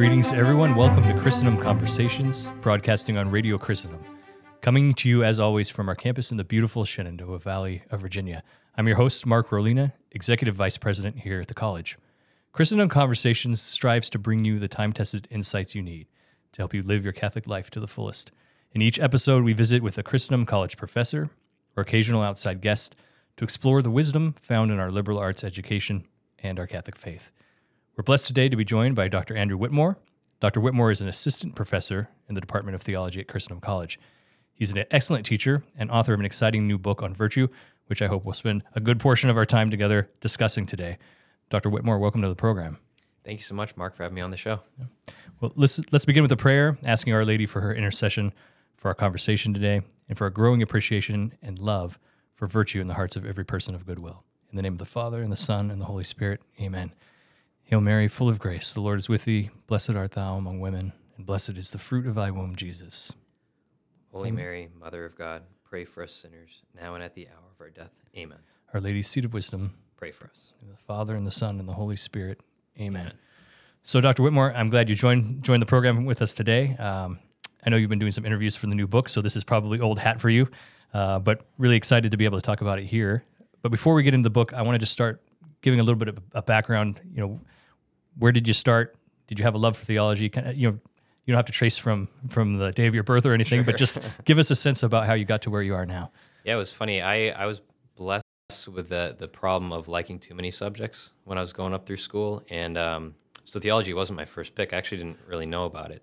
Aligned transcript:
Greetings 0.00 0.32
everyone. 0.32 0.76
Welcome 0.76 1.02
to 1.02 1.20
Christendom 1.20 1.58
Conversations, 1.58 2.50
broadcasting 2.62 3.18
on 3.18 3.30
Radio 3.30 3.58
Christendom. 3.58 4.02
Coming 4.62 4.94
to 4.94 5.10
you, 5.10 5.22
as 5.22 5.38
always, 5.38 5.68
from 5.68 5.90
our 5.90 5.94
campus 5.94 6.30
in 6.30 6.38
the 6.38 6.42
beautiful 6.42 6.86
Shenandoah 6.86 7.38
Valley 7.38 7.82
of 7.90 8.00
Virginia. 8.00 8.42
I'm 8.78 8.86
your 8.86 8.96
host, 8.96 9.26
Mark 9.26 9.50
Rohlena, 9.50 9.92
Executive 10.10 10.54
Vice 10.54 10.78
President 10.78 11.18
here 11.18 11.42
at 11.42 11.48
the 11.48 11.54
college. 11.54 11.98
Christendom 12.50 12.88
Conversations 12.88 13.60
strives 13.60 14.08
to 14.08 14.18
bring 14.18 14.42
you 14.42 14.58
the 14.58 14.68
time 14.68 14.94
tested 14.94 15.28
insights 15.30 15.74
you 15.74 15.82
need 15.82 16.06
to 16.52 16.62
help 16.62 16.72
you 16.72 16.80
live 16.80 17.04
your 17.04 17.12
Catholic 17.12 17.46
life 17.46 17.68
to 17.68 17.78
the 17.78 17.86
fullest. 17.86 18.32
In 18.72 18.80
each 18.80 18.98
episode, 18.98 19.44
we 19.44 19.52
visit 19.52 19.82
with 19.82 19.98
a 19.98 20.02
Christendom 20.02 20.46
College 20.46 20.78
professor 20.78 21.28
or 21.76 21.82
occasional 21.82 22.22
outside 22.22 22.62
guest 22.62 22.96
to 23.36 23.44
explore 23.44 23.82
the 23.82 23.90
wisdom 23.90 24.32
found 24.40 24.70
in 24.70 24.80
our 24.80 24.90
liberal 24.90 25.18
arts 25.18 25.44
education 25.44 26.06
and 26.38 26.58
our 26.58 26.66
Catholic 26.66 26.96
faith. 26.96 27.32
We're 28.00 28.04
blessed 28.04 28.28
today 28.28 28.48
to 28.48 28.56
be 28.56 28.64
joined 28.64 28.96
by 28.96 29.08
Dr. 29.08 29.36
Andrew 29.36 29.58
Whitmore. 29.58 29.98
Dr. 30.40 30.58
Whitmore 30.58 30.90
is 30.90 31.02
an 31.02 31.08
assistant 31.08 31.54
professor 31.54 32.08
in 32.30 32.34
the 32.34 32.40
Department 32.40 32.74
of 32.74 32.80
Theology 32.80 33.20
at 33.20 33.28
Christendom 33.28 33.60
College. 33.60 34.00
He's 34.54 34.72
an 34.72 34.86
excellent 34.90 35.26
teacher 35.26 35.64
and 35.76 35.90
author 35.90 36.14
of 36.14 36.18
an 36.18 36.24
exciting 36.24 36.66
new 36.66 36.78
book 36.78 37.02
on 37.02 37.12
virtue, 37.12 37.48
which 37.88 38.00
I 38.00 38.06
hope 38.06 38.24
we'll 38.24 38.32
spend 38.32 38.62
a 38.74 38.80
good 38.80 39.00
portion 39.00 39.28
of 39.28 39.36
our 39.36 39.44
time 39.44 39.70
together 39.70 40.08
discussing 40.20 40.64
today. 40.64 40.96
Dr. 41.50 41.68
Whitmore, 41.68 41.98
welcome 41.98 42.22
to 42.22 42.28
the 42.28 42.34
program. 42.34 42.78
Thank 43.22 43.40
you 43.40 43.44
so 43.44 43.54
much, 43.54 43.76
Mark, 43.76 43.94
for 43.94 44.02
having 44.02 44.14
me 44.14 44.22
on 44.22 44.30
the 44.30 44.38
show. 44.38 44.60
Well, 45.42 45.52
let's, 45.54 45.78
let's 45.92 46.06
begin 46.06 46.22
with 46.22 46.32
a 46.32 46.38
prayer, 46.38 46.78
asking 46.82 47.12
Our 47.12 47.26
Lady 47.26 47.44
for 47.44 47.60
her 47.60 47.74
intercession 47.74 48.32
for 48.76 48.88
our 48.88 48.94
conversation 48.94 49.52
today 49.52 49.82
and 50.08 50.16
for 50.16 50.26
a 50.26 50.32
growing 50.32 50.62
appreciation 50.62 51.32
and 51.42 51.58
love 51.58 51.98
for 52.32 52.46
virtue 52.46 52.80
in 52.80 52.86
the 52.86 52.94
hearts 52.94 53.14
of 53.14 53.26
every 53.26 53.44
person 53.44 53.74
of 53.74 53.84
goodwill. 53.84 54.24
In 54.48 54.56
the 54.56 54.62
name 54.62 54.72
of 54.72 54.78
the 54.78 54.86
Father, 54.86 55.20
and 55.20 55.30
the 55.30 55.36
Son, 55.36 55.70
and 55.70 55.82
the 55.82 55.84
Holy 55.84 56.02
Spirit, 56.02 56.40
amen. 56.58 56.92
Hail 57.70 57.80
Mary, 57.80 58.08
full 58.08 58.28
of 58.28 58.40
grace, 58.40 58.72
the 58.72 58.80
Lord 58.80 58.98
is 58.98 59.08
with 59.08 59.26
thee. 59.26 59.50
Blessed 59.68 59.90
art 59.90 60.10
thou 60.10 60.34
among 60.34 60.58
women, 60.58 60.92
and 61.16 61.24
blessed 61.24 61.50
is 61.50 61.70
the 61.70 61.78
fruit 61.78 62.04
of 62.04 62.16
thy 62.16 62.28
womb, 62.32 62.56
Jesus. 62.56 63.12
Holy 64.10 64.32
Mary, 64.32 64.68
Mother 64.76 65.04
of 65.04 65.16
God, 65.16 65.42
pray 65.62 65.84
for 65.84 66.02
us 66.02 66.12
sinners, 66.12 66.62
now 66.74 66.96
and 66.96 67.04
at 67.04 67.14
the 67.14 67.28
hour 67.28 67.44
of 67.54 67.60
our 67.60 67.70
death. 67.70 67.92
Amen. 68.16 68.38
Our 68.74 68.80
Lady's 68.80 69.06
seat 69.06 69.24
of 69.24 69.32
wisdom, 69.32 69.74
Pray 69.96 70.10
for 70.10 70.24
us. 70.24 70.52
in 70.60 70.68
the 70.68 70.76
Father, 70.76 71.14
and 71.14 71.24
the 71.24 71.30
Son, 71.30 71.60
and 71.60 71.68
the 71.68 71.74
Holy 71.74 71.94
Spirit, 71.94 72.40
amen. 72.80 73.12
So, 73.84 74.00
Dr. 74.00 74.24
Whitmore, 74.24 74.52
I'm 74.52 74.68
glad 74.68 74.88
you 74.88 74.96
joined 74.96 75.44
joined 75.44 75.62
the 75.62 75.66
program 75.66 76.04
with 76.04 76.20
us 76.22 76.34
today. 76.34 76.74
Um, 76.76 77.20
I 77.64 77.70
know 77.70 77.76
you've 77.76 77.88
been 77.88 78.00
doing 78.00 78.10
some 78.10 78.26
interviews 78.26 78.56
for 78.56 78.66
the 78.66 78.74
new 78.74 78.88
book, 78.88 79.08
so 79.08 79.22
this 79.22 79.36
is 79.36 79.44
probably 79.44 79.78
old 79.78 80.00
hat 80.00 80.20
for 80.20 80.28
you, 80.28 80.48
uh, 80.92 81.20
but 81.20 81.46
really 81.56 81.76
excited 81.76 82.10
to 82.10 82.16
be 82.16 82.24
able 82.24 82.38
to 82.38 82.42
talk 82.44 82.62
about 82.62 82.80
it 82.80 82.86
here. 82.86 83.22
But 83.62 83.70
before 83.70 83.94
we 83.94 84.02
get 84.02 84.12
into 84.12 84.26
the 84.26 84.32
book, 84.32 84.52
I 84.54 84.62
want 84.62 84.74
to 84.74 84.80
just 84.80 84.92
start 84.92 85.22
giving 85.62 85.78
a 85.78 85.84
little 85.84 85.98
bit 86.00 86.08
of 86.08 86.18
a 86.32 86.42
background. 86.42 87.00
You 87.14 87.20
know, 87.20 87.40
where 88.20 88.32
did 88.32 88.46
you 88.46 88.54
start? 88.54 88.94
Did 89.26 89.38
you 89.38 89.44
have 89.44 89.54
a 89.54 89.58
love 89.58 89.76
for 89.76 89.84
theology? 89.84 90.28
Kind 90.28 90.46
of, 90.46 90.56
you 90.56 90.70
know, 90.70 90.78
you 91.24 91.32
don't 91.32 91.38
have 91.38 91.46
to 91.46 91.52
trace 91.52 91.78
from 91.78 92.08
from 92.28 92.58
the 92.58 92.70
day 92.70 92.86
of 92.86 92.94
your 92.94 93.02
birth 93.02 93.26
or 93.26 93.34
anything, 93.34 93.64
but 93.64 93.76
just 93.76 93.98
give 94.24 94.38
us 94.38 94.50
a 94.50 94.54
sense 94.54 94.82
about 94.82 95.06
how 95.06 95.14
you 95.14 95.24
got 95.24 95.42
to 95.42 95.50
where 95.50 95.62
you 95.62 95.74
are 95.74 95.86
now. 95.86 96.12
Yeah, 96.44 96.54
it 96.54 96.58
was 96.58 96.72
funny. 96.72 97.02
I, 97.02 97.28
I 97.28 97.46
was 97.46 97.60
blessed 97.96 98.24
with 98.72 98.88
the, 98.88 99.14
the 99.18 99.28
problem 99.28 99.72
of 99.72 99.88
liking 99.88 100.18
too 100.18 100.34
many 100.34 100.50
subjects 100.50 101.12
when 101.24 101.38
I 101.38 101.40
was 101.40 101.52
going 101.52 101.74
up 101.74 101.86
through 101.86 101.98
school. 101.98 102.42
And 102.50 102.76
um, 102.78 103.14
so 103.44 103.60
theology 103.60 103.92
wasn't 103.94 104.16
my 104.16 104.24
first 104.24 104.54
pick. 104.54 104.72
I 104.72 104.76
actually 104.76 104.98
didn't 104.98 105.18
really 105.26 105.46
know 105.46 105.66
about 105.66 105.90
it. 105.90 106.02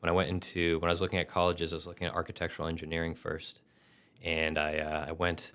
When 0.00 0.10
I 0.10 0.12
went 0.12 0.28
into, 0.28 0.78
when 0.80 0.88
I 0.88 0.92
was 0.92 1.00
looking 1.00 1.18
at 1.18 1.28
colleges, 1.28 1.72
I 1.72 1.76
was 1.76 1.86
looking 1.86 2.06
at 2.06 2.14
architectural 2.14 2.68
engineering 2.68 3.14
first. 3.14 3.60
And 4.22 4.58
I, 4.58 4.78
uh, 4.78 5.06
I 5.08 5.12
went 5.12 5.52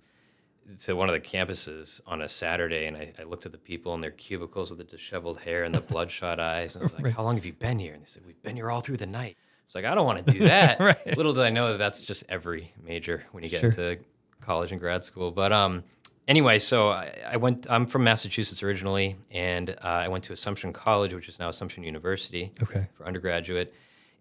to 0.81 0.95
one 0.95 1.09
of 1.09 1.13
the 1.13 1.19
campuses 1.19 1.99
on 2.07 2.21
a 2.21 2.29
Saturday 2.29 2.85
and 2.85 2.95
I, 2.97 3.13
I 3.19 3.23
looked 3.23 3.45
at 3.45 3.51
the 3.51 3.57
people 3.57 3.93
in 3.93 4.01
their 4.01 4.11
cubicles 4.11 4.69
with 4.69 4.79
the 4.79 4.85
disheveled 4.85 5.41
hair 5.41 5.63
and 5.63 5.75
the 5.75 5.81
bloodshot 5.93 6.39
eyes. 6.39 6.75
And 6.75 6.83
I 6.83 6.85
was 6.85 6.93
like, 6.99 7.13
How 7.15 7.23
long 7.23 7.35
have 7.35 7.45
you 7.45 7.53
been 7.53 7.79
here? 7.79 7.93
And 7.93 8.01
they 8.01 8.05
said, 8.07 8.23
We've 8.25 8.41
been 8.41 8.55
here 8.55 8.71
all 8.71 8.81
through 8.81 8.97
the 8.97 9.05
night. 9.07 9.37
It's 9.65 9.75
like, 9.75 9.85
I 9.85 9.95
don't 9.95 10.05
want 10.05 10.25
to 10.25 10.31
do 10.31 10.39
that. 10.47 10.79
Right. 10.79 11.17
Little 11.17 11.33
did 11.33 11.43
I 11.43 11.49
know 11.49 11.69
that 11.71 11.77
that's 11.77 12.01
just 12.01 12.23
every 12.29 12.73
major 12.83 13.23
when 13.31 13.43
you 13.43 13.49
get 13.49 13.61
Sure. 13.61 13.69
into 13.69 13.97
college 14.41 14.71
and 14.71 14.79
grad 14.79 15.03
school. 15.03 15.31
But 15.31 15.51
um, 15.53 15.83
anyway, 16.27 16.59
so 16.59 16.89
I, 16.89 17.11
I 17.31 17.37
went, 17.37 17.65
I'm 17.69 17.85
from 17.85 18.03
Massachusetts 18.03 18.61
originally, 18.63 19.15
and 19.31 19.69
uh, 19.69 19.75
I 19.83 20.07
went 20.09 20.23
to 20.25 20.33
Assumption 20.33 20.73
College, 20.73 21.13
which 21.13 21.27
is 21.29 21.39
now 21.39 21.49
Assumption 21.49 21.83
University 21.83 22.51
Okay. 22.61 22.87
for 22.93 23.05
undergraduate, 23.05 23.73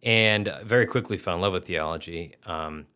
and 0.03 0.53
very 0.65 0.87
quickly 0.87 1.17
fell 1.17 1.35
in 1.35 1.41
love 1.41 1.53
with 1.53 1.67
theology. 1.67 2.35
Um, 2.47 2.87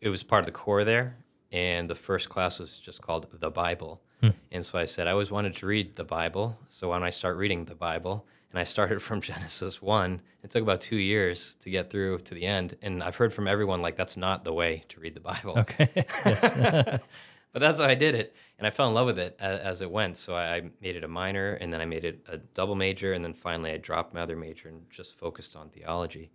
it 0.00 0.08
was 0.10 0.22
part 0.22 0.40
of 0.40 0.46
the 0.46 0.52
core 0.52 0.84
there, 0.84 1.16
and 1.54 1.88
the 1.88 1.94
first 1.94 2.28
class 2.28 2.58
was 2.58 2.80
just 2.80 3.00
called 3.00 3.28
the 3.30 3.48
Bible. 3.48 4.02
Hmm. 4.20 4.30
And 4.50 4.66
so 4.66 4.76
I 4.76 4.86
said 4.86 5.06
I 5.06 5.12
always 5.12 5.30
wanted 5.30 5.54
to 5.54 5.66
read 5.66 5.94
the 5.94 6.02
Bible, 6.02 6.58
so 6.68 6.88
why 6.88 6.96
don't 6.96 7.06
I 7.06 7.10
start 7.10 7.36
reading 7.36 7.66
the 7.66 7.76
Bible? 7.76 8.26
And 8.50 8.58
I 8.58 8.64
started 8.64 9.00
from 9.00 9.20
Genesis 9.30 9.80
one. 9.80 10.20
It 10.42 10.50
took 10.50 10.62
about 10.62 10.80
two 10.80 10.96
years 10.96 11.54
to 11.56 11.70
get 11.70 11.90
through 11.90 12.18
to 12.18 12.34
the 12.34 12.44
end, 12.44 12.74
and 12.82 13.04
I've 13.04 13.16
heard 13.16 13.32
from 13.32 13.46
everyone 13.46 13.82
like 13.82 13.94
that's 13.94 14.16
not 14.16 14.44
the 14.44 14.52
way 14.52 14.84
to 14.88 15.00
read 15.00 15.14
the 15.14 15.20
Bible. 15.20 15.56
Okay. 15.60 16.04
But 17.54 17.60
that's 17.60 17.78
how 17.78 17.84
I 17.84 17.94
did 17.94 18.16
it, 18.16 18.34
and 18.58 18.66
I 18.66 18.70
fell 18.70 18.88
in 18.88 18.94
love 18.94 19.06
with 19.06 19.18
it 19.20 19.36
as, 19.38 19.60
as 19.60 19.80
it 19.80 19.88
went. 19.88 20.16
So 20.16 20.34
I 20.34 20.70
made 20.82 20.96
it 20.96 21.04
a 21.04 21.08
minor, 21.08 21.52
and 21.52 21.72
then 21.72 21.80
I 21.80 21.84
made 21.84 22.04
it 22.04 22.26
a 22.28 22.38
double 22.38 22.74
major, 22.74 23.12
and 23.12 23.24
then 23.24 23.32
finally 23.32 23.70
I 23.70 23.76
dropped 23.76 24.12
my 24.12 24.22
other 24.22 24.34
major 24.34 24.68
and 24.68 24.90
just 24.90 25.14
focused 25.16 25.54
on 25.54 25.68
theology. 25.68 26.32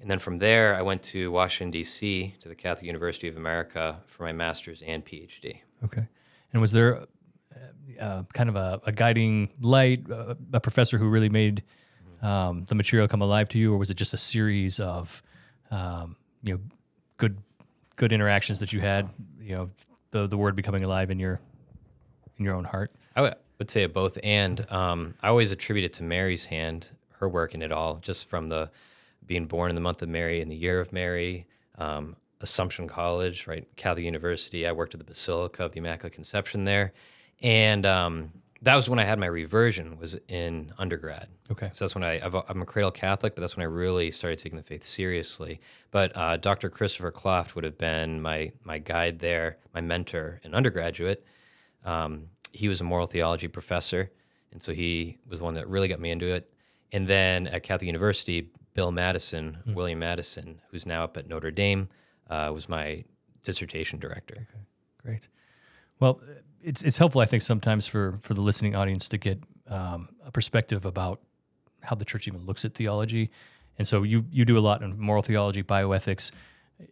And 0.00 0.10
then 0.10 0.18
from 0.18 0.38
there, 0.38 0.74
I 0.74 0.82
went 0.82 1.02
to 1.04 1.30
Washington 1.30 1.70
D.C. 1.70 2.34
to 2.40 2.48
the 2.48 2.54
Catholic 2.54 2.86
University 2.86 3.28
of 3.28 3.36
America 3.36 4.00
for 4.06 4.22
my 4.22 4.32
master's 4.32 4.82
and 4.82 5.04
PhD. 5.04 5.60
Okay. 5.84 6.08
And 6.52 6.60
was 6.60 6.72
there 6.72 6.96
uh, 7.00 8.02
uh, 8.02 8.22
kind 8.32 8.48
of 8.48 8.56
a, 8.56 8.80
a 8.86 8.92
guiding 8.92 9.50
light, 9.60 10.10
uh, 10.10 10.34
a 10.52 10.60
professor 10.60 10.96
who 10.96 11.08
really 11.08 11.28
made 11.28 11.62
um, 12.22 12.64
the 12.64 12.74
material 12.74 13.08
come 13.08 13.20
alive 13.20 13.48
to 13.50 13.58
you, 13.58 13.74
or 13.74 13.76
was 13.76 13.90
it 13.90 13.94
just 13.94 14.14
a 14.14 14.18
series 14.18 14.80
of 14.80 15.22
um, 15.70 16.16
you 16.42 16.54
know 16.54 16.60
good 17.16 17.38
good 17.96 18.12
interactions 18.12 18.60
that 18.60 18.72
you 18.72 18.80
had? 18.80 19.10
You 19.38 19.56
know, 19.56 19.68
the 20.10 20.26
the 20.26 20.36
word 20.36 20.56
becoming 20.56 20.84
alive 20.84 21.10
in 21.10 21.18
your 21.18 21.40
in 22.38 22.44
your 22.44 22.54
own 22.54 22.64
heart. 22.64 22.92
I 23.16 23.22
would, 23.22 23.34
would 23.58 23.70
say 23.70 23.86
both, 23.86 24.18
and 24.22 24.66
um, 24.70 25.14
I 25.22 25.28
always 25.28 25.52
attribute 25.52 25.84
it 25.84 25.92
to 25.94 26.02
Mary's 26.02 26.46
hand, 26.46 26.90
her 27.18 27.28
work 27.28 27.54
in 27.54 27.62
it 27.62 27.72
all, 27.72 27.96
just 27.96 28.28
from 28.28 28.48
the 28.48 28.70
being 29.24 29.46
born 29.46 29.70
in 29.70 29.74
the 29.74 29.80
month 29.80 30.02
of 30.02 30.08
Mary 30.08 30.40
and 30.40 30.50
the 30.50 30.56
year 30.56 30.80
of 30.80 30.92
Mary, 30.92 31.46
um, 31.78 32.16
Assumption 32.40 32.88
College, 32.88 33.46
right, 33.46 33.68
Catholic 33.76 34.04
University. 34.04 34.66
I 34.66 34.72
worked 34.72 34.94
at 34.94 34.98
the 34.98 35.04
Basilica 35.04 35.64
of 35.64 35.72
the 35.72 35.78
Immaculate 35.78 36.12
Conception 36.12 36.64
there, 36.64 36.92
and 37.42 37.84
um, 37.84 38.32
that 38.62 38.76
was 38.76 38.88
when 38.88 38.98
I 38.98 39.04
had 39.04 39.18
my 39.18 39.26
reversion. 39.26 39.98
Was 39.98 40.16
in 40.28 40.72
undergrad. 40.78 41.28
Okay. 41.50 41.70
So 41.72 41.84
that's 41.84 41.94
when 41.94 42.04
I 42.04 42.24
I've, 42.24 42.34
I'm 42.34 42.62
a 42.62 42.66
cradle 42.66 42.90
Catholic, 42.90 43.34
but 43.34 43.40
that's 43.40 43.56
when 43.56 43.64
I 43.64 43.68
really 43.68 44.10
started 44.10 44.38
taking 44.38 44.56
the 44.56 44.62
faith 44.62 44.84
seriously. 44.84 45.60
But 45.90 46.16
uh, 46.16 46.36
Dr. 46.36 46.70
Christopher 46.70 47.12
Klofft 47.12 47.54
would 47.54 47.64
have 47.64 47.78
been 47.78 48.22
my 48.22 48.52
my 48.64 48.78
guide 48.78 49.18
there, 49.18 49.58
my 49.74 49.80
mentor, 49.80 50.40
an 50.44 50.54
undergraduate. 50.54 51.24
Um, 51.84 52.28
he 52.52 52.68
was 52.68 52.80
a 52.80 52.84
moral 52.84 53.06
theology 53.06 53.48
professor, 53.48 54.10
and 54.52 54.60
so 54.60 54.72
he 54.72 55.18
was 55.28 55.38
the 55.38 55.44
one 55.44 55.54
that 55.54 55.68
really 55.68 55.88
got 55.88 56.00
me 56.00 56.10
into 56.10 56.26
it. 56.26 56.52
And 56.92 57.06
then 57.06 57.46
at 57.46 57.62
Catholic 57.62 57.86
University, 57.86 58.50
Bill 58.80 58.92
Mattison, 58.92 59.58
William 59.66 59.98
Mattison, 59.98 60.62
who's 60.70 60.86
now 60.86 61.04
up 61.04 61.18
at 61.18 61.28
Notre 61.28 61.50
Dame, 61.50 61.90
uh, 62.30 62.50
was 62.54 62.66
my 62.66 63.04
dissertation 63.42 63.98
director. 63.98 64.48
Great. 65.02 65.28
Well, 65.98 66.18
it's 66.62 66.80
it's 66.80 66.96
helpful, 66.96 67.20
I 67.20 67.26
think, 67.26 67.42
sometimes 67.42 67.86
for 67.86 68.18
for 68.22 68.32
the 68.32 68.40
listening 68.40 68.74
audience 68.74 69.06
to 69.10 69.18
get 69.18 69.38
um, 69.68 70.08
a 70.24 70.30
perspective 70.30 70.86
about 70.86 71.20
how 71.82 71.94
the 71.94 72.06
church 72.06 72.26
even 72.26 72.46
looks 72.46 72.64
at 72.64 72.72
theology. 72.72 73.30
And 73.76 73.86
so 73.86 74.02
you 74.02 74.24
you 74.30 74.46
do 74.46 74.56
a 74.56 74.64
lot 74.68 74.80
in 74.82 74.98
moral 74.98 75.22
theology, 75.22 75.62
bioethics. 75.62 76.32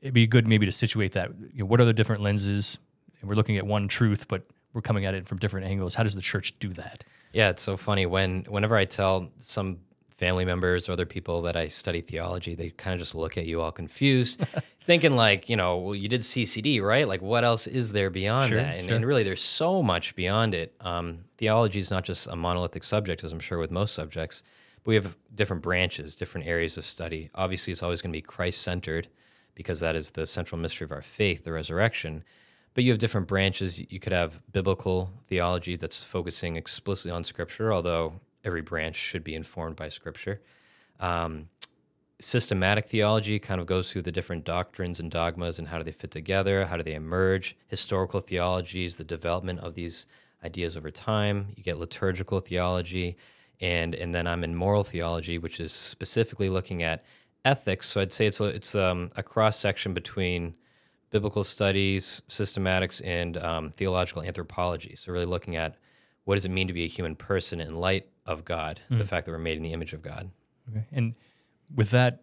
It'd 0.03 0.13
be 0.13 0.27
good 0.27 0.47
maybe 0.47 0.67
to 0.67 0.73
situate 0.73 1.13
that. 1.13 1.31
You 1.55 1.61
know, 1.61 1.65
what 1.65 1.81
are 1.81 1.87
the 1.87 1.95
different 1.95 2.21
lenses? 2.21 2.79
And 3.23 3.31
we're 3.31 3.35
looking 3.35 3.57
at 3.57 3.67
one 3.67 3.89
truth, 3.89 4.29
but 4.29 4.43
we're 4.75 4.83
coming 4.83 5.07
at 5.07 5.15
it 5.15 5.27
from 5.27 5.39
different 5.39 5.67
angles. 5.67 5.95
How 5.95 6.03
does 6.03 6.15
the 6.15 6.21
church 6.21 6.59
do 6.59 6.69
that? 6.75 7.05
Yeah, 7.33 7.49
it's 7.49 7.63
so 7.63 7.79
funny 7.79 8.05
when 8.05 8.45
whenever 8.45 8.77
I 8.77 8.85
tell 8.85 9.31
some 9.39 9.79
family 10.19 10.45
members 10.45 10.89
or 10.89 10.93
other 10.93 11.07
people 11.07 11.43
that 11.43 11.57
I 11.57 11.69
study 11.69 12.01
theology, 12.01 12.57
they 12.57 12.71
kind 12.71 12.93
of 12.93 12.99
just 13.01 13.15
look 13.15 13.39
at 13.39 13.47
you 13.47 13.61
all 13.63 13.71
confused, 13.71 14.41
thinking 14.85 15.15
like, 15.15 15.49
you 15.49 15.55
know, 15.55 15.79
well, 15.79 15.95
you 15.95 16.09
did 16.09 16.23
CCD, 16.23 16.83
right? 16.83 17.07
Like, 17.07 17.23
what 17.23 17.45
else 17.45 17.69
is 17.69 17.93
there 17.93 18.11
beyond 18.11 18.49
Sure, 18.49 18.59
that? 18.59 18.77
And, 18.77 18.89
sure. 18.89 18.97
and 18.97 19.07
really, 19.07 19.23
there's 19.23 19.41
so 19.41 19.81
much 19.81 20.17
beyond 20.17 20.55
it. 20.55 20.75
Um, 20.81 21.21
theology 21.37 21.79
is 21.79 21.93
not 21.93 22.05
just 22.05 22.27
a 22.27 22.35
monolithic 22.35 22.83
subject, 22.83 23.23
as 23.23 23.33
I'm 23.33 23.39
sure 23.39 23.59
with 23.59 23.71
most 23.71 23.95
subjects, 23.95 24.43
but 24.83 24.89
we 24.89 24.97
have 24.97 25.17
different 25.33 25.63
branches, 25.63 26.17
different 26.17 26.49
areas 26.49 26.77
of 26.77 26.85
study. 26.85 27.31
Obviously, 27.37 27.71
it's 27.71 27.83
always 27.83 28.03
going 28.03 28.13
to 28.13 28.17
be 28.17 28.23
Christ 28.23 28.61
centered 28.61 29.07
because 29.55 29.79
that 29.81 29.95
is 29.95 30.11
the 30.11 30.27
central 30.27 30.61
mystery 30.61 30.85
of 30.85 30.93
our 30.93 31.03
faith, 31.03 31.45
the 31.45 31.53
resurrection. 31.53 32.25
But 32.75 32.83
you 32.83 32.91
have 32.91 32.99
different 32.99 33.29
branches. 33.29 33.81
You 33.91 34.01
could 34.01 34.13
have 34.13 34.41
biblical 34.53 35.13
theology 35.29 35.77
that's 35.77 36.03
focusing 36.05 36.57
explicitly 36.57 37.13
on 37.13 37.23
Scripture, 37.25 37.73
although 37.73 38.21
every 38.49 38.63
branch 38.63 38.97
should 38.97 39.23
be 39.23 39.35
informed 39.35 39.77
by 39.77 39.89
Scripture. 39.89 40.41
Um, 40.99 41.49
systematic 42.21 42.87
theology 42.87 43.39
kind 43.39 43.61
of 43.61 43.67
goes 43.67 43.93
through 43.93 44.03
the 44.03 44.11
different 44.11 44.45
doctrines 44.45 44.99
and 44.99 45.11
dogmas 45.11 45.59
and 45.59 45.69
how 45.69 45.79
do 45.79 45.85
they 45.85 45.93
fit 45.93 46.11
together, 46.11 46.67
how 46.67 46.77
do 46.77 46.83
they 46.83 46.95
emerge. 46.95 47.57
Historical 47.69 48.21
theology 48.21 48.85
is 48.85 48.97
the 48.97 49.05
development 49.05 49.61
of 49.61 49.75
these 49.75 50.07
ideas 50.45 50.77
over 50.77 50.91
time. 50.91 51.53
You 51.57 51.63
get 51.63 51.79
liturgical 51.79 52.41
theology, 52.41 53.17
and 53.61 53.95
and 53.95 54.15
then 54.15 54.27
I'm 54.27 54.43
in 54.45 54.55
moral 54.55 54.85
theology, 54.85 55.39
which 55.39 55.61
is 55.61 55.73
specifically 55.73 56.49
looking 56.49 56.83
at 56.83 57.05
ethics. 57.45 57.89
So 57.89 58.01
I'd 58.01 58.13
say 58.13 58.27
it's 58.27 58.41
a, 58.41 58.47
it's 58.47 58.75
um, 58.75 59.11
a 59.17 59.23
cross 59.23 59.57
section 59.57 59.95
between 59.95 60.55
biblical 61.11 61.45
studies, 61.45 62.23
systematics, 62.29 63.01
and 63.05 63.37
um, 63.39 63.71
theological 63.71 64.23
anthropology. 64.23 64.95
So 64.97 65.13
really 65.13 65.25
looking 65.25 65.57
at 65.57 65.77
what 66.25 66.35
does 66.35 66.45
it 66.45 66.51
mean 66.51 66.67
to 66.67 66.75
be 66.75 66.85
a 66.85 66.89
human 66.89 67.17
person 67.17 67.61
in 67.61 67.75
light 67.75 68.07
of 68.29 68.45
God, 68.45 68.81
the 68.91 69.05
fact 69.05 69.27
that 69.27 69.33
we're 69.33 69.39
made 69.39 69.57
in 69.57 69.63
the 69.63 69.73
image 69.73 69.93
of 69.93 70.03
God. 70.03 70.31
Okay. 70.71 70.85
And 70.93 71.15
with 71.75 71.91
that 71.91 72.23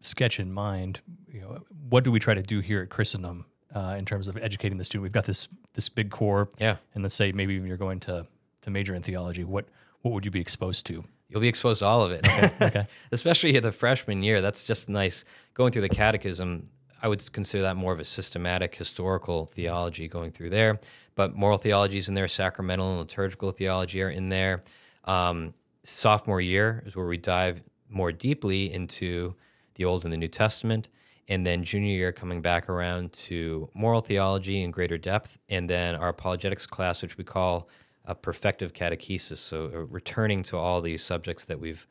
sketch 0.00 0.38
in 0.38 0.52
mind, 0.52 1.00
you 1.28 1.40
know, 1.40 1.58
what 1.88 2.04
do 2.04 2.10
we 2.12 2.18
try 2.20 2.34
to 2.34 2.42
do 2.42 2.60
here 2.60 2.82
at 2.82 2.90
Christendom 2.90 3.46
uh, 3.74 3.96
in 3.98 4.04
terms 4.04 4.28
of 4.28 4.36
educating 4.36 4.78
the 4.78 4.84
student? 4.84 5.02
We've 5.04 5.12
got 5.12 5.24
this 5.26 5.48
this 5.74 5.88
big 5.88 6.10
core, 6.10 6.48
Yeah. 6.58 6.76
and 6.94 7.02
let's 7.02 7.14
say 7.14 7.32
maybe 7.32 7.54
you're 7.54 7.76
going 7.76 8.00
to 8.00 8.26
to 8.62 8.70
major 8.70 8.94
in 8.94 9.02
theology. 9.02 9.42
What 9.44 9.66
what 10.02 10.12
would 10.14 10.24
you 10.24 10.30
be 10.30 10.40
exposed 10.40 10.86
to? 10.86 11.04
You'll 11.28 11.40
be 11.40 11.48
exposed 11.48 11.78
to 11.80 11.86
all 11.86 12.02
of 12.02 12.10
it. 12.12 12.26
Okay. 12.60 12.86
Especially 13.12 13.58
the 13.60 13.72
freshman 13.72 14.22
year. 14.22 14.40
That's 14.40 14.66
just 14.66 14.88
nice. 14.88 15.24
Going 15.54 15.70
through 15.72 15.82
the 15.82 15.88
catechism, 15.88 16.68
I 17.02 17.06
would 17.08 17.32
consider 17.32 17.62
that 17.62 17.76
more 17.76 17.92
of 17.92 18.00
a 18.00 18.04
systematic 18.04 18.74
historical 18.74 19.46
theology 19.46 20.08
going 20.08 20.32
through 20.32 20.50
there. 20.50 20.80
But 21.14 21.36
moral 21.36 21.56
theology 21.58 21.98
is 21.98 22.08
in 22.08 22.14
there, 22.14 22.26
sacramental 22.28 22.90
and 22.90 22.98
liturgical 22.98 23.52
theology 23.52 24.02
are 24.02 24.10
in 24.10 24.28
there. 24.28 24.62
Um, 25.04 25.54
sophomore 25.82 26.40
year 26.40 26.82
is 26.86 26.94
where 26.94 27.06
we 27.06 27.16
dive 27.16 27.62
more 27.88 28.12
deeply 28.12 28.72
into 28.72 29.34
the 29.74 29.84
Old 29.84 30.04
and 30.04 30.12
the 30.12 30.16
New 30.16 30.28
Testament. 30.28 30.88
And 31.28 31.46
then 31.46 31.62
junior 31.64 31.92
year, 31.92 32.12
coming 32.12 32.42
back 32.42 32.68
around 32.68 33.12
to 33.12 33.70
moral 33.72 34.00
theology 34.00 34.62
in 34.62 34.72
greater 34.72 34.98
depth. 34.98 35.38
And 35.48 35.70
then 35.70 35.94
our 35.94 36.08
apologetics 36.08 36.66
class, 36.66 37.02
which 37.02 37.16
we 37.16 37.24
call 37.24 37.68
a 38.04 38.14
perfective 38.14 38.72
catechesis. 38.72 39.38
So, 39.38 39.66
returning 39.88 40.42
to 40.44 40.56
all 40.56 40.80
these 40.80 41.02
subjects 41.02 41.44
that 41.44 41.60
we've 41.60 41.86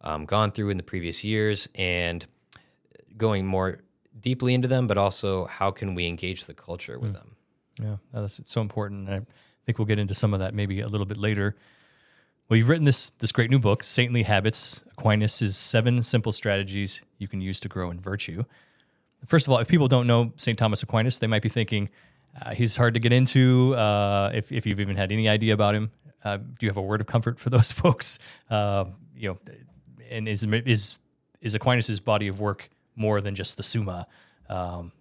um, 0.00 0.24
gone 0.24 0.50
through 0.50 0.70
in 0.70 0.76
the 0.78 0.82
previous 0.82 1.22
years 1.22 1.68
and 1.74 2.26
going 3.16 3.46
more 3.46 3.80
deeply 4.18 4.54
into 4.54 4.68
them, 4.68 4.86
but 4.86 4.96
also 4.96 5.46
how 5.46 5.70
can 5.70 5.94
we 5.94 6.06
engage 6.06 6.46
the 6.46 6.54
culture 6.54 6.98
with 6.98 7.12
them? 7.12 7.36
Yeah, 7.80 7.96
that's 8.12 8.40
so 8.44 8.60
important. 8.60 9.08
I 9.08 9.20
think 9.66 9.78
we'll 9.78 9.86
get 9.86 9.98
into 9.98 10.14
some 10.14 10.34
of 10.34 10.40
that 10.40 10.54
maybe 10.54 10.80
a 10.80 10.88
little 10.88 11.06
bit 11.06 11.18
later. 11.18 11.56
Well, 12.48 12.56
you've 12.56 12.70
written 12.70 12.84
this 12.84 13.10
this 13.10 13.30
great 13.30 13.50
new 13.50 13.58
book, 13.58 13.82
Saintly 13.82 14.22
Habits: 14.22 14.80
Aquinas' 14.92 15.54
Seven 15.54 16.02
Simple 16.02 16.32
Strategies 16.32 17.02
You 17.18 17.28
Can 17.28 17.42
Use 17.42 17.60
to 17.60 17.68
Grow 17.68 17.90
in 17.90 18.00
Virtue. 18.00 18.44
First 19.26 19.46
of 19.46 19.52
all, 19.52 19.58
if 19.58 19.68
people 19.68 19.86
don't 19.86 20.06
know 20.06 20.32
St. 20.36 20.58
Thomas 20.58 20.82
Aquinas, 20.82 21.18
they 21.18 21.26
might 21.26 21.42
be 21.42 21.50
thinking 21.50 21.90
uh, 22.40 22.54
he's 22.54 22.78
hard 22.78 22.94
to 22.94 23.00
get 23.00 23.12
into. 23.12 23.74
Uh, 23.74 24.30
if 24.32 24.50
if 24.50 24.64
you've 24.64 24.80
even 24.80 24.96
had 24.96 25.12
any 25.12 25.28
idea 25.28 25.52
about 25.52 25.74
him, 25.74 25.90
uh, 26.24 26.38
do 26.38 26.64
you 26.64 26.70
have 26.70 26.78
a 26.78 26.82
word 26.82 27.02
of 27.02 27.06
comfort 27.06 27.38
for 27.38 27.50
those 27.56 27.70
folks? 27.70 28.18
Uh, 28.48 28.86
you 29.14 29.28
know, 29.28 29.38
and 30.10 30.26
is 30.26 30.42
is 30.44 31.00
is 31.42 31.54
Aquinas' 31.54 32.00
body 32.00 32.28
of 32.28 32.40
work 32.40 32.70
more 32.96 33.20
than 33.20 33.34
just 33.34 33.58
the 33.58 33.62
Summa? 33.62 34.06
Um, 34.48 34.92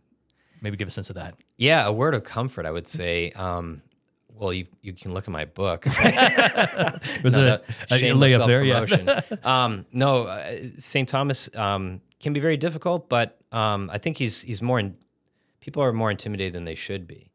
maybe 0.61 0.75
give 0.75 0.89
a 0.89 0.91
sense 0.91 1.09
of 1.09 1.15
that. 1.15 1.35
Yeah, 1.55 1.87
a 1.87 1.93
word 1.93 2.13
of 2.13 2.25
comfort, 2.25 2.65
I 2.65 2.71
would 2.71 2.87
say. 2.87 3.31
Um, 3.31 3.83
well, 4.39 4.53
you 4.53 4.67
you 4.81 4.93
can 4.93 5.13
look 5.13 5.25
at 5.25 5.31
my 5.31 5.45
book. 5.45 5.85
It 5.97 7.23
was 7.23 7.35
No, 7.37 7.43
a, 7.43 7.45
that- 7.45 7.63
a 7.91 7.97
shameless 7.97 8.33
layup 8.33 8.47
there, 8.47 8.63
yeah. 8.63 9.21
um, 9.65 9.85
no, 9.91 10.23
uh, 10.25 10.57
St. 10.77 11.07
Thomas 11.07 11.49
um, 11.55 12.01
can 12.19 12.33
be 12.33 12.39
very 12.39 12.57
difficult, 12.57 13.09
but 13.09 13.37
um, 13.51 13.89
I 13.91 13.97
think 13.97 14.17
he's 14.17 14.41
he's 14.41 14.61
more. 14.61 14.79
In, 14.79 14.95
people 15.59 15.83
are 15.83 15.93
more 15.93 16.11
intimidated 16.11 16.53
than 16.53 16.65
they 16.65 16.75
should 16.75 17.07
be. 17.07 17.29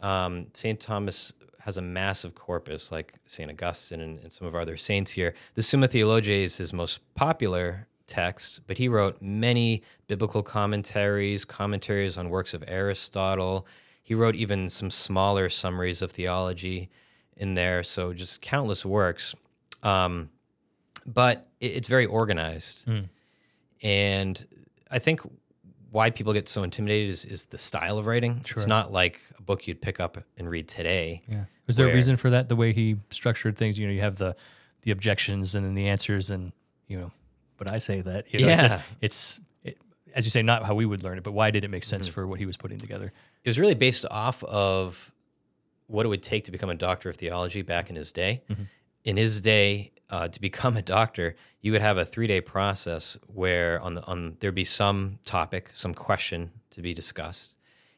Um, 0.00 0.46
St. 0.54 0.78
Thomas 0.78 1.32
has 1.60 1.76
a 1.76 1.82
massive 1.82 2.34
corpus, 2.34 2.92
like 2.92 3.14
St. 3.26 3.50
Augustine 3.50 4.00
and, 4.00 4.18
and 4.20 4.32
some 4.32 4.46
of 4.46 4.54
our 4.54 4.60
other 4.60 4.76
saints 4.76 5.10
here. 5.12 5.34
The 5.54 5.62
Summa 5.62 5.88
Theologiae 5.88 6.44
is 6.44 6.56
his 6.56 6.72
most 6.72 7.00
popular 7.14 7.88
text, 8.06 8.60
but 8.66 8.78
he 8.78 8.88
wrote 8.88 9.20
many 9.20 9.82
biblical 10.06 10.42
commentaries, 10.42 11.44
commentaries 11.44 12.16
on 12.16 12.30
works 12.30 12.54
of 12.54 12.62
Aristotle. 12.66 13.66
He 14.08 14.14
wrote 14.14 14.36
even 14.36 14.70
some 14.70 14.90
smaller 14.90 15.50
summaries 15.50 16.00
of 16.00 16.12
theology 16.12 16.88
in 17.36 17.52
there, 17.54 17.82
so 17.82 18.14
just 18.14 18.40
countless 18.40 18.82
works. 18.86 19.34
Um, 19.82 20.30
but 21.06 21.44
it, 21.60 21.72
it's 21.76 21.88
very 21.88 22.06
organized. 22.06 22.88
And 23.82 24.46
I 24.90 24.98
think 24.98 25.20
why 25.90 26.08
people 26.08 26.32
get 26.32 26.48
so 26.48 26.62
intimidated 26.62 27.10
is, 27.10 27.24
is 27.26 27.44
the 27.46 27.58
style 27.58 27.98
of 27.98 28.06
writing. 28.06 28.40
It's 28.50 28.66
not 28.66 28.90
like 28.92 29.20
a 29.38 29.42
book 29.42 29.66
you'd 29.68 29.82
pick 29.82 30.00
up 30.00 30.16
and 30.38 30.48
read 30.48 30.68
today. 30.68 31.22
Yeah. 31.28 31.44
Was 31.66 31.76
there 31.76 31.90
a 31.90 31.94
reason 31.94 32.16
for 32.16 32.30
that? 32.30 32.48
The 32.48 32.56
way 32.56 32.72
he 32.72 32.96
structured 33.10 33.56
things, 33.58 33.78
you 33.78 33.86
know, 33.86 33.92
you 33.92 34.00
have 34.00 34.16
the 34.16 34.34
the 34.82 34.90
objections 34.90 35.54
and 35.54 35.66
then 35.66 35.74
the 35.74 35.86
answers, 35.88 36.30
and 36.30 36.52
you 36.86 36.98
know, 36.98 37.10
but 37.58 37.70
I 37.70 37.76
say 37.78 38.00
that, 38.00 38.32
you 38.32 38.40
know, 38.46 38.48
it's, 38.52 38.62
just, 38.62 38.76
Yeah. 38.78 38.82
it's 39.02 39.40
it, 39.64 39.76
as 40.14 40.24
you 40.24 40.30
say, 40.30 40.40
not 40.40 40.64
how 40.64 40.74
we 40.74 40.86
would 40.86 41.02
learn 41.04 41.18
it, 41.18 41.24
but 41.24 41.32
why 41.32 41.50
did 41.50 41.62
it 41.64 41.68
make 41.68 41.84
sense 41.84 42.06
Mm-hmm. 42.06 42.14
for 42.14 42.26
what 42.26 42.38
he 42.38 42.46
was 42.46 42.56
putting 42.56 42.78
together? 42.78 43.12
It 43.48 43.52
was 43.52 43.58
really 43.58 43.72
based 43.72 44.04
off 44.10 44.44
of 44.44 45.10
what 45.86 46.04
it 46.04 46.10
would 46.10 46.22
take 46.22 46.44
to 46.44 46.52
become 46.52 46.68
a 46.68 46.74
doctor 46.74 47.08
of 47.08 47.16
theology 47.16 47.62
back 47.62 47.88
in 47.88 47.96
his 47.96 48.12
day. 48.12 48.42
In 49.04 49.16
his 49.16 49.40
day, 49.40 49.92
uh, 50.10 50.28
to 50.28 50.38
become 50.38 50.76
a 50.76 50.82
doctor, 50.82 51.34
you 51.62 51.72
would 51.72 51.80
have 51.80 51.96
a 51.96 52.04
three-day 52.04 52.42
process 52.42 53.16
where 53.26 53.80
on 53.80 53.94
the 53.94 54.04
on 54.04 54.36
there'd 54.40 54.54
be 54.54 54.64
some 54.64 55.18
topic, 55.24 55.70
some 55.72 55.94
question 55.94 56.50
to 56.72 56.82
be 56.82 56.92
discussed. 56.92 57.56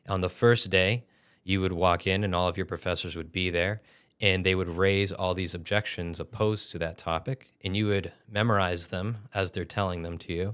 On 0.08 0.20
the 0.20 0.28
first 0.28 0.70
day, 0.70 1.02
you 1.42 1.60
would 1.60 1.72
walk 1.72 2.06
in, 2.06 2.22
and 2.22 2.32
all 2.32 2.46
of 2.46 2.56
your 2.56 2.66
professors 2.66 3.16
would 3.16 3.32
be 3.32 3.50
there, 3.50 3.82
and 4.20 4.46
they 4.46 4.54
would 4.54 4.68
raise 4.68 5.10
all 5.10 5.34
these 5.34 5.52
objections 5.52 6.20
opposed 6.20 6.70
to 6.70 6.78
that 6.78 6.96
topic, 6.96 7.50
and 7.64 7.76
you 7.76 7.88
would 7.88 8.12
memorize 8.30 8.86
them 8.86 9.26
as 9.34 9.50
they're 9.50 9.64
telling 9.64 10.02
them 10.02 10.16
to 10.18 10.32
you. 10.32 10.52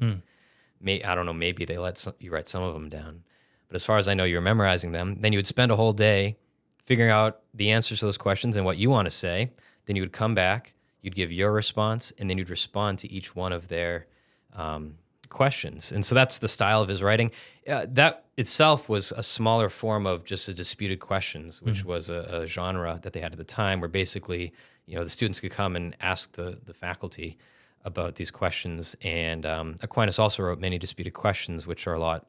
May, 0.81 1.03
I 1.03 1.15
don't 1.15 1.27
know, 1.27 1.35
maybe 1.35 1.67
they 1.67 1.77
let 1.77 1.99
some, 1.99 2.15
you 2.19 2.31
write 2.31 2.49
some 2.49 2.63
of 2.63 2.73
them 2.73 2.89
down. 2.89 3.25
But 3.69 3.75
as 3.75 3.85
far 3.85 3.99
as 3.99 4.09
I 4.09 4.15
know, 4.15 4.25
you're 4.25 4.41
memorizing 4.41 4.93
them. 4.93 5.21
Then 5.21 5.33
you 5.33 5.39
would 5.39 5.47
spend 5.47 5.73
a 5.73 5.77
whole 5.77 5.93
day 5.93 6.37
figuring 6.83 7.11
out 7.11 7.41
the 7.53 7.71
answers 7.71 7.99
to 8.01 8.07
those 8.07 8.19
questions 8.19 8.57
and 8.57 8.65
what 8.65 8.79
you 8.79 8.91
want 8.91 9.07
to 9.07 9.11
say. 9.11 9.51
Then 9.87 9.97
you 9.97 10.03
would 10.03 10.13
come 10.13 10.35
back, 10.35 10.75
you'd 11.03 11.15
give 11.15 11.33
your 11.33 11.53
response, 11.53 12.13
and 12.19 12.31
then 12.31 12.39
you'd 12.39 12.51
respond 12.51 12.99
to 13.01 13.11
each 13.11 13.35
one 13.35 13.53
of 13.53 13.69
their 13.69 14.07
um, 14.53 14.95
questions. 15.29 15.93
And 15.93 16.05
so 16.07 16.15
that's 16.15 16.39
the 16.39 16.49
style 16.49 16.81
of 16.83 16.89
his 16.89 17.03
writing. 17.03 17.31
Uh, 17.69 17.87
that 17.89 18.25
itself 18.37 18.89
was 18.89 19.13
a 19.13 19.23
smaller 19.23 19.69
form 19.69 20.07
of 20.07 20.25
just 20.25 20.49
a 20.49 20.55
disputed 20.55 21.01
questions, 21.01 21.61
which 21.61 21.85
was 21.85 22.11
a, 22.11 22.43
a 22.43 22.47
genre 22.47 23.01
that 23.03 23.13
they 23.13 23.21
had 23.21 23.33
at 23.33 23.39
the 23.39 23.45
time, 23.45 23.81
where 23.81 23.89
basically, 23.89 24.53
you 24.87 24.95
know, 24.95 25.03
the 25.03 25.11
students 25.11 25.41
could 25.41 25.51
come 25.51 25.75
and 25.75 25.97
ask 26.01 26.33
the 26.33 26.59
the 26.65 26.75
faculty 26.75 27.37
about 27.85 28.17
these 28.17 28.31
questions. 28.31 28.97
And 29.03 29.47
um, 29.47 29.77
Aquinas 29.83 30.19
also 30.19 30.43
wrote 30.43 30.61
many 30.61 30.79
disputed 30.79 31.15
questions, 31.15 31.67
which 31.67 31.87
are 31.87 31.95
a 31.95 32.01
lot 32.01 32.27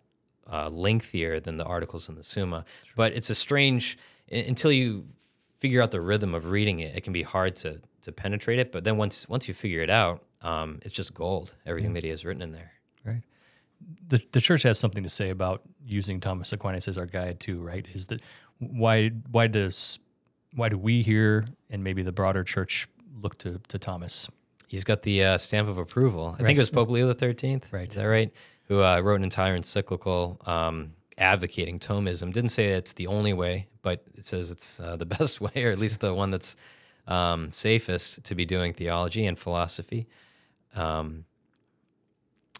uh, 0.51 0.70
lengthier 0.70 1.39
than 1.39 1.58
the 1.58 1.66
articles 1.66 2.10
in 2.10 2.16
the 2.16 2.24
Summa. 2.24 2.66
But 2.96 3.13
it's 3.13 3.30
a 3.30 3.36
strange 3.36 3.98
until 4.32 4.72
you 4.72 5.06
figure 5.58 5.82
out 5.82 5.92
the 5.92 6.01
rhythm 6.01 6.34
of 6.34 6.50
reading 6.50 6.80
it. 6.80 6.96
It 6.96 7.04
can 7.04 7.13
be 7.13 7.24
hard 7.24 7.56
to 7.58 7.82
to 8.01 8.12
penetrate 8.12 8.60
it. 8.60 8.72
But 8.72 8.84
then 8.84 8.98
once 8.98 9.27
once 9.30 9.48
you 9.48 9.54
figure 9.54 9.82
it 9.82 9.89
out, 9.89 10.24
um, 10.42 10.80
it's 10.84 10.94
just 10.94 11.13
gold. 11.13 11.56
Everything 11.66 11.94
that 11.94 12.04
he 12.04 12.10
has 12.10 12.24
written 12.25 12.42
in 12.42 12.51
there. 12.51 12.72
Right. 13.06 13.22
The 14.08 14.22
the 14.32 14.42
church 14.42 14.63
has 14.63 14.80
something 14.80 15.04
to 15.04 15.10
say 15.10 15.30
about 15.30 15.62
using 15.86 16.20
Thomas 16.20 16.51
Aquinas 16.54 16.88
as 16.88 16.98
our 16.98 17.06
guide 17.06 17.39
too, 17.39 17.60
right? 17.62 17.86
Is 17.94 18.08
that 18.08 18.22
why 18.60 19.10
why 19.32 19.48
does 19.48 20.00
why 20.54 20.70
do 20.70 20.77
we 20.77 21.01
here 21.04 21.46
and 21.70 21.84
maybe 21.84 22.01
the 22.04 22.12
broader 22.12 22.44
church 22.44 22.88
look 23.22 23.38
to 23.39 23.60
to 23.68 23.77
Thomas? 23.80 24.30
He's 24.68 24.84
got 24.84 25.04
the 25.04 25.24
uh, 25.24 25.38
stamp 25.38 25.70
of 25.70 25.77
approval. 25.77 26.25
I 26.25 26.32
Right. 26.32 26.46
think 26.48 26.58
it 26.58 26.62
was 26.62 26.70
Pope 26.70 26.89
Leo 26.89 27.08
the 27.08 27.13
Thirteenth. 27.13 27.72
Right. 27.72 27.88
Is 27.89 27.96
that 27.96 28.04
right? 28.06 28.34
Who 28.67 28.83
uh, 28.83 29.00
wrote 29.00 29.15
an 29.15 29.24
entire 29.24 29.55
encyclical 29.55 30.41
um, 30.45 30.93
advocating 31.17 31.79
Thomism. 31.79 32.31
Didn't 32.31 32.51
say 32.51 32.67
it's 32.67 32.93
the 32.93 33.07
only 33.07 33.33
way, 33.33 33.67
but 33.81 34.03
it 34.15 34.25
says 34.25 34.51
it's 34.51 34.79
uh, 34.79 34.95
the 34.95 35.05
best 35.17 35.41
way, 35.41 35.63
or 35.63 35.71
at 35.71 35.79
least 35.79 36.01
the 36.01 36.13
one 36.13 36.31
that's 36.31 36.55
um, 37.07 37.51
safest 37.51 38.24
to 38.25 38.36
be 38.36 38.45
doing 38.45 38.74
theology 38.74 39.25
and 39.25 39.38
philosophy. 39.39 40.07
Um, 40.75 41.25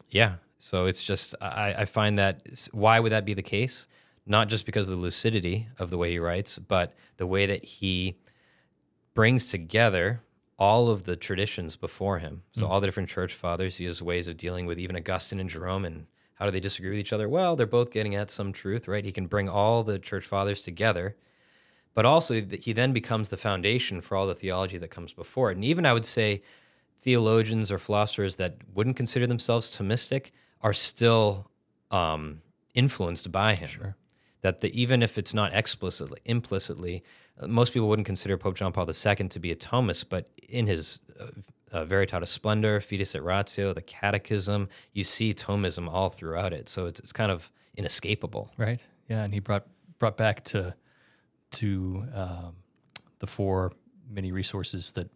yeah. 0.10 0.36
So 0.58 0.86
it's 0.86 1.04
just 1.04 1.36
I, 1.42 1.76
I 1.80 1.86
find 1.86 2.18
that 2.18 2.42
why 2.72 3.00
would 3.00 3.12
that 3.12 3.26
be 3.26 3.34
the 3.34 3.44
case? 3.44 3.88
Not 4.26 4.50
just 4.50 4.66
because 4.66 4.90
of 4.90 4.96
the 4.96 5.02
lucidity 5.02 5.70
of 5.80 5.90
the 5.90 5.98
way 5.98 6.12
he 6.12 6.20
writes, 6.20 6.60
but 6.60 6.94
the 7.18 7.28
way 7.28 7.46
that 7.46 7.64
he 7.64 8.18
brings 9.14 9.46
together 9.46 10.22
all 10.58 10.90
of 10.90 11.06
the 11.06 11.16
traditions 11.16 11.76
before 11.76 12.20
him. 12.20 12.44
So 12.52 12.66
all 12.66 12.82
the 12.82 12.88
different 12.88 13.10
church 13.10 13.34
fathers, 13.34 13.78
he 13.78 13.86
has 13.86 14.02
ways 14.02 14.28
of 14.28 14.38
dealing 14.38 14.66
with 14.66 14.80
even 14.80 14.96
Augustine 14.96 15.40
and 15.40 15.50
Jerome 15.50 15.86
and 15.86 16.08
how 16.36 16.46
do 16.46 16.52
they 16.52 16.60
disagree 16.60 16.92
with 16.92 17.00
each 17.00 17.14
other? 17.14 17.28
Well, 17.28 17.56
they're 17.56 17.66
both 17.66 17.92
getting 17.92 18.14
at 18.14 18.30
some 18.30 18.54
truth, 18.54 18.88
right? 18.88 19.04
He 19.04 19.12
can 19.12 19.26
bring 19.26 19.50
all 19.50 19.84
the 19.84 19.98
church 19.98 20.26
fathers 20.26 20.62
together. 20.62 21.16
But 21.96 22.06
also 22.06 22.36
he 22.36 22.74
then 22.74 22.94
becomes 22.94 23.30
the 23.30 23.38
foundation 23.38 24.02
for 24.02 24.16
all 24.16 24.28
the 24.28 24.36
theology 24.36 24.78
that 24.78 24.90
comes 24.90 25.14
before 25.14 25.50
it. 25.50 25.56
And 25.58 25.66
even 25.66 25.84
I 25.84 25.94
would 25.94 26.06
say 26.06 26.44
theologians 27.00 27.72
or 27.72 27.80
philosophers 27.80 28.36
that 28.36 28.58
wouldn't 28.74 28.96
consider 28.96 29.26
themselves 29.26 29.76
Thomistic 29.76 30.32
are 30.62 30.74
still 30.74 31.50
um, 31.90 32.42
influenced 32.76 33.32
by 33.32 33.56
him. 33.56 33.70
That 33.80 33.96
That 34.42 34.60
the, 34.62 34.80
even 34.80 35.02
if 35.02 35.18
it's 35.18 35.34
not 35.34 35.54
explicitly, 35.54 36.20
implicitly, 36.24 37.04
most 37.46 37.74
people 37.74 37.88
wouldn't 37.88 38.06
consider 38.06 38.38
Pope 38.38 38.56
John 38.56 38.72
Paul 38.72 38.88
II 38.90 39.28
to 39.28 39.40
be 39.40 39.52
a 39.52 39.56
Thomist, 39.56 40.06
but 40.10 40.30
in 40.48 40.68
his 40.68 41.02
uh, 41.20 41.26
uh, 41.72 41.86
Veritatis 41.86 42.28
Splendor, 42.28 42.80
Fides 42.80 43.14
et 43.14 43.24
Ratio, 43.24 43.74
the 43.74 43.82
Catechism, 43.82 44.70
you 44.94 45.04
see 45.04 45.34
Thomism 45.34 45.88
all 45.88 46.10
throughout 46.10 46.54
it. 46.54 46.70
So 46.70 46.86
it's, 46.86 47.00
it's 47.00 47.12
kind 47.12 47.32
of 47.32 47.52
inescapable. 47.76 48.52
Right. 48.58 48.86
Yeah, 49.10 49.24
and 49.24 49.34
he 49.34 49.40
brought 49.40 49.68
brought 50.00 50.18
back 50.18 50.44
to 50.46 50.76
to 51.52 52.04
um, 52.14 52.56
the 53.20 53.28
fore 53.28 53.72
many 54.10 54.32
resources 54.32 54.92
that 54.94 55.10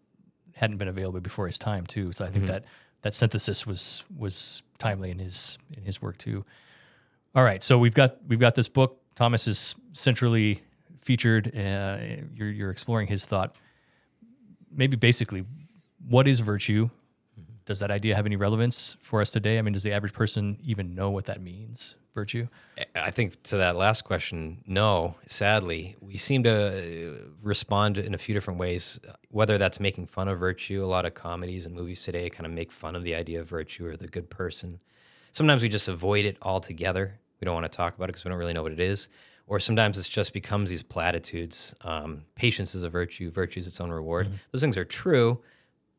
hadn't 0.55 0.77
been 0.77 0.87
available 0.87 1.19
before 1.21 1.47
his 1.47 1.57
time 1.57 1.85
too. 1.85 2.11
So 2.11 2.25
I 2.25 2.29
think 2.29 2.45
that 2.47 2.65
that 3.01 3.13
synthesis 3.13 3.65
was 3.65 4.03
was 4.15 4.63
timely 4.77 5.11
in 5.11 5.19
his 5.19 5.57
in 5.75 5.83
his 5.83 6.01
work 6.01 6.17
too. 6.17 6.45
All 7.33 7.43
right, 7.43 7.63
so 7.63 7.77
we've 7.77 7.93
got 7.93 8.17
we've 8.27 8.39
got 8.39 8.55
this 8.55 8.67
book. 8.67 8.99
Thomas 9.15 9.47
is 9.47 9.75
centrally 9.93 10.61
featured. 11.01 11.47
Uh, 11.55 11.97
you're 12.33 12.49
you're 12.49 12.71
exploring 12.71 13.07
his 13.07 13.25
thought. 13.25 13.55
Maybe 14.71 14.95
basically, 14.95 15.45
what 16.07 16.27
is 16.27 16.39
virtue? 16.39 16.89
Does 17.65 17.79
that 17.79 17.91
idea 17.91 18.15
have 18.15 18.25
any 18.25 18.35
relevance 18.35 18.97
for 19.01 19.21
us 19.21 19.31
today? 19.31 19.59
I 19.59 19.61
mean, 19.61 19.73
does 19.73 19.83
the 19.83 19.91
average 19.91 20.13
person 20.13 20.57
even 20.63 20.95
know 20.95 21.09
what 21.09 21.25
that 21.25 21.41
means? 21.41 21.95
Virtue. 22.13 22.47
I 22.93 23.11
think 23.11 23.41
to 23.43 23.57
that 23.57 23.77
last 23.77 24.01
question, 24.03 24.63
no. 24.67 25.15
Sadly, 25.27 25.95
we 26.01 26.17
seem 26.17 26.43
to 26.43 26.51
uh, 26.51 27.29
respond 27.41 27.97
in 27.97 28.13
a 28.13 28.17
few 28.17 28.33
different 28.33 28.59
ways. 28.59 28.99
Whether 29.29 29.57
that's 29.57 29.79
making 29.79 30.07
fun 30.07 30.27
of 30.27 30.37
virtue, 30.39 30.83
a 30.83 30.87
lot 30.87 31.05
of 31.05 31.13
comedies 31.13 31.65
and 31.65 31.73
movies 31.73 32.03
today 32.03 32.29
kind 32.29 32.45
of 32.45 32.51
make 32.51 32.71
fun 32.71 32.97
of 32.97 33.03
the 33.03 33.15
idea 33.15 33.39
of 33.39 33.47
virtue 33.47 33.87
or 33.87 33.95
the 33.95 34.07
good 34.07 34.29
person. 34.29 34.81
Sometimes 35.31 35.63
we 35.63 35.69
just 35.69 35.87
avoid 35.87 36.25
it 36.25 36.37
altogether. 36.41 37.19
We 37.39 37.45
don't 37.45 37.53
want 37.53 37.71
to 37.71 37.75
talk 37.75 37.95
about 37.95 38.05
it 38.05 38.07
because 38.09 38.25
we 38.25 38.29
don't 38.29 38.39
really 38.39 38.53
know 38.53 38.63
what 38.63 38.73
it 38.73 38.79
is. 38.81 39.07
Or 39.47 39.59
sometimes 39.59 39.97
it 39.97 40.09
just 40.09 40.33
becomes 40.33 40.69
these 40.69 40.83
platitudes. 40.83 41.75
Um, 41.81 42.23
patience 42.35 42.73
is 42.73 42.83
a 42.83 42.89
virtue. 42.89 43.29
Virtue 43.29 43.59
is 43.59 43.67
its 43.67 43.81
own 43.81 43.91
reward. 43.91 44.29
Those 44.51 44.61
things 44.61 44.77
are 44.77 44.85
true, 44.85 45.41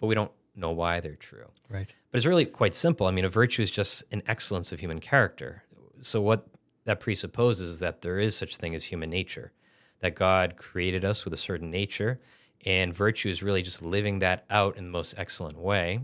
but 0.00 0.06
we 0.06 0.14
don't 0.14 0.32
know 0.54 0.70
why 0.70 1.00
they're 1.00 1.16
true. 1.16 1.50
Right. 1.68 1.94
But 2.10 2.16
it's 2.16 2.26
really 2.26 2.46
quite 2.46 2.74
simple. 2.74 3.06
I 3.06 3.10
mean, 3.10 3.24
a 3.24 3.28
virtue 3.28 3.62
is 3.62 3.70
just 3.70 4.04
an 4.10 4.22
excellence 4.26 4.72
of 4.72 4.80
human 4.80 5.00
character. 5.00 5.64
So 6.00 6.20
what 6.20 6.46
that 6.84 7.00
presupposes 7.00 7.68
is 7.68 7.78
that 7.80 8.00
there 8.00 8.18
is 8.18 8.34
such 8.36 8.56
thing 8.56 8.74
as 8.74 8.84
human 8.84 9.10
nature, 9.10 9.52
that 10.00 10.14
God 10.14 10.56
created 10.56 11.04
us 11.04 11.24
with 11.24 11.32
a 11.32 11.38
certain 11.38 11.70
nature, 11.70 12.20
and 12.64 12.94
virtue 12.94 13.28
is 13.28 13.42
really 13.42 13.62
just 13.62 13.82
living 13.82 14.20
that 14.20 14.44
out 14.50 14.76
in 14.76 14.84
the 14.84 14.90
most 14.90 15.14
excellent 15.16 15.58
way. 15.58 16.00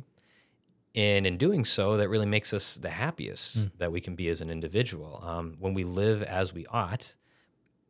And 0.95 1.27
in 1.27 1.37
doing 1.37 1.65
so, 1.65 1.97
that 1.97 2.09
really 2.09 2.27
makes 2.27 2.53
us 2.53 2.77
the 2.77 2.91
happiest 2.91 3.77
that 3.79 3.93
we 3.93 4.01
can 4.01 4.15
be 4.17 4.29
as 4.29 4.41
an 4.41 4.51
individual. 4.51 5.23
Um, 5.25 5.57
when 5.61 5.75
we 5.75 5.85
live 5.85 6.23
as 6.23 6.53
we 6.53 6.67
ought, 6.67 7.17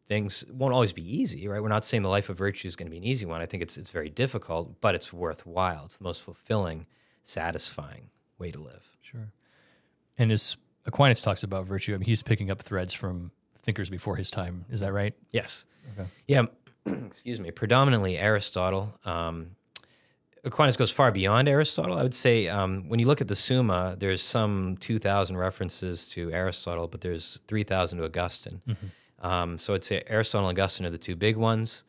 things 0.09 0.45
won't 0.50 0.73
always 0.73 0.93
be 0.93 1.17
easy, 1.17 1.47
right? 1.47 1.62
We're 1.62 1.69
not 1.69 1.85
saying 1.85 2.03
the 2.03 2.09
life 2.09 2.31
of 2.31 2.38
virtue 2.38 2.67
is 2.67 2.77
going 2.77 2.87
to 2.87 2.91
be 2.91 2.97
an 2.97 3.05
easy 3.05 3.27
one. 3.27 3.41
I 3.43 3.47
think 3.47 3.62
it's 3.62 3.77
it's 3.77 3.91
very 3.91 4.09
difficult, 4.09 4.81
but 4.81 4.95
it's 4.95 5.12
worthwhile. 5.12 5.85
It's 5.85 5.99
the 5.99 6.05
most 6.05 6.23
fulfilling, 6.23 6.87
satisfying 7.23 8.11
way 8.38 8.50
to 8.50 8.59
live. 8.59 8.97
Sure. 9.03 9.33
And 10.17 10.33
as 10.33 10.57
Aquinas 10.87 11.23
talks 11.23 11.43
about 11.43 11.67
virtue, 11.67 11.95
I 11.95 11.99
mean, 11.99 12.07
he's 12.07 12.23
picking 12.23 12.50
up 12.50 12.61
threads 12.61 12.95
from 12.95 13.31
thinkers 13.61 13.91
before 13.91 14.17
his 14.17 14.31
time. 14.31 14.65
Is 14.71 14.81
that 14.81 14.93
right? 14.93 15.15
Yes. 15.31 15.67
Okay. 15.93 16.09
Yeah. 16.27 16.47
excuse 16.87 17.38
me. 17.38 17.50
Predominantly 17.50 18.17
Aristotle. 18.17 18.99
Um, 19.05 19.57
Aquinas 20.45 20.77
goes 20.77 20.91
far 20.91 21.11
beyond 21.12 21.49
Aristotle. 21.49 21.99
I 21.99 22.03
would 22.03 22.15
say 22.15 22.49
um, 22.49 22.88
when 22.88 23.00
you 23.00 23.07
look 23.07 23.21
at 23.21 23.29
the 23.29 23.35
Summa, 23.35 23.97
there's 23.99 24.23
some 24.23 24.77
2,000 24.79 25.37
references 25.37 26.09
to 26.11 26.33
Aristotle, 26.33 26.87
but 26.87 27.03
there's 27.03 27.43
3,000 27.49 27.99
to 27.99 28.05
Augustine. 28.05 28.62
Um, 29.21 29.59
so 29.59 29.75
I'd 29.75 29.85
say 29.85 30.03
Aristotle 30.07 30.49
and 30.49 30.59
Augustine 30.59 30.87
are 30.87 30.91
the 30.91 30.99
two 30.99 31.17
big 31.17 31.37
ones. 31.37 31.85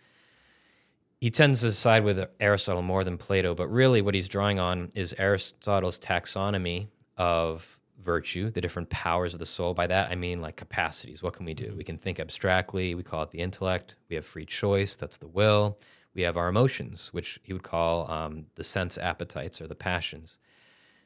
He 1.22 1.30
tends 1.30 1.62
to 1.62 1.72
side 1.72 2.04
with 2.04 2.26
Aristotle 2.40 2.82
more 2.82 3.04
than 3.04 3.18
Plato, 3.18 3.54
but 3.54 3.68
really 3.68 4.02
what 4.02 4.16
he's 4.16 4.30
drawing 4.30 4.58
on 4.58 4.90
is 4.96 5.14
Aristotle's 5.18 6.00
taxonomy 6.00 6.88
of 7.18 7.80
virtue, 8.00 8.50
the 8.50 8.62
different 8.62 8.90
powers 8.90 9.34
of 9.34 9.40
the 9.40 9.46
soul. 9.46 9.74
By 9.74 9.88
that, 9.88 10.10
I 10.10 10.16
mean 10.16 10.42
like 10.42 10.56
capacities. 10.56 11.22
What 11.22 11.34
can 11.34 11.46
we 11.46 11.54
do? 11.54 11.74
We 11.76 11.84
can 11.84 11.98
think 11.98 12.20
abstractly. 12.20 12.96
We 12.96 13.04
call 13.04 13.24
it 13.24 13.32
the 13.32 13.40
intellect. 13.40 13.98
We 14.10 14.16
have 14.16 14.26
free 14.26 14.46
choice. 14.46 14.96
That's 14.96 15.18
the 15.18 15.28
will. 15.28 15.78
We 16.16 16.22
have 16.24 16.38
our 16.38 16.48
emotions, 16.48 17.10
which 17.14 17.40
he 17.44 17.54
would 17.54 17.64
call 17.64 18.10
um, 18.10 18.46
the 18.56 18.64
sense 18.64 18.98
appetites 18.98 19.62
or 19.62 19.68
the 19.68 19.76
passions. 19.76 20.40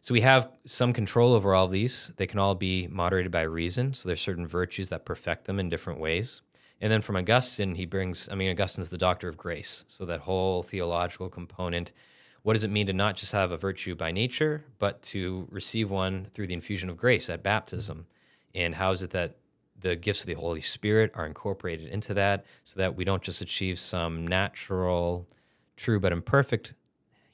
So 0.04 0.14
we 0.14 0.20
have 0.20 0.50
some 0.66 0.92
control 0.92 1.32
over 1.32 1.56
all 1.56 1.70
these. 1.70 2.12
They 2.18 2.28
can 2.28 2.38
all 2.38 2.56
be 2.56 2.88
moderated 2.88 3.32
by 3.32 3.44
reason. 3.44 3.94
So 3.94 4.10
there's 4.10 4.20
certain 4.20 4.46
virtues 4.46 4.90
that 4.90 5.06
perfect 5.06 5.46
them 5.46 5.62
in 5.62 5.70
different 5.70 5.98
ways. 5.98 6.42
And 6.82 6.92
then 6.92 7.00
from 7.00 7.16
Augustine, 7.16 7.76
he 7.76 7.86
brings, 7.86 8.28
I 8.28 8.36
mean, 8.36 8.50
Augustine's 8.52 8.90
the 8.90 8.98
doctor 8.98 9.30
of 9.30 9.38
grace. 9.38 9.86
So 9.88 10.04
that 10.08 10.20
whole 10.20 10.62
theological 10.62 11.30
component. 11.30 11.94
What 12.42 12.52
does 12.52 12.66
it 12.66 12.70
mean 12.70 12.86
to 12.88 12.94
not 12.94 13.16
just 13.16 13.32
have 13.32 13.52
a 13.52 13.58
virtue 13.58 13.96
by 13.96 14.12
nature, 14.12 14.66
but 14.78 15.02
to 15.04 15.48
receive 15.50 15.90
one 15.90 16.28
through 16.34 16.48
the 16.48 16.54
infusion 16.54 16.90
of 16.90 16.98
grace 16.98 17.30
at 17.30 17.42
baptism? 17.42 18.06
And 18.54 18.76
how 18.76 18.92
is 18.92 19.04
it 19.04 19.12
that 19.12 19.38
the 19.80 19.96
gifts 19.96 20.20
of 20.20 20.28
the 20.28 20.34
Holy 20.34 20.60
Spirit 20.60 21.12
are 21.16 21.26
incorporated 21.26 21.88
into 21.88 22.14
that 22.16 22.44
so 22.66 22.78
that 22.82 22.98
we 22.98 23.06
don't 23.06 23.24
just 23.24 23.40
achieve 23.40 23.80
some 23.80 24.28
natural, 24.28 25.30
true, 25.78 26.02
but 26.02 26.12
imperfect 26.12 26.74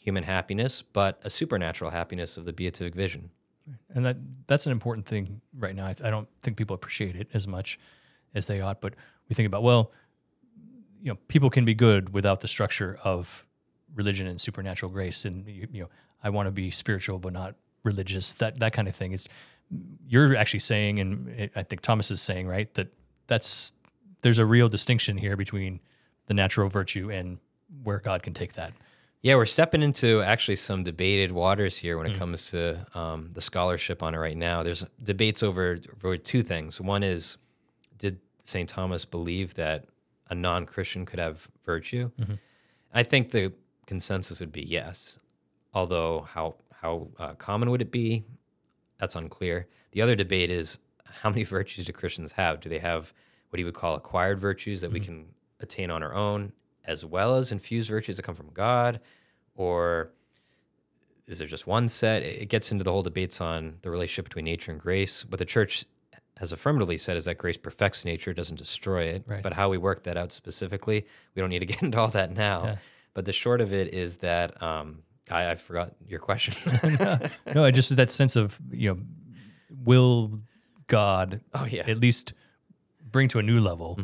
human 0.09 0.23
happiness, 0.23 0.81
but 0.81 1.19
a 1.23 1.29
supernatural 1.29 1.91
happiness 1.91 2.35
of 2.35 2.45
the 2.45 2.53
beatific 2.53 2.95
vision? 2.95 3.29
And 3.93 4.03
that 4.05 4.17
that's 4.47 4.65
an 4.65 4.71
important 4.71 5.05
thing 5.05 5.41
right 5.55 5.75
now. 5.75 5.85
I, 5.85 5.95
I 6.03 6.09
don't 6.09 6.27
think 6.41 6.57
people 6.57 6.73
appreciate 6.73 7.15
it 7.15 7.27
as 7.31 7.47
much 7.47 7.79
as 8.33 8.47
they 8.47 8.59
ought, 8.59 8.81
but 8.81 8.95
we 9.27 9.35
think 9.35 9.45
about 9.45 9.61
well, 9.61 9.91
you 10.99 11.09
know, 11.11 11.17
people 11.27 11.51
can 11.51 11.65
be 11.65 11.75
good 11.75 12.11
without 12.11 12.39
the 12.41 12.47
structure 12.47 12.97
of 13.03 13.45
religion 13.93 14.25
and 14.25 14.41
supernatural 14.41 14.91
grace, 14.91 15.23
and 15.25 15.47
you, 15.47 15.67
you 15.71 15.81
know, 15.83 15.89
I 16.23 16.31
want 16.31 16.47
to 16.47 16.51
be 16.51 16.71
spiritual 16.71 17.19
but 17.19 17.33
not 17.33 17.55
religious. 17.83 18.33
That 18.33 18.59
that 18.59 18.73
kind 18.73 18.87
of 18.87 18.95
thing 18.95 19.11
is. 19.11 19.29
You're 20.07 20.35
actually 20.35 20.61
saying, 20.61 20.97
and 20.97 21.51
I 21.55 21.61
think 21.61 21.81
Thomas 21.81 22.09
is 22.09 22.19
saying, 22.23 22.47
right, 22.47 22.73
that 22.73 22.87
that's 23.27 23.71
there's 24.21 24.39
a 24.39 24.45
real 24.45 24.67
distinction 24.67 25.17
here 25.17 25.37
between 25.37 25.79
the 26.25 26.33
natural 26.33 26.69
virtue 26.69 27.11
and 27.11 27.37
where 27.83 27.99
God 27.99 28.23
can 28.23 28.33
take 28.33 28.53
that. 28.53 28.73
Yeah, 29.21 29.35
we're 29.35 29.45
stepping 29.45 29.81
into 29.81 30.21
actually 30.21 30.55
some 30.55 30.83
debated 30.83 31.33
waters 31.33 31.77
here 31.77 31.97
when 31.97 32.07
it 32.07 32.17
comes 32.17 32.51
to 32.51 32.85
um, 32.93 33.31
the 33.33 33.41
scholarship 33.41 34.01
on 34.01 34.15
it 34.15 34.17
right 34.17 34.37
now. 34.37 34.63
There's 34.63 34.85
debates 35.03 35.43
over, 35.43 35.77
over 35.97 36.15
two 36.15 36.41
things. 36.41 36.79
One 36.79 37.03
is, 37.03 37.37
did 37.97 38.19
St. 38.43 38.69
Thomas 38.69 39.03
believe 39.03 39.55
that 39.55 39.85
a 40.29 40.35
non 40.35 40.65
Christian 40.65 41.05
could 41.05 41.19
have 41.19 41.49
virtue? 41.65 42.11
I 42.93 43.03
think 43.03 43.31
the 43.31 43.51
consensus 43.87 44.39
would 44.39 44.53
be 44.53 44.63
yes, 44.63 45.19
although 45.73 46.21
how, 46.21 46.55
how 46.81 47.09
uh, 47.19 47.33
common 47.33 47.71
would 47.71 47.81
it 47.81 47.91
be? 47.91 48.23
That's 48.99 49.15
unclear. 49.15 49.67
The 49.91 50.01
other 50.01 50.15
debate 50.15 50.49
is 50.49 50.79
how 51.03 51.29
many 51.29 51.43
virtues 51.57 51.85
do 51.85 51.91
Christians 51.91 52.31
have? 52.33 52.61
Do 52.61 52.69
they 52.69 52.79
have 52.79 53.11
what 53.49 53.57
he 53.57 53.65
would 53.65 53.73
call 53.73 53.95
acquired 53.95 54.39
virtues 54.39 54.79
that 54.79 54.91
we 54.91 55.01
can 55.01 55.25
attain 55.59 55.91
on 55.91 56.03
our 56.03 56.13
own, 56.13 56.53
as 56.89 57.05
well 57.05 57.35
as 57.35 57.51
infused 57.51 57.89
virtues 57.89 58.17
that 58.17 58.23
come 58.23 58.35
from 58.35 58.49
God? 58.51 58.99
Or 59.55 60.11
is 61.27 61.37
there 61.37 61.47
just 61.47 61.67
one 61.67 61.87
set? 61.87 62.23
It 62.23 62.49
gets 62.49 62.71
into 62.71 62.83
the 62.83 62.91
whole 62.91 63.03
debates 63.03 63.39
on 63.39 63.77
the 63.83 63.91
relationship 63.91 64.25
between 64.25 64.45
nature 64.45 64.71
and 64.71 64.81
grace. 64.81 65.23
What 65.25 65.37
the 65.37 65.45
church 65.45 65.85
has 66.37 66.51
affirmatively 66.51 66.97
said 66.97 67.15
is 67.15 67.25
that 67.25 67.37
grace 67.37 67.57
perfects 67.57 68.05
nature, 68.05 68.33
doesn't 68.33 68.57
destroy 68.57 69.03
it. 69.03 69.23
Right. 69.27 69.43
But 69.43 69.53
how 69.53 69.69
we 69.69 69.77
work 69.77 70.03
that 70.03 70.17
out 70.17 70.31
specifically, 70.31 71.05
we 71.35 71.41
don't 71.41 71.49
need 71.49 71.59
to 71.59 71.65
get 71.73 71.83
into 71.83 71.99
all 71.99 72.07
that 72.09 72.35
now. 72.35 72.63
Yeah. 72.63 72.75
But 73.13 73.25
the 73.25 73.33
short 73.33 73.61
of 73.61 73.73
it 73.73 73.93
is 73.93 74.17
that 74.17 74.61
um, 74.63 75.03
I, 75.29 75.51
I 75.51 75.55
forgot 75.55 75.93
your 76.07 76.19
question. 76.19 76.53
no, 77.53 77.65
I 77.65 77.71
just 77.71 77.95
that 77.95 78.09
sense 78.09 78.35
of 78.35 78.57
you 78.71 78.87
know, 78.87 78.99
will 79.83 80.39
God 80.87 81.41
oh 81.53 81.65
yeah, 81.65 81.83
at 81.85 81.99
least 81.99 82.33
bring 83.03 83.27
to 83.29 83.39
a 83.39 83.43
new 83.43 83.59
level 83.59 83.99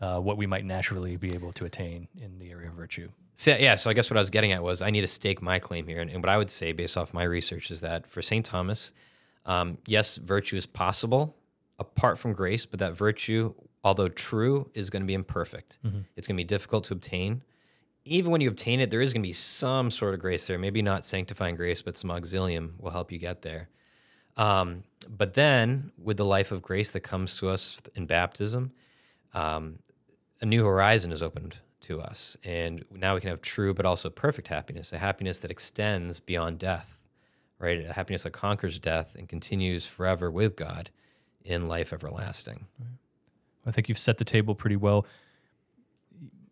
uh, 0.00 0.18
what 0.18 0.36
we 0.36 0.46
might 0.46 0.64
naturally 0.64 1.16
be 1.16 1.34
able 1.34 1.52
to 1.52 1.64
attain 1.64 2.08
in 2.20 2.38
the 2.38 2.50
area 2.50 2.68
of 2.68 2.74
virtue. 2.74 3.08
So, 3.34 3.56
yeah, 3.56 3.76
so 3.76 3.88
I 3.88 3.92
guess 3.92 4.10
what 4.10 4.16
I 4.16 4.20
was 4.20 4.30
getting 4.30 4.52
at 4.52 4.62
was 4.62 4.82
I 4.82 4.90
need 4.90 5.02
to 5.02 5.06
stake 5.06 5.40
my 5.40 5.58
claim 5.58 5.86
here. 5.86 6.00
And, 6.00 6.10
and 6.10 6.22
what 6.22 6.28
I 6.28 6.36
would 6.36 6.50
say, 6.50 6.72
based 6.72 6.96
off 6.96 7.14
my 7.14 7.22
research, 7.22 7.70
is 7.70 7.82
that 7.82 8.08
for 8.08 8.20
St. 8.20 8.44
Thomas, 8.44 8.92
um, 9.46 9.78
yes, 9.86 10.16
virtue 10.16 10.56
is 10.56 10.66
possible 10.66 11.36
apart 11.78 12.18
from 12.18 12.32
grace, 12.32 12.66
but 12.66 12.80
that 12.80 12.94
virtue, 12.94 13.54
although 13.84 14.08
true, 14.08 14.70
is 14.74 14.90
going 14.90 15.02
to 15.02 15.06
be 15.06 15.14
imperfect. 15.14 15.78
It's 16.16 16.26
going 16.26 16.36
to 16.36 16.40
be 16.40 16.44
difficult 16.44 16.84
to 16.84 16.94
obtain. 16.94 17.42
Even 18.04 18.32
when 18.32 18.40
you 18.40 18.48
obtain 18.48 18.80
it, 18.80 18.90
there 18.90 19.00
is 19.00 19.12
going 19.12 19.22
to 19.22 19.28
be 19.28 19.32
some 19.32 19.90
sort 19.90 20.14
of 20.14 20.20
grace 20.20 20.46
there. 20.46 20.58
Maybe 20.58 20.82
not 20.82 21.04
sanctifying 21.04 21.54
grace, 21.56 21.82
but 21.82 21.96
some 21.96 22.10
auxilium 22.10 22.72
will 22.80 22.90
help 22.90 23.12
you 23.12 23.18
get 23.18 23.42
there. 23.42 23.68
Um, 24.36 24.84
but 25.08 25.34
then, 25.34 25.92
with 26.02 26.16
the 26.16 26.24
life 26.24 26.52
of 26.52 26.62
grace 26.62 26.90
that 26.92 27.00
comes 27.00 27.38
to 27.38 27.48
us 27.50 27.80
in 27.94 28.06
baptism, 28.06 28.72
um, 29.34 29.78
a 30.40 30.46
new 30.46 30.64
horizon 30.64 31.12
is 31.12 31.22
opened 31.22 31.58
to 31.80 32.00
us. 32.00 32.36
And 32.44 32.84
now 32.90 33.14
we 33.14 33.20
can 33.20 33.30
have 33.30 33.40
true 33.40 33.74
but 33.74 33.86
also 33.86 34.10
perfect 34.10 34.48
happiness, 34.48 34.92
a 34.92 34.98
happiness 34.98 35.38
that 35.40 35.50
extends 35.50 36.20
beyond 36.20 36.58
death, 36.58 37.04
right? 37.58 37.84
A 37.84 37.92
happiness 37.92 38.24
that 38.24 38.32
conquers 38.32 38.78
death 38.78 39.14
and 39.16 39.28
continues 39.28 39.86
forever 39.86 40.30
with 40.30 40.56
God 40.56 40.90
in 41.44 41.66
life 41.66 41.92
everlasting. 41.92 42.66
I 43.66 43.70
think 43.70 43.88
you've 43.88 43.98
set 43.98 44.18
the 44.18 44.24
table 44.24 44.54
pretty 44.54 44.76
well. 44.76 45.06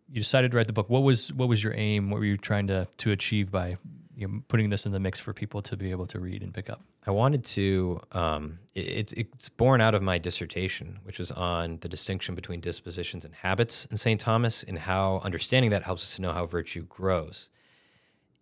You 0.09 0.21
decided 0.21 0.51
to 0.51 0.57
write 0.57 0.67
the 0.67 0.73
book. 0.73 0.89
What 0.89 1.03
was 1.03 1.33
what 1.33 1.49
was 1.49 1.63
your 1.63 1.73
aim? 1.75 2.09
What 2.09 2.19
were 2.19 2.25
you 2.25 2.37
trying 2.37 2.67
to 2.67 2.87
to 2.97 3.11
achieve 3.11 3.51
by 3.51 3.77
you 4.15 4.27
know, 4.27 4.41
putting 4.47 4.69
this 4.69 4.85
in 4.85 4.91
the 4.91 4.99
mix 4.99 5.19
for 5.19 5.33
people 5.33 5.61
to 5.63 5.75
be 5.75 5.91
able 5.91 6.07
to 6.07 6.19
read 6.19 6.41
and 6.41 6.53
pick 6.53 6.69
up? 6.69 6.81
I 7.07 7.11
wanted 7.11 7.45
to. 7.45 8.01
Um, 8.11 8.59
it, 8.75 8.81
it's 8.81 9.13
it's 9.13 9.49
born 9.49 9.79
out 9.79 9.95
of 9.95 10.01
my 10.03 10.17
dissertation, 10.17 10.99
which 11.03 11.19
was 11.19 11.31
on 11.31 11.77
the 11.79 11.87
distinction 11.87 12.35
between 12.35 12.59
dispositions 12.59 13.23
and 13.23 13.33
habits 13.33 13.85
in 13.85 13.95
St. 13.97 14.19
Thomas, 14.19 14.63
and 14.63 14.79
how 14.79 15.21
understanding 15.23 15.71
that 15.71 15.83
helps 15.83 16.03
us 16.03 16.15
to 16.17 16.21
know 16.21 16.33
how 16.33 16.45
virtue 16.45 16.83
grows. 16.83 17.49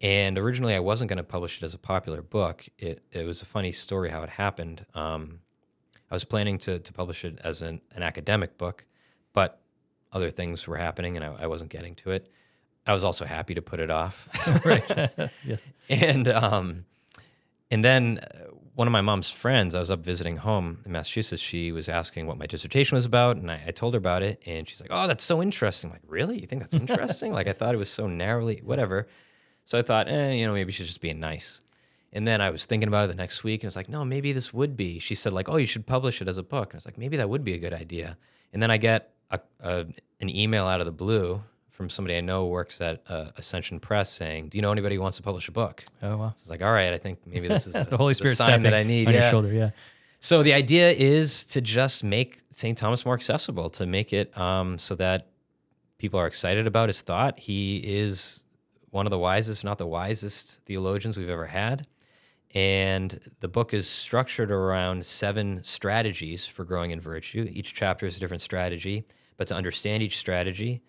And 0.02 0.38
originally, 0.38 0.74
I 0.74 0.80
wasn't 0.80 1.10
going 1.10 1.18
to 1.18 1.24
publish 1.24 1.58
it 1.58 1.64
as 1.64 1.74
a 1.74 1.78
popular 1.78 2.24
book. 2.24 2.68
It 2.80 3.04
it 3.12 3.26
was 3.26 3.44
a 3.44 3.46
funny 3.46 3.72
story 3.72 4.10
how 4.10 4.24
it 4.24 4.30
happened. 4.30 4.86
Um, 4.96 5.42
I 6.10 6.16
was 6.16 6.26
planning 6.26 6.58
to 6.60 6.80
to 6.80 6.94
publish 6.94 7.24
it 7.24 7.40
as 7.44 7.62
an, 7.62 7.82
an 7.96 8.02
academic 8.02 8.58
book, 8.58 8.86
but 9.32 9.62
other 10.12 10.32
things 10.32 10.68
were 10.68 10.78
happening, 10.78 11.16
and 11.16 11.24
I, 11.24 11.44
I 11.44 11.48
wasn't 11.48 11.70
getting 11.70 11.94
to 11.96 12.12
it. 12.12 12.32
I 12.88 12.94
was 12.94 13.04
also 13.04 13.26
happy 13.26 13.54
to 13.56 13.62
put 13.62 13.80
it 13.80 13.92
off. 13.92 14.28
right. 14.66 15.32
yes. 15.44 15.72
And 15.88 16.28
um, 16.28 16.86
and 17.72 17.84
then 17.84 18.20
one 18.76 18.88
of 18.88 18.92
my 18.92 19.02
mom's 19.02 19.30
friends, 19.30 19.74
I 19.74 19.80
was 19.80 19.90
up 19.90 20.04
visiting 20.04 20.38
home 20.38 20.80
in 20.86 20.92
Massachusetts. 20.92 21.42
She 21.42 21.72
was 21.72 21.88
asking 21.88 22.28
what 22.28 22.38
my 22.38 22.46
dissertation 22.46 22.96
was 22.96 23.06
about, 23.06 23.38
and 23.38 23.50
I, 23.50 23.64
I 23.68 23.72
told 23.72 23.94
her 23.94 23.98
about 23.98 24.22
it, 24.22 24.44
and 24.46 24.68
she's 24.68 24.82
like, 24.82 24.92
"Oh, 24.94 25.08
that's 25.08 25.24
so 25.24 25.42
interesting." 25.42 25.90
I'm 25.90 25.94
like, 25.94 26.04
really? 26.08 26.40
You 26.40 26.46
think 26.46 26.62
that's 26.62 26.74
interesting? 26.76 27.32
like, 27.32 27.48
I 27.48 27.54
thought 27.58 27.74
it 27.74 27.78
was 27.78 27.90
so 27.90 28.08
narrowly 28.08 28.62
whatever. 28.64 29.08
So 29.64 29.80
I 29.80 29.82
thought, 29.82 30.10
eh, 30.10 30.32
you 30.34 30.46
know, 30.46 30.54
maybe 30.54 30.72
she's 30.72 30.88
just 30.88 31.02
being 31.02 31.20
nice. 31.20 31.62
And 32.12 32.28
then 32.28 32.40
I 32.40 32.50
was 32.50 32.66
thinking 32.66 32.88
about 32.88 33.06
it 33.06 33.08
the 33.08 33.16
next 33.16 33.44
week, 33.44 33.64
and 33.64 33.68
I 33.68 33.70
was 33.70 33.76
like, 33.76 33.90
no, 33.90 34.06
maybe 34.06 34.32
this 34.34 34.54
would 34.54 34.78
be. 34.78 35.00
She 35.00 35.16
said, 35.16 35.34
like, 35.34 35.50
oh, 35.50 35.58
you 35.58 35.66
should 35.66 35.86
publish 35.88 36.22
it 36.22 36.28
as 36.28 36.38
a 36.38 36.44
book. 36.44 36.74
And 36.74 36.76
I 36.76 36.78
was 36.78 36.86
like, 36.86 36.98
maybe 36.98 37.18
that 37.18 37.30
would 37.30 37.44
be 37.44 37.54
a 37.54 37.58
good 37.58 37.74
idea. 37.74 38.18
And 38.54 38.62
then 38.62 38.72
I 38.72 38.78
get 38.78 39.14
a, 39.32 39.40
a, 39.60 39.86
an 40.22 40.30
email 40.30 40.66
out 40.66 40.80
of 40.80 40.86
the 40.86 40.94
blue 40.94 41.44
from 41.76 41.90
somebody 41.90 42.16
I 42.16 42.22
know 42.22 42.46
works 42.46 42.80
at 42.80 43.02
uh, 43.10 43.32
Ascension 43.38 43.80
Press 43.80 44.10
saying, 44.10 44.50
"Do 44.50 44.58
you 44.58 44.62
know 44.62 44.72
anybody 44.72 44.96
who 44.96 45.02
wants 45.02 45.18
to 45.18 45.24
publish 45.24 45.50
a 45.50 45.52
book?" 45.52 45.84
Oh 46.02 46.16
wow! 46.18 46.30
So 46.30 46.42
it's 46.42 46.50
like, 46.50 46.62
all 46.62 46.72
right, 46.72 46.94
I 46.94 46.98
think 46.98 47.20
maybe 47.26 47.50
this 47.50 47.68
is 47.68 47.74
the 47.90 47.98
Holy 47.98 48.14
Spirit 48.14 48.38
sign 48.38 48.64
that 48.64 48.74
I 48.74 48.84
need 48.84 49.08
on 49.08 49.14
yeah. 49.14 49.22
your 49.22 49.30
shoulder. 49.30 49.54
Yeah. 49.54 49.72
So 50.20 50.42
the 50.42 50.54
idea 50.54 50.92
is 50.92 51.44
to 51.48 51.62
just 51.62 52.04
make 52.04 52.42
St. 52.50 52.78
Thomas 52.78 53.06
more 53.06 53.14
accessible, 53.14 53.70
to 53.72 53.86
make 53.86 54.14
it 54.14 54.36
um, 54.38 54.80
so 54.80 54.96
that 54.96 55.28
people 55.98 56.20
are 56.20 56.28
excited 56.28 56.66
about 56.66 56.90
his 56.90 57.02
thought. 57.02 57.40
He 57.40 57.78
is 57.78 58.46
one 58.90 59.06
of 59.06 59.12
the 59.12 59.20
wisest, 59.20 59.66
not 59.66 59.78
the 59.78 59.86
wisest 59.86 60.64
theologians 60.66 61.18
we've 61.18 61.30
ever 61.30 61.46
had. 61.46 61.86
And 62.56 63.20
the 63.42 63.50
book 63.50 63.74
is 63.74 63.88
structured 63.88 64.50
around 64.50 65.06
seven 65.06 65.62
strategies 65.66 66.46
for 66.46 66.64
growing 66.64 66.92
in 66.92 67.02
virtue. 67.02 67.50
Each 67.52 67.74
chapter 67.74 68.06
is 68.06 68.16
a 68.16 68.20
different 68.22 68.42
strategy, 68.42 69.06
but 69.36 69.50
to 69.50 69.56
understand 69.56 70.02
each 70.02 70.18
strategy, 70.18 70.82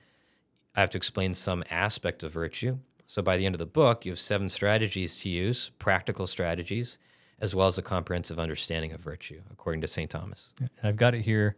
I 0.77 0.81
have 0.81 0.91
to 0.91 0.99
explain 0.99 1.35
some 1.35 1.65
aspect 1.71 2.23
of 2.23 2.33
virtue. 2.33 2.79
So 3.07 3.23
by 3.23 3.37
the 3.37 3.47
end 3.47 3.55
of 3.55 3.59
the 3.59 3.67
book, 3.67 4.05
you 4.05 4.13
have 4.13 4.19
seven 4.19 4.49
strategies 4.49 5.21
to 5.21 5.31
use, 5.31 5.71
practical 5.79 6.27
strategies, 6.27 6.99
as 7.41 7.55
well 7.55 7.67
as 7.67 7.79
a 7.79 7.83
comprehensive 7.83 8.39
understanding 8.39 8.93
of 8.93 9.01
virtue, 9.01 9.41
according 9.51 9.81
to 9.81 9.87
St. 9.87 10.11
Thomas. 10.11 10.53
And 10.61 10.71
I've 10.83 10.97
got 10.97 11.15
it 11.15 11.23
here. 11.23 11.57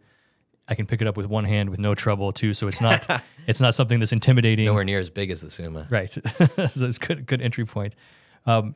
I 0.67 0.75
can 0.75 0.85
pick 0.85 1.01
it 1.01 1.07
up 1.07 1.17
with 1.17 1.27
one 1.27 1.45
hand 1.45 1.69
with 1.69 1.79
no 1.79 1.95
trouble 1.95 2.31
too. 2.31 2.53
So 2.53 2.67
it's 2.67 2.79
not 2.79 3.23
it's 3.47 3.59
not 3.59 3.73
something 3.73 3.99
that's 3.99 4.11
intimidating. 4.13 4.65
Nowhere 4.65 4.83
near 4.83 4.99
as 4.99 5.09
big 5.09 5.31
as 5.31 5.41
the 5.41 5.49
Summa. 5.49 5.87
Right. 5.89 6.11
so 6.71 6.85
it's 6.85 6.99
good 6.99 7.25
good 7.25 7.41
entry 7.41 7.65
point. 7.65 7.95
Um, 8.45 8.75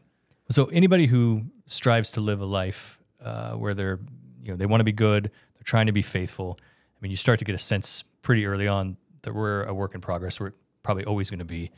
so 0.49 0.65
anybody 0.65 1.05
who 1.05 1.43
strives 1.67 2.11
to 2.13 2.21
live 2.21 2.41
a 2.41 2.45
life 2.45 2.99
uh, 3.23 3.51
where 3.51 3.73
they're 3.73 3.99
you 4.41 4.49
know 4.49 4.57
they 4.57 4.65
want 4.65 4.79
to 4.79 4.85
be 4.85 4.91
good, 4.91 5.25
they're 5.53 5.63
trying 5.63 5.85
to 5.85 5.91
be 5.91 6.01
faithful. 6.01 6.57
I 6.59 6.97
mean, 7.01 7.11
you 7.11 7.17
start 7.17 7.37
to 7.39 7.45
get 7.45 7.53
a 7.53 7.59
sense 7.59 8.03
pretty 8.23 8.45
early 8.47 8.67
on 8.67 8.97
that 9.23 9.33
we're 9.33 9.63
a 9.63 9.73
work 9.73 9.95
in 9.95 10.01
progress. 10.01 10.39
We're 10.39 10.53
probably 10.83 11.05
always 11.05 11.29
going 11.29 11.39
to 11.39 11.45
be 11.45 11.71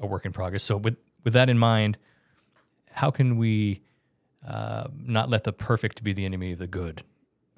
a 0.00 0.06
work 0.06 0.24
in 0.24 0.32
progress. 0.32 0.62
So 0.62 0.76
with 0.76 0.96
with 1.24 1.34
that 1.34 1.48
in 1.48 1.58
mind, 1.58 1.98
how 2.90 3.10
can 3.10 3.36
we 3.36 3.82
uh, 4.46 4.88
not 4.96 5.30
let 5.30 5.44
the 5.44 5.52
perfect 5.52 6.02
be 6.02 6.12
the 6.12 6.24
enemy 6.24 6.52
of 6.52 6.58
the 6.58 6.66
good 6.66 7.02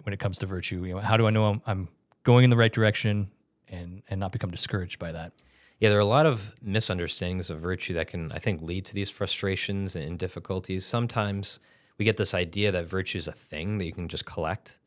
when 0.03 0.12
it 0.12 0.18
comes 0.18 0.38
to 0.38 0.47
virtue? 0.47 0.85
You 0.85 0.95
know, 0.95 1.01
how 1.01 1.16
do 1.16 1.27
I 1.27 1.31
know 1.31 1.47
I'm, 1.47 1.62
I'm 1.66 1.88
going 2.25 2.45
in 2.45 2.51
the 2.51 2.57
right 2.57 2.73
direction 2.73 3.31
and 3.68 4.03
and 4.09 4.21
not 4.21 4.33
become 4.33 4.51
discouraged 4.51 4.99
by 4.99 5.12
that? 5.12 5.33
Yeah, 5.81 5.88
there 5.88 5.99
are 5.99 6.03
a 6.03 6.07
lot 6.07 6.27
of 6.27 6.55
misunderstandings 6.62 7.51
of 7.51 7.59
virtue 7.59 7.95
that 7.95 8.07
can, 8.07 8.31
I 8.33 8.38
think, 8.38 8.62
lead 8.62 8.85
to 8.87 8.95
these 8.95 9.11
frustrations 9.11 9.97
and 9.97 10.18
difficulties. 10.18 10.87
Sometimes 10.87 11.59
we 11.99 12.05
get 12.05 12.16
this 12.16 12.33
idea 12.33 12.71
that 12.73 12.87
virtue 12.87 13.18
is 13.18 13.29
a 13.29 13.33
thing 13.33 13.79
that 13.79 13.85
you 13.85 13.92
can 13.92 14.09
just 14.09 14.25
collect. 14.25 14.79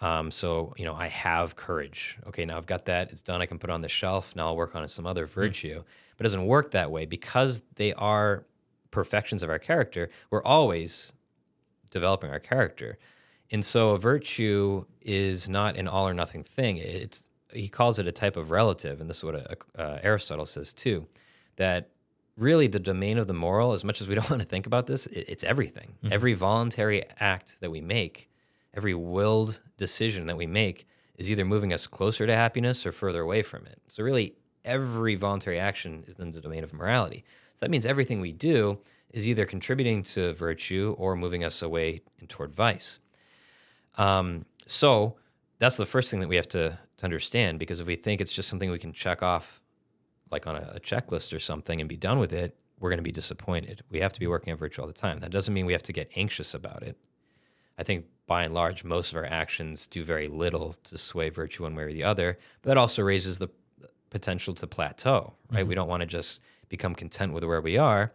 Um, 0.00 0.30
so, 0.30 0.72
you 0.78 0.84
know, 0.84 0.94
I 0.94 1.08
have 1.08 1.56
courage. 1.56 2.18
Okay, 2.28 2.46
now 2.46 2.56
I've 2.56 2.66
got 2.66 2.86
that. 2.86 3.10
It's 3.10 3.22
done. 3.22 3.42
I 3.42 3.46
can 3.46 3.58
put 3.58 3.68
it 3.70 3.72
on 3.72 3.82
the 3.82 3.88
shelf. 3.88 4.34
Now 4.34 4.46
I'll 4.46 4.56
work 4.56 4.74
on 4.74 4.86
some 4.88 5.06
other 5.06 5.26
virtue. 5.26 5.80
Mm. 5.80 5.84
But 6.16 6.24
it 6.24 6.28
doesn't 6.28 6.46
work 6.46 6.70
that 6.70 6.90
way 6.90 7.06
because 7.06 7.62
they 7.76 7.92
are 7.94 8.46
perfections 8.90 9.42
of 9.42 9.50
our 9.50 9.58
character. 9.58 10.08
We're 10.30 10.42
always 10.42 11.12
developing 11.90 12.30
our 12.30 12.40
character. 12.40 12.98
And 13.50 13.64
so 13.64 13.90
a 13.90 13.98
virtue 13.98 14.84
is 15.00 15.48
not 15.48 15.76
an 15.76 15.88
all 15.88 16.08
or 16.08 16.14
nothing 16.14 16.44
thing. 16.44 16.76
It's 16.78 17.28
he 17.52 17.68
calls 17.68 17.98
it 17.98 18.06
a 18.06 18.12
type 18.12 18.36
of 18.36 18.52
relative, 18.52 19.00
and 19.00 19.10
this 19.10 19.18
is 19.18 19.24
what 19.24 19.34
a, 19.34 19.56
uh, 19.76 19.98
Aristotle 20.02 20.46
says 20.46 20.72
too, 20.72 21.06
that 21.56 21.90
really 22.36 22.68
the 22.68 22.78
domain 22.78 23.18
of 23.18 23.26
the 23.26 23.34
moral, 23.34 23.72
as 23.72 23.84
much 23.84 24.00
as 24.00 24.08
we 24.08 24.14
don't 24.16 24.30
want 24.30 24.40
to 24.40 24.48
think 24.48 24.66
about 24.66 24.86
this, 24.86 25.06
it, 25.08 25.24
it's 25.28 25.44
everything. 25.44 25.94
Mm-hmm. 25.98 26.12
Every 26.12 26.34
voluntary 26.34 27.04
act 27.18 27.60
that 27.60 27.70
we 27.70 27.80
make 27.80 28.30
every 28.74 28.94
willed 28.94 29.60
decision 29.76 30.26
that 30.26 30.36
we 30.36 30.46
make 30.46 30.86
is 31.16 31.30
either 31.30 31.44
moving 31.44 31.72
us 31.72 31.86
closer 31.86 32.26
to 32.26 32.34
happiness 32.34 32.86
or 32.86 32.92
further 32.92 33.20
away 33.20 33.42
from 33.42 33.66
it. 33.66 33.80
So, 33.88 34.02
really, 34.02 34.34
every 34.64 35.14
voluntary 35.14 35.58
action 35.58 36.04
is 36.06 36.18
in 36.18 36.32
the 36.32 36.40
domain 36.40 36.64
of 36.64 36.72
morality. 36.72 37.24
So, 37.54 37.58
that 37.60 37.70
means 37.70 37.84
everything 37.84 38.20
we 38.20 38.32
do 38.32 38.78
is 39.10 39.28
either 39.28 39.44
contributing 39.44 40.02
to 40.02 40.32
virtue 40.32 40.94
or 40.98 41.16
moving 41.16 41.44
us 41.44 41.62
away 41.62 42.02
toward 42.28 42.52
vice. 42.52 43.00
Um, 43.96 44.46
so, 44.66 45.16
that's 45.58 45.76
the 45.76 45.86
first 45.86 46.10
thing 46.10 46.20
that 46.20 46.28
we 46.28 46.36
have 46.36 46.48
to, 46.48 46.78
to 46.96 47.04
understand 47.04 47.58
because 47.58 47.80
if 47.80 47.86
we 47.86 47.96
think 47.96 48.20
it's 48.20 48.32
just 48.32 48.48
something 48.48 48.70
we 48.70 48.78
can 48.78 48.92
check 48.92 49.22
off, 49.22 49.60
like 50.30 50.46
on 50.46 50.56
a, 50.56 50.72
a 50.76 50.80
checklist 50.80 51.34
or 51.34 51.38
something, 51.38 51.80
and 51.80 51.88
be 51.88 51.96
done 51.96 52.18
with 52.18 52.32
it, 52.32 52.56
we're 52.78 52.88
going 52.88 52.98
to 52.98 53.02
be 53.02 53.12
disappointed. 53.12 53.82
We 53.90 54.00
have 54.00 54.14
to 54.14 54.20
be 54.20 54.26
working 54.26 54.52
on 54.52 54.58
virtue 54.58 54.80
all 54.80 54.86
the 54.86 54.94
time. 54.94 55.20
That 55.20 55.30
doesn't 55.30 55.52
mean 55.52 55.66
we 55.66 55.74
have 55.74 55.82
to 55.82 55.92
get 55.92 56.10
anxious 56.16 56.54
about 56.54 56.82
it. 56.82 56.96
I 57.78 57.82
think 57.82 58.06
by 58.30 58.44
and 58.44 58.54
large, 58.54 58.84
most 58.84 59.10
of 59.10 59.16
our 59.16 59.26
actions 59.26 59.88
do 59.88 60.04
very 60.04 60.28
little 60.28 60.74
to 60.84 60.96
sway 60.96 61.30
virtue 61.30 61.64
one 61.64 61.74
way 61.74 61.82
or 61.82 61.92
the 61.92 62.04
other. 62.04 62.38
But 62.62 62.68
that 62.68 62.76
also 62.76 63.02
raises 63.02 63.40
the 63.40 63.48
potential 64.10 64.54
to 64.54 64.68
plateau, 64.68 65.32
right? 65.50 65.62
Mm-hmm. 65.62 65.68
We 65.68 65.74
don't 65.74 65.88
want 65.88 66.02
to 66.02 66.06
just 66.06 66.40
become 66.68 66.94
content 66.94 67.32
with 67.32 67.42
where 67.42 67.60
we 67.60 67.76
are. 67.76 68.12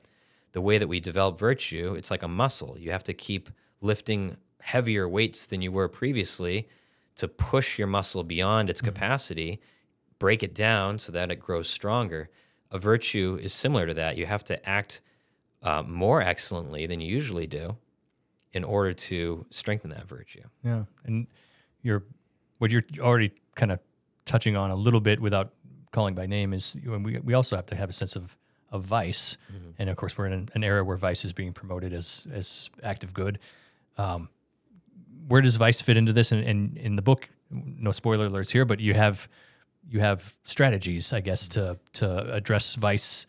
The 0.54 0.62
way 0.62 0.78
that 0.78 0.88
we 0.88 1.02
develop 1.02 1.38
virtue, 1.38 1.96
it's 1.98 2.10
like 2.10 2.24
a 2.24 2.30
muscle. 2.30 2.78
You 2.80 2.92
have 2.92 3.04
to 3.04 3.14
keep 3.14 3.50
lifting 3.82 4.38
heavier 4.62 5.06
weights 5.06 5.46
than 5.46 5.62
you 5.62 5.74
were 5.74 5.90
previously 5.90 6.70
to 7.18 7.28
push 7.28 7.78
your 7.78 7.90
muscle 7.90 8.24
beyond 8.24 8.70
its 8.70 8.80
mm-hmm. 8.80 8.94
capacity, 8.94 9.60
break 10.18 10.42
it 10.44 10.56
down 10.56 10.98
so 10.98 11.12
that 11.12 11.30
it 11.30 11.42
grows 11.42 11.68
stronger. 11.70 12.30
A 12.72 12.80
virtue 12.80 13.38
is 13.42 13.52
similar 13.52 13.86
to 13.86 13.94
that. 13.96 14.16
You 14.16 14.28
have 14.28 14.46
to 14.46 14.66
act 14.66 15.02
uh, 15.62 15.84
more 15.86 16.22
excellently 16.22 16.86
than 16.86 17.02
you 17.02 17.14
usually 17.14 17.48
do 17.48 17.76
in 18.56 18.64
order 18.64 18.94
to 18.94 19.46
strengthen 19.52 19.92
that 19.92 20.08
virtue. 20.08 20.42
Yeah, 20.64 20.86
and 21.04 21.28
you're 21.84 22.04
what 22.58 22.72
you're 22.72 22.86
already 23.00 23.34
kind 23.56 23.72
of 23.72 23.80
touching 24.26 24.56
on 24.56 24.72
a 24.72 24.76
little 24.76 25.02
bit 25.02 25.20
without 25.20 25.54
calling 25.92 26.16
by 26.16 26.26
name 26.26 26.54
is 26.54 26.76
we 26.84 27.20
we 27.20 27.34
also 27.34 27.56
have 27.56 27.68
to 27.68 27.76
have 27.76 27.90
a 27.90 27.94
sense 27.94 28.16
of 28.16 28.38
of 28.72 28.84
vice, 28.84 29.38
mm-hmm. 29.54 29.72
and 29.78 29.90
of 29.90 29.98
course 29.98 30.18
we're 30.18 30.26
in 30.26 30.34
an, 30.34 30.50
an, 30.56 30.64
era 30.64 30.84
where 30.84 30.98
vice 30.98 31.24
is 31.24 31.34
being 31.34 31.54
promoted 31.54 31.94
as 31.94 32.26
as 32.34 32.70
active 32.82 33.14
good. 33.14 33.40
Um, 33.98 34.30
where 35.28 35.42
does 35.42 35.56
vice 35.58 35.82
fit 35.82 35.98
into 35.98 36.14
this? 36.14 36.32
And, 36.32 36.44
and 36.44 36.78
in 36.78 36.96
the 36.96 37.02
book, 37.02 37.30
no 37.50 37.92
spoiler 37.92 38.30
alerts 38.30 38.52
here, 38.52 38.66
but 38.66 38.80
you 38.80 38.94
have 38.94 39.28
you 39.90 40.00
have 40.00 40.34
strategies, 40.44 41.12
I 41.12 41.20
guess, 41.20 41.48
to 41.50 41.78
to 41.94 42.34
address 42.34 42.76
vice, 42.76 43.28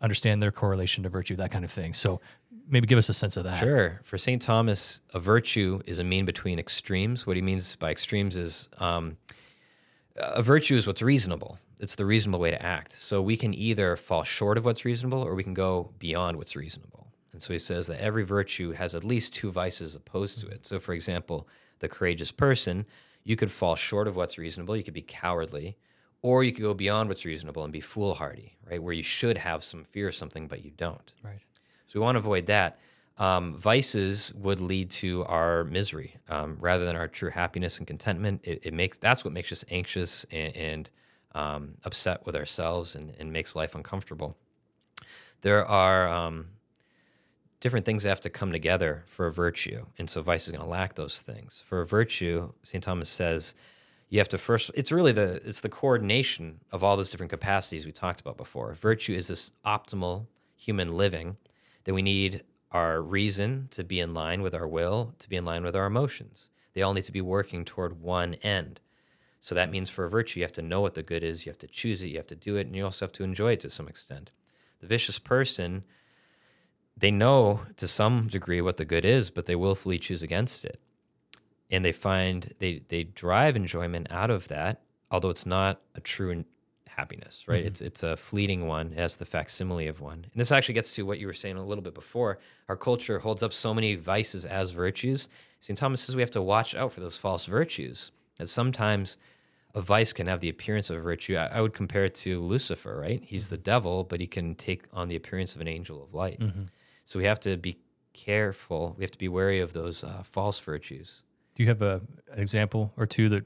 understand 0.00 0.42
their 0.42 0.50
correlation 0.50 1.04
to 1.04 1.08
virtue, 1.08 1.36
that 1.36 1.50
kind 1.52 1.64
of 1.64 1.70
thing. 1.70 1.94
So 1.94 2.20
maybe 2.68 2.86
give 2.86 2.98
us 2.98 3.08
a 3.08 3.14
sense 3.14 3.36
of 3.36 3.44
that. 3.44 3.58
Sure. 3.58 4.00
For 4.02 4.18
St. 4.18 4.40
Thomas, 4.40 5.00
a 5.14 5.20
virtue 5.20 5.80
is 5.86 5.98
a 5.98 6.04
mean 6.04 6.24
between 6.24 6.58
extremes. 6.58 7.26
What 7.26 7.36
he 7.36 7.42
means 7.42 7.76
by 7.76 7.90
extremes 7.90 8.36
is 8.36 8.68
um, 8.78 9.16
a 10.16 10.42
virtue 10.42 10.76
is 10.76 10.86
what's 10.86 11.02
reasonable. 11.02 11.58
It's 11.80 11.94
the 11.94 12.04
reasonable 12.04 12.40
way 12.40 12.50
to 12.50 12.62
act. 12.62 12.92
So 12.92 13.22
we 13.22 13.36
can 13.36 13.54
either 13.54 13.96
fall 13.96 14.24
short 14.24 14.58
of 14.58 14.64
what's 14.64 14.84
reasonable 14.84 15.22
or 15.22 15.34
we 15.34 15.44
can 15.44 15.54
go 15.54 15.92
beyond 15.98 16.36
what's 16.36 16.56
reasonable. 16.56 17.06
And 17.32 17.42
so 17.42 17.52
he 17.52 17.58
says 17.58 17.86
that 17.86 18.00
every 18.00 18.24
virtue 18.24 18.72
has 18.72 18.94
at 18.94 19.04
least 19.04 19.32
two 19.32 19.50
vices 19.50 19.94
opposed 19.94 20.40
to 20.40 20.48
it. 20.48 20.66
So, 20.66 20.78
for 20.80 20.92
example, 20.92 21.48
the 21.78 21.88
courageous 21.88 22.32
person, 22.32 22.84
you 23.22 23.36
could 23.36 23.50
fall 23.50 23.76
short 23.76 24.08
of 24.08 24.16
what's 24.16 24.38
reasonable. 24.38 24.76
You 24.76 24.82
could 24.82 24.94
be 24.94 25.02
cowardly, 25.02 25.76
or 26.22 26.42
you 26.42 26.52
could 26.52 26.62
go 26.62 26.74
beyond 26.74 27.08
what's 27.08 27.24
reasonable 27.24 27.62
and 27.62 27.72
be 27.72 27.80
foolhardy, 27.80 28.56
right? 28.68 28.82
Where 28.82 28.94
you 28.94 29.02
should 29.02 29.36
have 29.36 29.62
some 29.62 29.84
fear 29.84 30.08
of 30.08 30.14
something, 30.14 30.48
but 30.48 30.64
you 30.64 30.72
don't. 30.72 31.14
Right. 31.22 31.40
So 31.88 31.98
we 31.98 32.04
want 32.04 32.16
to 32.16 32.20
avoid 32.20 32.46
that. 32.46 32.78
um, 33.18 33.56
vices 33.56 34.32
would 34.34 34.60
lead 34.60 34.90
to 34.90 35.24
our 35.24 35.64
misery 35.64 36.16
um, 36.28 36.56
rather 36.60 36.84
than 36.84 36.94
our 36.94 37.08
true 37.08 37.30
happiness 37.30 37.78
and 37.78 37.86
contentment. 37.86 38.42
It, 38.44 38.60
it 38.62 38.72
makes 38.74 38.96
that's 38.98 39.24
what 39.24 39.34
makes 39.34 39.50
us 39.50 39.64
anxious 39.70 40.24
and, 40.30 40.54
and 40.54 40.90
um, 41.34 41.74
upset 41.84 42.24
with 42.24 42.36
ourselves 42.36 42.94
and, 42.94 43.12
and, 43.18 43.32
makes 43.32 43.56
life 43.56 43.74
uncomfortable. 43.74 44.36
There 45.42 45.66
are 45.66 46.08
um, 46.08 46.46
different 47.60 47.84
things 47.86 48.04
that 48.04 48.08
have 48.10 48.20
to 48.22 48.30
come 48.30 48.52
together 48.52 49.04
for 49.06 49.26
a 49.26 49.32
virtue, 49.32 49.86
and 49.98 50.08
so 50.08 50.22
vice 50.22 50.46
is 50.46 50.52
going 50.52 50.64
to 50.64 50.70
lack 50.70 50.94
those 50.94 51.20
things. 51.20 51.62
For 51.66 51.80
a 51.80 51.86
virtue, 51.86 52.52
St. 52.62 52.82
Thomas 52.82 53.08
says 53.08 53.54
you 54.10 54.20
have 54.20 54.28
to 54.28 54.38
first 54.38 54.70
it's 54.74 54.92
really 54.92 55.12
the 55.12 55.40
it's 55.44 55.60
the 55.60 55.68
coordination 55.68 56.60
of 56.70 56.84
all 56.84 56.96
those 56.96 57.10
different 57.10 57.30
capacities 57.30 57.84
we 57.84 57.92
talked 57.92 58.20
about 58.20 58.36
before 58.36 58.72
virtue 58.74 59.12
is 59.12 59.28
this 59.28 59.52
optimal 59.66 60.26
human 60.56 60.92
living 60.92 61.36
that 61.88 61.94
we 61.94 62.02
need 62.02 62.44
our 62.70 63.00
reason 63.00 63.66
to 63.70 63.82
be 63.82 63.98
in 63.98 64.12
line 64.12 64.42
with 64.42 64.54
our 64.54 64.68
will 64.68 65.14
to 65.18 65.26
be 65.26 65.36
in 65.36 65.44
line 65.46 65.64
with 65.64 65.74
our 65.74 65.86
emotions. 65.86 66.50
They 66.74 66.82
all 66.82 66.92
need 66.92 67.06
to 67.06 67.12
be 67.12 67.22
working 67.22 67.64
toward 67.64 68.02
one 68.02 68.34
end. 68.42 68.80
So 69.40 69.54
that 69.54 69.70
means 69.70 69.88
for 69.88 70.04
a 70.04 70.10
virtue 70.10 70.40
you 70.40 70.44
have 70.44 70.52
to 70.52 70.60
know 70.60 70.82
what 70.82 70.92
the 70.92 71.02
good 71.02 71.24
is 71.24 71.46
you 71.46 71.50
have 71.50 71.58
to 71.60 71.66
choose 71.66 72.02
it 72.02 72.08
you 72.08 72.18
have 72.18 72.26
to 72.26 72.36
do 72.36 72.56
it 72.56 72.66
and 72.66 72.76
you 72.76 72.84
also 72.84 73.06
have 73.06 73.12
to 73.12 73.24
enjoy 73.24 73.52
it 73.52 73.60
to 73.60 73.70
some 73.70 73.88
extent. 73.88 74.30
The 74.80 74.86
vicious 74.86 75.18
person 75.18 75.84
they 76.94 77.10
know 77.10 77.62
to 77.78 77.88
some 77.88 78.26
degree 78.26 78.60
what 78.60 78.76
the 78.76 78.84
good 78.84 79.06
is 79.06 79.30
but 79.30 79.46
they 79.46 79.56
willfully 79.56 79.98
choose 79.98 80.22
against 80.22 80.66
it. 80.66 80.78
And 81.70 81.86
they 81.86 81.92
find 81.92 82.52
they 82.58 82.82
they 82.88 83.04
drive 83.04 83.56
enjoyment 83.56 84.08
out 84.10 84.28
of 84.28 84.48
that, 84.48 84.82
although 85.10 85.30
it's 85.30 85.46
not 85.46 85.80
a 85.94 86.02
true 86.02 86.44
happiness, 86.98 87.46
right? 87.46 87.60
Mm-hmm. 87.60 87.68
It's 87.68 87.80
it's 87.80 88.02
a 88.02 88.16
fleeting 88.16 88.66
one. 88.66 88.92
It 88.92 88.98
has 88.98 89.16
the 89.16 89.24
facsimile 89.24 89.86
of 89.86 90.00
one. 90.00 90.20
And 90.32 90.40
this 90.40 90.50
actually 90.50 90.74
gets 90.74 90.94
to 90.96 91.06
what 91.06 91.18
you 91.20 91.26
were 91.28 91.32
saying 91.32 91.56
a 91.56 91.64
little 91.64 91.82
bit 91.82 91.94
before. 91.94 92.38
Our 92.68 92.76
culture 92.76 93.20
holds 93.20 93.42
up 93.42 93.52
so 93.52 93.72
many 93.72 93.94
vices 93.94 94.44
as 94.44 94.72
virtues. 94.72 95.28
St. 95.60 95.78
Thomas 95.78 96.00
says 96.00 96.16
we 96.16 96.22
have 96.22 96.30
to 96.32 96.42
watch 96.42 96.74
out 96.74 96.92
for 96.92 97.00
those 97.00 97.16
false 97.16 97.46
virtues. 97.46 98.10
That 98.38 98.48
sometimes 98.48 99.16
a 99.74 99.80
vice 99.80 100.12
can 100.12 100.26
have 100.26 100.40
the 100.40 100.48
appearance 100.48 100.90
of 100.90 100.96
a 100.96 101.00
virtue. 101.00 101.36
I, 101.36 101.46
I 101.46 101.60
would 101.60 101.74
compare 101.74 102.04
it 102.04 102.14
to 102.16 102.42
Lucifer, 102.42 102.98
right? 103.00 103.22
He's 103.24 103.46
mm-hmm. 103.46 103.54
the 103.54 103.62
devil, 103.62 104.04
but 104.04 104.20
he 104.20 104.26
can 104.26 104.54
take 104.54 104.84
on 104.92 105.08
the 105.08 105.16
appearance 105.16 105.54
of 105.54 105.60
an 105.60 105.68
angel 105.68 106.02
of 106.02 106.14
light. 106.14 106.40
Mm-hmm. 106.40 106.64
So 107.04 107.18
we 107.18 107.26
have 107.26 107.40
to 107.40 107.56
be 107.56 107.78
careful. 108.12 108.94
We 108.98 109.04
have 109.04 109.12
to 109.12 109.18
be 109.18 109.28
wary 109.28 109.60
of 109.60 109.72
those 109.72 110.02
uh, 110.02 110.22
false 110.24 110.58
virtues. 110.58 111.22
Do 111.54 111.62
you 111.62 111.68
have 111.68 111.82
a, 111.82 112.00
an 112.32 112.40
example 112.40 112.92
or 112.96 113.06
two 113.06 113.28
that 113.28 113.44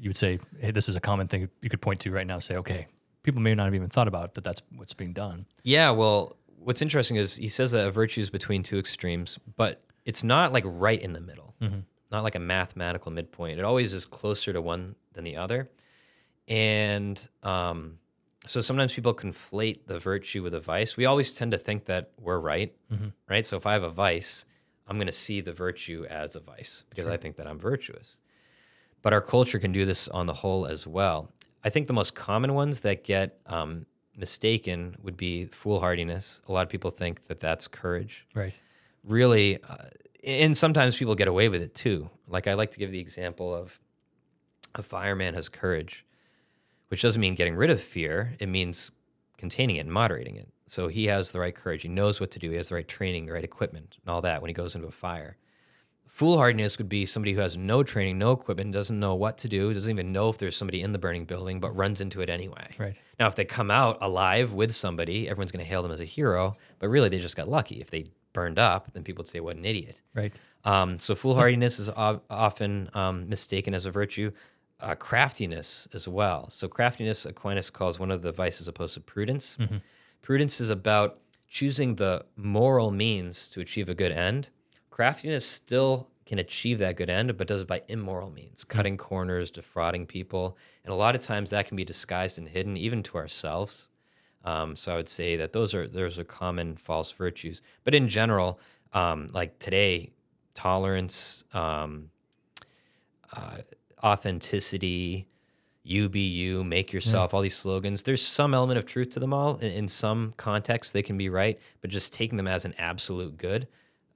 you 0.00 0.08
would 0.08 0.16
say, 0.16 0.38
hey, 0.60 0.70
this 0.70 0.88
is 0.88 0.96
a 0.96 1.00
common 1.00 1.28
thing 1.28 1.48
you 1.60 1.70
could 1.70 1.80
point 1.80 2.00
to 2.00 2.10
right 2.10 2.26
now? 2.26 2.38
Say, 2.38 2.56
okay, 2.56 2.88
people 3.22 3.40
may 3.40 3.54
not 3.54 3.64
have 3.64 3.74
even 3.74 3.88
thought 3.88 4.08
about 4.08 4.34
that. 4.34 4.44
That's 4.44 4.62
what's 4.74 4.94
being 4.94 5.12
done. 5.12 5.46
Yeah. 5.62 5.90
Well, 5.90 6.36
what's 6.58 6.82
interesting 6.82 7.16
is 7.16 7.36
he 7.36 7.48
says 7.48 7.72
that 7.72 7.86
a 7.86 7.90
virtue 7.90 8.20
is 8.20 8.30
between 8.30 8.62
two 8.62 8.78
extremes, 8.78 9.38
but 9.56 9.82
it's 10.04 10.24
not 10.24 10.52
like 10.52 10.64
right 10.66 11.00
in 11.00 11.12
the 11.12 11.20
middle, 11.20 11.54
mm-hmm. 11.60 11.80
not 12.10 12.24
like 12.24 12.34
a 12.34 12.40
mathematical 12.40 13.12
midpoint. 13.12 13.58
It 13.58 13.64
always 13.64 13.94
is 13.94 14.06
closer 14.06 14.52
to 14.52 14.60
one 14.60 14.96
than 15.12 15.24
the 15.24 15.36
other. 15.36 15.70
And 16.48 17.26
um, 17.42 17.98
so 18.46 18.60
sometimes 18.60 18.92
people 18.92 19.14
conflate 19.14 19.86
the 19.86 19.98
virtue 19.98 20.42
with 20.42 20.54
a 20.54 20.60
vice. 20.60 20.96
We 20.96 21.06
always 21.06 21.32
tend 21.32 21.52
to 21.52 21.58
think 21.58 21.84
that 21.86 22.10
we're 22.18 22.40
right, 22.40 22.74
mm-hmm. 22.92 23.08
right? 23.28 23.46
So 23.46 23.56
if 23.56 23.66
I 23.66 23.72
have 23.74 23.84
a 23.84 23.90
vice, 23.90 24.44
I'm 24.88 24.96
going 24.96 25.06
to 25.06 25.12
see 25.12 25.40
the 25.40 25.52
virtue 25.52 26.04
as 26.10 26.34
a 26.34 26.40
vice 26.40 26.84
because 26.90 27.04
sure. 27.04 27.12
I 27.12 27.16
think 27.16 27.36
that 27.36 27.46
I'm 27.46 27.58
virtuous. 27.58 28.18
But 29.02 29.12
our 29.12 29.20
culture 29.20 29.58
can 29.58 29.72
do 29.72 29.84
this 29.84 30.08
on 30.08 30.26
the 30.26 30.34
whole 30.34 30.66
as 30.66 30.86
well. 30.86 31.32
I 31.64 31.70
think 31.70 31.86
the 31.86 31.92
most 31.92 32.14
common 32.14 32.54
ones 32.54 32.80
that 32.80 33.04
get 33.04 33.38
um, 33.46 33.86
mistaken 34.16 34.96
would 35.02 35.16
be 35.16 35.46
foolhardiness. 35.46 36.40
A 36.48 36.52
lot 36.52 36.62
of 36.62 36.68
people 36.68 36.90
think 36.90 37.26
that 37.26 37.40
that's 37.40 37.68
courage. 37.68 38.26
Right. 38.34 38.58
Really, 39.04 39.62
uh, 39.62 39.86
and 40.24 40.56
sometimes 40.56 40.96
people 40.96 41.14
get 41.14 41.28
away 41.28 41.48
with 41.48 41.62
it 41.62 41.74
too. 41.74 42.10
Like 42.28 42.46
I 42.46 42.54
like 42.54 42.70
to 42.70 42.78
give 42.78 42.92
the 42.92 43.00
example 43.00 43.54
of 43.54 43.80
a 44.74 44.82
fireman 44.82 45.34
has 45.34 45.48
courage, 45.48 46.04
which 46.88 47.02
doesn't 47.02 47.20
mean 47.20 47.34
getting 47.34 47.56
rid 47.56 47.70
of 47.70 47.80
fear. 47.80 48.36
It 48.38 48.48
means 48.48 48.92
containing 49.36 49.76
it 49.76 49.80
and 49.80 49.92
moderating 49.92 50.36
it. 50.36 50.48
So 50.66 50.88
he 50.88 51.06
has 51.06 51.32
the 51.32 51.40
right 51.40 51.54
courage. 51.54 51.82
He 51.82 51.88
knows 51.88 52.20
what 52.20 52.30
to 52.30 52.38
do. 52.38 52.50
He 52.50 52.56
has 52.56 52.68
the 52.68 52.76
right 52.76 52.88
training, 52.88 53.26
the 53.26 53.32
right 53.32 53.44
equipment, 53.44 53.98
and 54.02 54.12
all 54.12 54.22
that 54.22 54.40
when 54.40 54.48
he 54.48 54.54
goes 54.54 54.74
into 54.74 54.86
a 54.86 54.92
fire. 54.92 55.36
Foolhardiness 56.14 56.76
would 56.76 56.90
be 56.90 57.06
somebody 57.06 57.32
who 57.32 57.40
has 57.40 57.56
no 57.56 57.82
training, 57.82 58.18
no 58.18 58.32
equipment, 58.32 58.70
doesn't 58.70 59.00
know 59.00 59.14
what 59.14 59.38
to 59.38 59.48
do, 59.48 59.72
doesn't 59.72 59.90
even 59.90 60.12
know 60.12 60.28
if 60.28 60.36
there's 60.36 60.54
somebody 60.54 60.82
in 60.82 60.92
the 60.92 60.98
burning 60.98 61.24
building, 61.24 61.58
but 61.58 61.74
runs 61.74 62.02
into 62.02 62.20
it 62.20 62.28
anyway. 62.28 62.66
Right. 62.76 63.00
Now, 63.18 63.28
if 63.28 63.34
they 63.34 63.46
come 63.46 63.70
out 63.70 63.96
alive 64.02 64.52
with 64.52 64.74
somebody, 64.74 65.26
everyone's 65.26 65.52
going 65.52 65.64
to 65.64 65.68
hail 65.68 65.82
them 65.82 65.90
as 65.90 66.00
a 66.00 66.04
hero, 66.04 66.54
but 66.78 66.88
really 66.88 67.08
they 67.08 67.18
just 67.18 67.34
got 67.34 67.48
lucky. 67.48 67.80
If 67.80 67.90
they 67.90 68.08
burned 68.34 68.58
up, 68.58 68.92
then 68.92 69.04
people 69.04 69.22
would 69.22 69.28
say, 69.28 69.40
what 69.40 69.56
an 69.56 69.64
idiot. 69.64 70.02
Right. 70.12 70.38
Um, 70.66 70.98
so 70.98 71.14
foolhardiness 71.14 71.78
is 71.78 71.88
o- 71.88 72.20
often 72.28 72.90
um, 72.92 73.26
mistaken 73.28 73.72
as 73.72 73.86
a 73.86 73.90
virtue. 73.90 74.32
Uh, 74.80 74.94
craftiness 74.94 75.88
as 75.94 76.06
well. 76.06 76.50
So 76.50 76.68
craftiness, 76.68 77.24
Aquinas 77.24 77.70
calls 77.70 77.98
one 77.98 78.10
of 78.10 78.20
the 78.20 78.32
vices 78.32 78.68
opposed 78.68 78.94
to 78.94 79.00
prudence. 79.00 79.56
Mm-hmm. 79.56 79.76
Prudence 80.20 80.60
is 80.60 80.68
about 80.68 81.20
choosing 81.48 81.94
the 81.94 82.26
moral 82.36 82.90
means 82.90 83.48
to 83.48 83.60
achieve 83.60 83.88
a 83.88 83.94
good 83.94 84.12
end. 84.12 84.50
Craftiness 84.92 85.46
still 85.46 86.08
can 86.26 86.38
achieve 86.38 86.78
that 86.78 86.96
good 86.96 87.10
end, 87.10 87.36
but 87.36 87.46
does 87.46 87.62
it 87.62 87.68
by 87.68 87.82
immoral 87.88 88.30
means, 88.30 88.62
hmm. 88.62 88.68
cutting 88.68 88.96
corners, 88.96 89.50
defrauding 89.50 90.06
people. 90.06 90.56
And 90.84 90.92
a 90.92 90.96
lot 90.96 91.14
of 91.14 91.22
times 91.22 91.50
that 91.50 91.66
can 91.66 91.76
be 91.76 91.84
disguised 91.84 92.38
and 92.38 92.46
hidden, 92.46 92.76
even 92.76 93.02
to 93.04 93.16
ourselves. 93.16 93.88
Um, 94.44 94.76
so 94.76 94.92
I 94.92 94.96
would 94.96 95.08
say 95.08 95.36
that 95.36 95.52
those 95.52 95.74
are 95.74 95.88
those 95.88 96.18
are 96.18 96.24
common 96.24 96.76
false 96.76 97.10
virtues. 97.12 97.62
But 97.84 97.94
in 97.94 98.08
general, 98.08 98.60
um, 98.92 99.28
like 99.32 99.58
today, 99.58 100.10
tolerance, 100.54 101.44
um, 101.54 102.10
uh, 103.32 103.58
authenticity, 104.02 105.28
you 105.84 106.08
be 106.08 106.20
you, 106.20 106.64
make 106.64 106.92
yourself, 106.92 107.32
yeah. 107.32 107.36
all 107.36 107.42
these 107.42 107.56
slogans. 107.56 108.02
There's 108.02 108.24
some 108.24 108.52
element 108.52 108.78
of 108.78 108.84
truth 108.84 109.10
to 109.10 109.20
them 109.20 109.32
all. 109.32 109.56
In, 109.56 109.72
in, 109.72 109.88
some 109.88 110.34
contexts, 110.36 110.92
they 110.92 111.02
can 111.02 111.16
be 111.16 111.28
right, 111.28 111.58
but 111.80 111.90
just 111.90 112.12
taking 112.12 112.36
them 112.36 112.48
as 112.48 112.64
an 112.64 112.74
absolute 112.78 113.38
good, 113.38 113.68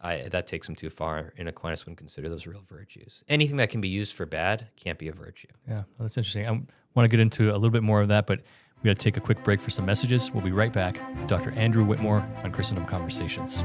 I, 0.07 0.29
that 0.29 0.47
takes 0.47 0.67
them 0.69 0.77
too 0.77 0.89
far. 0.89 1.33
And 1.37 1.49
Aquinas 1.49 1.85
wouldn't 1.85 1.99
consider 1.99 2.29
those 2.29 2.47
real 2.47 2.63
virtues. 2.69 3.25
Anything 3.29 3.57
that 3.57 3.71
can 3.71 3.81
be 3.81 3.89
used 3.89 4.15
for 4.15 4.25
bad 4.25 4.69
can't 4.77 4.99
be 4.99 5.09
a 5.09 5.13
virtue. 5.13 5.49
Yeah, 5.69 5.83
that's 5.99 6.17
interesting. 6.17 6.47
I 6.47 6.51
want 6.51 7.05
to 7.05 7.09
get 7.09 7.21
into 7.21 7.51
a 7.51 7.55
little 7.55 7.71
bit 7.71 7.83
more 7.83 8.01
of 8.01 8.09
that, 8.09 8.27
but 8.27 8.43
we 8.83 8.89
got 8.89 8.97
to 8.97 9.03
take 9.03 9.17
a 9.17 9.21
quick 9.21 9.43
break 9.43 9.61
for 9.61 9.71
some 9.71 9.85
messages. 9.85 10.31
We'll 10.31 10.45
be 10.45 10.53
right 10.53 10.73
back 10.73 11.01
with 11.19 11.27
Dr. 11.27 11.51
Andrew 11.53 11.85
Whitmore 11.85 12.27
on 12.45 12.53
Christendom 12.53 12.87
Conversations. 12.87 13.65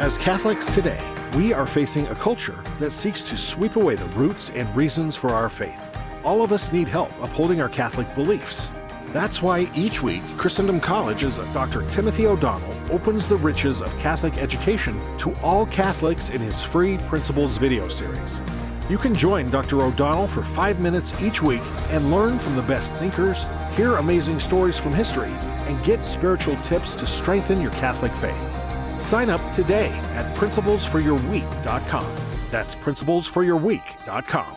As 0.00 0.16
Catholics 0.16 0.70
today, 0.70 1.17
we 1.34 1.52
are 1.52 1.66
facing 1.66 2.06
a 2.08 2.14
culture 2.14 2.58
that 2.78 2.90
seeks 2.90 3.22
to 3.22 3.36
sweep 3.36 3.76
away 3.76 3.94
the 3.94 4.04
roots 4.16 4.50
and 4.50 4.74
reasons 4.74 5.16
for 5.16 5.30
our 5.30 5.48
faith. 5.48 5.96
All 6.24 6.42
of 6.42 6.52
us 6.52 6.72
need 6.72 6.88
help 6.88 7.10
upholding 7.22 7.60
our 7.60 7.68
Catholic 7.68 8.12
beliefs. 8.14 8.70
That's 9.06 9.42
why 9.42 9.70
each 9.74 10.02
week, 10.02 10.22
Christendom 10.36 10.80
College's 10.80 11.38
Dr. 11.54 11.88
Timothy 11.88 12.26
O'Donnell 12.26 12.74
opens 12.92 13.28
the 13.28 13.36
riches 13.36 13.80
of 13.80 13.96
Catholic 13.98 14.36
education 14.38 15.00
to 15.18 15.34
all 15.36 15.66
Catholics 15.66 16.30
in 16.30 16.40
his 16.40 16.62
free 16.62 16.98
Principles 16.98 17.56
video 17.56 17.88
series. 17.88 18.42
You 18.90 18.98
can 18.98 19.14
join 19.14 19.50
Dr. 19.50 19.82
O'Donnell 19.82 20.28
for 20.28 20.42
five 20.42 20.80
minutes 20.80 21.12
each 21.20 21.42
week 21.42 21.62
and 21.90 22.10
learn 22.10 22.38
from 22.38 22.56
the 22.56 22.62
best 22.62 22.94
thinkers, 22.94 23.46
hear 23.76 23.96
amazing 23.96 24.40
stories 24.40 24.78
from 24.78 24.92
history, 24.92 25.32
and 25.66 25.82
get 25.84 26.04
spiritual 26.04 26.56
tips 26.56 26.94
to 26.96 27.06
strengthen 27.06 27.60
your 27.60 27.72
Catholic 27.72 28.12
faith. 28.12 28.57
Sign 29.00 29.30
up 29.30 29.40
today 29.52 29.90
at 30.14 30.34
principlesforyourweek.com. 30.36 32.06
That's 32.50 32.74
principlesforyourweek.com. 32.74 34.56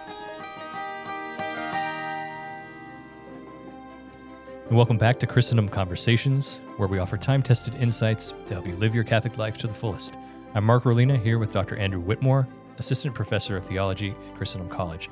And 4.71 4.77
welcome 4.77 4.97
back 4.97 5.19
to 5.19 5.27
Christendom 5.27 5.67
Conversations, 5.67 6.61
where 6.77 6.87
we 6.87 6.97
offer 6.97 7.17
time 7.17 7.43
tested 7.43 7.75
insights 7.75 8.33
to 8.45 8.53
help 8.53 8.65
you 8.65 8.73
live 8.77 8.95
your 8.95 9.03
Catholic 9.03 9.37
life 9.37 9.57
to 9.57 9.67
the 9.67 9.73
fullest. 9.73 10.15
I'm 10.55 10.63
Mark 10.63 10.83
Rohlena 10.83 11.21
here 11.21 11.39
with 11.39 11.51
Dr. 11.51 11.75
Andrew 11.75 11.99
Whitmore, 11.99 12.47
Assistant 12.77 13.13
Professor 13.13 13.57
of 13.57 13.65
Theology 13.65 14.11
at 14.11 14.35
Christendom 14.35 14.69
College. 14.69 15.09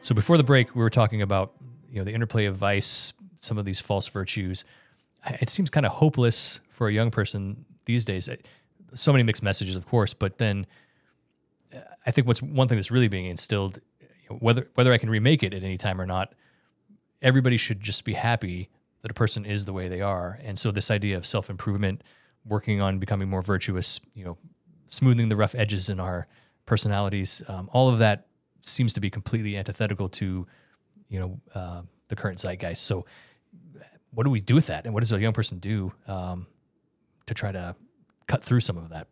So 0.00 0.14
before 0.14 0.38
the 0.38 0.42
break, 0.42 0.74
we 0.74 0.82
were 0.82 0.88
talking 0.88 1.20
about 1.20 1.52
you 1.90 1.98
know 1.98 2.04
the 2.04 2.14
interplay 2.14 2.46
of 2.46 2.56
vice, 2.56 3.12
some 3.36 3.58
of 3.58 3.66
these 3.66 3.78
false 3.78 4.08
virtues. 4.08 4.64
It 5.26 5.50
seems 5.50 5.68
kind 5.68 5.84
of 5.84 5.92
hopeless 5.92 6.60
for 6.70 6.88
a 6.88 6.92
young 6.92 7.10
person 7.10 7.66
these 7.84 8.06
days 8.06 8.28
so 8.94 9.12
many 9.12 9.22
mixed 9.22 9.42
messages, 9.42 9.76
of 9.76 9.86
course, 9.86 10.14
but 10.14 10.38
then 10.38 10.66
I 12.06 12.10
think 12.10 12.26
what's 12.26 12.42
one 12.42 12.68
thing 12.68 12.76
that's 12.76 12.90
really 12.90 13.08
being 13.08 13.26
instilled, 13.26 13.80
whether 14.28 14.68
whether 14.74 14.92
I 14.92 14.98
can 14.98 15.10
remake 15.10 15.42
it 15.42 15.54
at 15.54 15.62
any 15.62 15.76
time 15.76 16.00
or 16.00 16.06
not, 16.06 16.34
everybody 17.22 17.56
should 17.56 17.80
just 17.80 18.04
be 18.04 18.14
happy 18.14 18.70
that 19.02 19.10
a 19.10 19.14
person 19.14 19.44
is 19.44 19.64
the 19.64 19.72
way 19.72 19.88
they 19.88 20.00
are, 20.00 20.38
and 20.42 20.58
so 20.58 20.70
this 20.70 20.90
idea 20.90 21.16
of 21.16 21.26
self 21.26 21.50
improvement, 21.50 22.02
working 22.44 22.80
on 22.80 22.98
becoming 22.98 23.28
more 23.28 23.42
virtuous, 23.42 24.00
you 24.14 24.24
know, 24.24 24.38
smoothing 24.86 25.28
the 25.28 25.36
rough 25.36 25.54
edges 25.54 25.88
in 25.88 26.00
our 26.00 26.26
personalities, 26.66 27.42
um, 27.48 27.68
all 27.72 27.88
of 27.88 27.98
that 27.98 28.26
seems 28.62 28.94
to 28.94 29.00
be 29.00 29.10
completely 29.10 29.56
antithetical 29.56 30.08
to, 30.08 30.46
you 31.08 31.20
know, 31.20 31.40
uh, 31.54 31.82
the 32.08 32.16
current 32.16 32.38
zeitgeist. 32.38 32.82
So, 32.82 33.04
what 34.10 34.24
do 34.24 34.30
we 34.30 34.40
do 34.40 34.54
with 34.54 34.68
that, 34.68 34.84
and 34.84 34.94
what 34.94 35.00
does 35.00 35.12
a 35.12 35.20
young 35.20 35.32
person 35.32 35.58
do 35.58 35.92
um, 36.06 36.46
to 37.26 37.34
try 37.34 37.52
to 37.52 37.74
cut 38.26 38.42
through 38.42 38.60
some 38.60 38.76
of 38.78 38.88
that? 38.90 39.08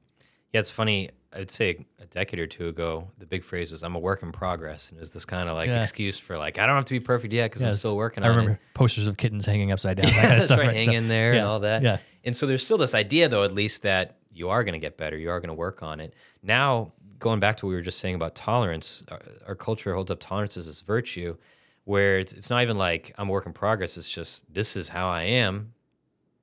Yeah, 0.53 0.61
it's 0.61 0.71
funny. 0.71 1.11
I'd 1.35 1.51
say 1.51 1.87
a 1.99 2.05
decade 2.05 2.39
or 2.41 2.47
two 2.47 2.69
ago, 2.69 3.11
the 3.17 3.25
big 3.25 3.43
phrase 3.43 3.73
was 3.73 3.83
"I'm 3.83 3.95
a 3.95 3.99
work 3.99 4.23
in 4.23 4.33
progress," 4.33 4.91
and 4.91 4.99
it 4.99 5.01
was 5.01 5.13
this 5.13 5.25
kind 5.25 5.49
of 5.49 5.55
like 5.55 5.69
Yeah. 5.69 5.81
excuse 5.81 6.19
for 6.19 6.37
like 6.37 6.59
I 6.59 6.67
don't 6.67 6.77
have 6.77 6.85
to 6.87 6.93
be 6.95 7.01
perfect 7.01 7.33
yet 7.33 7.51
because 7.51 7.63
I'm 7.63 7.73
still 7.75 7.97
working 7.97 8.23
I 8.23 8.29
on 8.29 8.37
remember 8.37 8.53
it. 8.53 8.75
posters 8.75 9.07
of 9.07 9.17
kittens 9.17 9.47
hanging 9.47 9.73
upside 9.73 9.97
down. 9.97 10.07
that 10.13 10.23
kind 10.23 10.35
of 10.37 10.43
stuff, 10.43 10.59
right, 10.59 10.67
right? 10.69 10.77
hang 10.77 10.87
So, 10.87 10.93
in 10.93 11.09
there 11.09 11.33
yeah, 11.33 11.39
and 11.41 11.49
all 11.49 11.61
that. 11.61 11.83
Yeah. 11.83 11.99
And 12.25 12.37
so 12.37 12.47
there's 12.47 12.63
still 12.65 12.77
this 12.79 12.95
idea, 12.95 13.29
though, 13.31 13.45
at 13.45 13.55
least 13.55 13.81
that 13.83 14.19
you 14.35 14.51
are 14.51 14.63
going 14.63 14.75
to 14.75 14.79
get 14.79 14.99
better. 14.99 15.17
You 15.17 15.31
are 15.31 15.41
going 15.41 15.49
to 15.49 15.55
work 15.55 15.83
on 15.83 16.01
it. 16.01 16.15
Now, 16.43 16.93
going 17.19 17.41
back 17.41 17.57
to 17.59 17.67
what 17.67 17.71
we 17.71 17.77
were 17.77 17.83
just 17.83 17.99
saying 17.99 18.15
about 18.15 18.35
tolerance, 18.35 19.03
our, 19.11 19.21
our 19.49 19.55
culture 19.55 19.95
holds 19.95 20.11
up 20.11 20.21
tolerance 20.21 20.57
as 20.59 20.67
this 20.67 20.83
virtue, 20.83 21.37
where 21.85 22.19
it's, 22.19 22.33
it's 22.35 22.51
not 22.51 22.63
even 22.63 22.77
like 22.77 23.15
I'm 23.17 23.29
a 23.29 23.33
work 23.33 23.47
in 23.47 23.53
progress. 23.55 23.97
It's 23.97 24.11
just 24.11 24.53
this 24.53 24.77
is 24.77 24.91
how 24.91 25.09
I 25.09 25.23
am, 25.23 25.73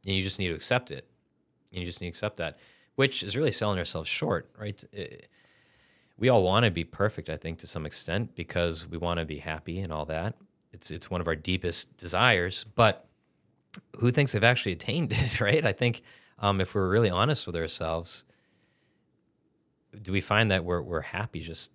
and 0.05 0.15
you 0.15 0.23
just 0.23 0.39
need 0.39 0.47
to 0.47 0.55
accept 0.55 0.89
it. 0.89 1.05
You 1.71 1.85
just 1.85 2.01
need 2.01 2.07
to 2.07 2.09
accept 2.09 2.37
that, 2.37 2.57
which 2.95 3.23
is 3.23 3.35
really 3.37 3.51
selling 3.51 3.77
ourselves 3.79 4.09
short, 4.09 4.49
right? 4.57 4.83
It- 4.91 5.29
we 6.17 6.27
all 6.27 6.43
want 6.43 6.65
to 6.65 6.71
be 6.71 6.83
perfect, 6.83 7.29
I 7.29 7.37
think, 7.37 7.59
to 7.59 7.67
some 7.67 7.85
extent, 7.85 8.35
because 8.35 8.85
we 8.85 8.97
want 8.97 9.21
to 9.21 9.25
be 9.25 9.37
happy 9.37 9.79
and 9.79 9.89
all 9.89 10.03
that. 10.07 10.35
It's 10.73 10.91
it's 10.91 11.09
one 11.09 11.21
of 11.21 11.27
our 11.27 11.35
deepest 11.35 11.95
desires, 11.95 12.65
but 12.75 13.07
who 13.99 14.11
thinks 14.11 14.33
they've 14.33 14.43
actually 14.43 14.73
attained 14.73 15.13
it, 15.15 15.39
right? 15.39 15.65
I 15.65 15.71
think 15.71 16.01
um, 16.39 16.59
if 16.59 16.75
we're 16.75 16.89
really 16.89 17.09
honest 17.09 17.47
with 17.47 17.55
ourselves, 17.55 18.25
do 20.01 20.11
we 20.11 20.21
find 20.21 20.51
that 20.51 20.63
we're 20.65 20.81
we're 20.81 21.01
happy 21.01 21.39
just 21.39 21.71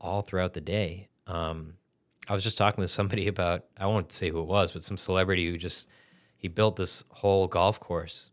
all 0.00 0.22
throughout 0.22 0.54
the 0.54 0.60
day? 0.60 1.08
Um, 1.26 1.74
I 2.28 2.32
was 2.34 2.42
just 2.42 2.56
talking 2.58 2.80
with 2.80 2.90
somebody 2.90 3.28
about 3.34 3.64
I 3.78 3.86
won't 3.86 4.10
say 4.10 4.30
who 4.30 4.40
it 4.40 4.48
was, 4.48 4.72
but 4.72 4.82
some 4.82 4.96
celebrity 4.96 5.46
who 5.50 5.58
just 5.58 5.88
he 6.36 6.48
built 6.48 6.76
this 6.76 7.04
whole 7.10 7.46
golf 7.46 7.78
course, 7.78 8.30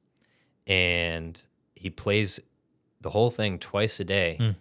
and 0.69 1.41
he 1.75 1.89
plays 1.89 2.39
the 3.01 3.09
whole 3.09 3.31
thing 3.31 3.59
twice 3.59 3.99
a 3.99 4.05
day, 4.05 4.55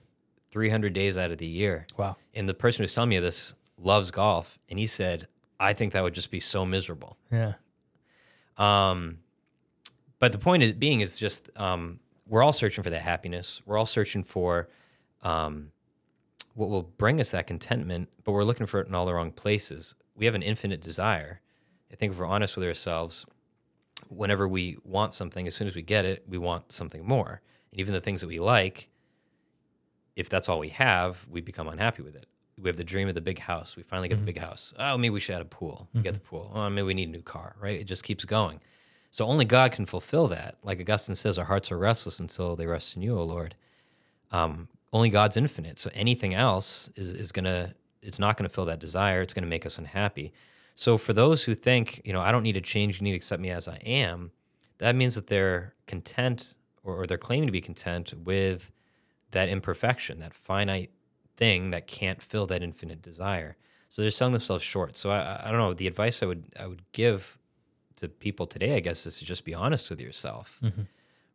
three 0.50 0.70
hundred 0.70 0.94
days 0.94 1.16
out 1.16 1.30
of 1.30 1.38
the 1.38 1.46
year. 1.46 1.86
Wow. 1.96 2.16
And 2.34 2.48
the 2.48 2.54
person 2.54 2.82
who's 2.82 2.94
telling 2.94 3.10
me 3.10 3.18
this 3.20 3.54
loves 3.76 4.10
golf, 4.10 4.58
and 4.68 4.78
he 4.78 4.86
said, 4.86 5.28
"I 5.60 5.74
think 5.74 5.92
that 5.92 6.02
would 6.02 6.14
just 6.14 6.30
be 6.30 6.40
so 6.40 6.64
miserable." 6.64 7.16
Yeah. 7.30 7.54
Um, 8.56 9.18
but 10.18 10.32
the 10.32 10.38
point 10.38 10.64
is, 10.64 10.72
being 10.72 11.00
is 11.00 11.18
just 11.18 11.50
um, 11.56 12.00
we're 12.26 12.42
all 12.42 12.52
searching 12.52 12.82
for 12.82 12.90
that 12.90 13.02
happiness. 13.02 13.62
We're 13.66 13.78
all 13.78 13.86
searching 13.86 14.24
for 14.24 14.68
um, 15.22 15.70
what 16.54 16.70
will 16.70 16.82
bring 16.82 17.20
us 17.20 17.30
that 17.32 17.46
contentment, 17.46 18.08
but 18.24 18.32
we're 18.32 18.44
looking 18.44 18.66
for 18.66 18.80
it 18.80 18.88
in 18.88 18.94
all 18.94 19.06
the 19.06 19.14
wrong 19.14 19.30
places. 19.30 19.94
We 20.16 20.26
have 20.26 20.34
an 20.34 20.42
infinite 20.42 20.80
desire. 20.80 21.40
I 21.92 21.96
think 21.96 22.12
if 22.12 22.18
we're 22.18 22.26
honest 22.26 22.56
with 22.56 22.66
ourselves, 22.66 23.26
whenever 24.08 24.46
we 24.46 24.76
want 24.84 25.14
something, 25.14 25.46
as 25.46 25.54
soon 25.54 25.66
as 25.66 25.74
we 25.74 25.82
get 25.82 26.04
it, 26.04 26.24
we 26.28 26.38
want 26.38 26.72
something 26.72 27.04
more. 27.06 27.40
And 27.70 27.80
even 27.80 27.92
the 27.92 28.00
things 28.00 28.20
that 28.20 28.28
we 28.28 28.38
like, 28.38 28.88
if 30.16 30.28
that's 30.28 30.48
all 30.48 30.58
we 30.58 30.70
have, 30.70 31.26
we 31.30 31.40
become 31.40 31.68
unhappy 31.68 32.02
with 32.02 32.16
it. 32.16 32.26
We 32.60 32.68
have 32.68 32.76
the 32.76 32.84
dream 32.84 33.08
of 33.08 33.14
the 33.14 33.20
big 33.20 33.38
house. 33.38 33.76
We 33.76 33.84
finally 33.84 34.08
get 34.08 34.18
the 34.18 34.24
big 34.24 34.38
house. 34.38 34.74
Oh, 34.78 34.98
maybe 34.98 35.10
we 35.10 35.20
should 35.20 35.36
add 35.36 35.42
a 35.42 35.44
pool. 35.44 35.88
We 35.94 36.00
get 36.02 36.14
the 36.14 36.20
pool. 36.20 36.50
Oh, 36.52 36.68
maybe 36.68 36.86
we 36.86 36.94
need 36.94 37.08
a 37.08 37.12
new 37.12 37.22
car, 37.22 37.54
right? 37.60 37.78
It 37.80 37.84
just 37.84 38.02
keeps 38.02 38.24
going. 38.24 38.60
So 39.12 39.24
only 39.26 39.44
God 39.44 39.70
can 39.70 39.86
fulfill 39.86 40.26
that. 40.28 40.56
Like 40.64 40.80
Augustine 40.80 41.14
says, 41.14 41.38
our 41.38 41.44
hearts 41.44 41.70
are 41.70 41.78
restless 41.78 42.18
until 42.18 42.56
they 42.56 42.66
rest 42.66 42.96
in 42.96 43.02
you, 43.02 43.16
O 43.16 43.22
Lord. 43.22 43.54
Um, 44.32 44.68
only 44.92 45.08
God's 45.08 45.36
infinite. 45.36 45.78
So 45.78 45.90
anything 45.94 46.34
else 46.34 46.90
is, 46.96 47.12
is 47.12 47.32
gonna 47.32 47.74
it's 48.02 48.18
not 48.18 48.36
gonna 48.36 48.48
fill 48.48 48.64
that 48.66 48.80
desire. 48.80 49.22
It's 49.22 49.34
gonna 49.34 49.46
make 49.46 49.66
us 49.66 49.78
unhappy. 49.78 50.32
So 50.80 50.96
for 50.96 51.12
those 51.12 51.42
who 51.42 51.56
think, 51.56 52.00
you 52.04 52.12
know, 52.12 52.20
I 52.20 52.30
don't 52.30 52.44
need 52.44 52.52
to 52.52 52.60
change, 52.60 53.00
you 53.00 53.02
need 53.04 53.10
to 53.10 53.16
accept 53.16 53.42
me 53.42 53.50
as 53.50 53.66
I 53.66 53.78
am, 53.84 54.30
that 54.78 54.94
means 54.94 55.16
that 55.16 55.26
they're 55.26 55.74
content 55.88 56.54
or, 56.84 56.94
or 57.02 57.04
they're 57.08 57.18
claiming 57.18 57.48
to 57.48 57.52
be 57.52 57.60
content 57.60 58.14
with 58.16 58.70
that 59.32 59.48
imperfection, 59.48 60.20
that 60.20 60.32
finite 60.34 60.92
thing 61.36 61.70
that 61.70 61.88
can't 61.88 62.22
fill 62.22 62.46
that 62.46 62.62
infinite 62.62 63.02
desire. 63.02 63.56
So 63.88 64.02
they're 64.02 64.12
selling 64.12 64.34
themselves 64.34 64.62
short. 64.62 64.96
So 64.96 65.10
I, 65.10 65.40
I- 65.46 65.50
don't 65.50 65.58
know. 65.58 65.74
The 65.74 65.88
advice 65.88 66.22
I 66.22 66.26
would 66.26 66.44
I 66.56 66.68
would 66.68 66.82
give 66.92 67.36
to 67.96 68.08
people 68.08 68.46
today, 68.46 68.76
I 68.76 68.80
guess, 68.80 69.04
is 69.04 69.18
to 69.18 69.24
just 69.24 69.44
be 69.44 69.54
honest 69.56 69.90
with 69.90 70.00
yourself, 70.00 70.62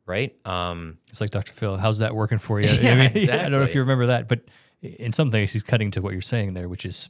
right? 0.05 0.33
Um, 0.47 0.99
It's 1.09 1.19
like 1.19 1.31
Dr. 1.31 1.51
Phil. 1.51 1.75
How's 1.75 1.99
that 1.99 2.15
working 2.15 2.37
for 2.37 2.61
you? 2.61 2.69
Yeah, 2.81 2.93
I, 2.93 2.95
mean, 3.13 3.29
I 3.29 3.37
don't 3.41 3.51
know 3.51 3.63
if 3.63 3.75
you 3.75 3.81
remember 3.81 4.05
that, 4.05 4.29
but 4.29 4.39
in 4.81 5.11
some 5.11 5.31
things, 5.31 5.51
he's 5.51 5.63
cutting 5.63 5.91
to 5.91 6.01
what 6.01 6.13
you're 6.13 6.21
saying 6.21 6.53
there, 6.53 6.69
which 6.69 6.85
is, 6.85 7.09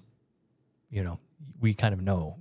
you 0.89 1.03
know, 1.03 1.19
we 1.63 1.73
kind 1.73 1.93
of 1.93 2.01
know 2.01 2.37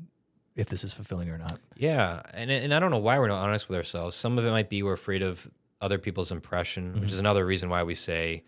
if 0.54 0.68
this 0.68 0.85
is 0.85 0.92
fulfilling 0.92 1.30
or 1.30 1.38
not. 1.38 1.58
Yeah, 1.76 2.20
and 2.35 2.50
and 2.50 2.74
I 2.74 2.78
don't 2.78 2.90
know 2.90 2.98
why 2.98 3.18
we're 3.18 3.28
not 3.28 3.42
honest 3.42 3.68
with 3.68 3.78
ourselves. 3.78 4.14
Some 4.14 4.37
of 4.37 4.44
it 4.44 4.50
might 4.50 4.68
be 4.68 4.82
we're 4.82 4.92
afraid 4.92 5.22
of 5.22 5.50
other 5.80 5.98
people's 5.98 6.30
impression, 6.30 7.00
which 7.00 7.11
is 7.11 7.18
another 7.18 7.46
reason 7.46 7.70
why 7.70 7.82
we 7.82 7.94
say 7.94 8.44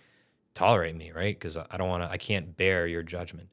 tolerate 0.52 0.94
me, 0.94 1.12
right? 1.12 1.34
Because 1.34 1.56
I 1.56 1.76
don't 1.76 1.88
want 1.88 2.02
to, 2.04 2.10
I 2.10 2.16
can't 2.16 2.56
bear 2.56 2.86
your 2.86 3.02
judgment. 3.02 3.48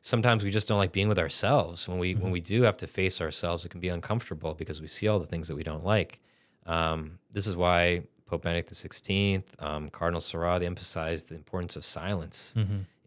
Sometimes 0.00 0.42
we 0.42 0.50
just 0.50 0.66
don't 0.66 0.78
like 0.78 0.92
being 0.92 1.08
with 1.08 1.18
ourselves. 1.18 1.88
When 1.88 1.98
we 1.98 2.14
when 2.14 2.32
we 2.32 2.40
do 2.40 2.62
have 2.62 2.76
to 2.78 2.86
face 2.86 3.20
ourselves, 3.20 3.64
it 3.64 3.68
can 3.68 3.80
be 3.80 3.88
uncomfortable 3.88 4.54
because 4.54 4.80
we 4.80 4.88
see 4.88 5.08
all 5.08 5.18
the 5.18 5.26
things 5.26 5.48
that 5.48 5.56
we 5.56 5.62
don't 5.62 5.84
like. 5.84 6.20
Um, 6.66 7.18
this 7.32 7.46
is 7.46 7.56
why 7.56 8.04
Pope 8.26 8.42
Benedict 8.42 8.72
XVI, 8.72 9.42
um, 9.58 9.90
Cardinal 9.90 10.20
they 10.58 10.66
emphasized 10.66 11.28
the 11.28 11.34
importance 11.34 11.76
of 11.76 11.84
silence 11.84 12.54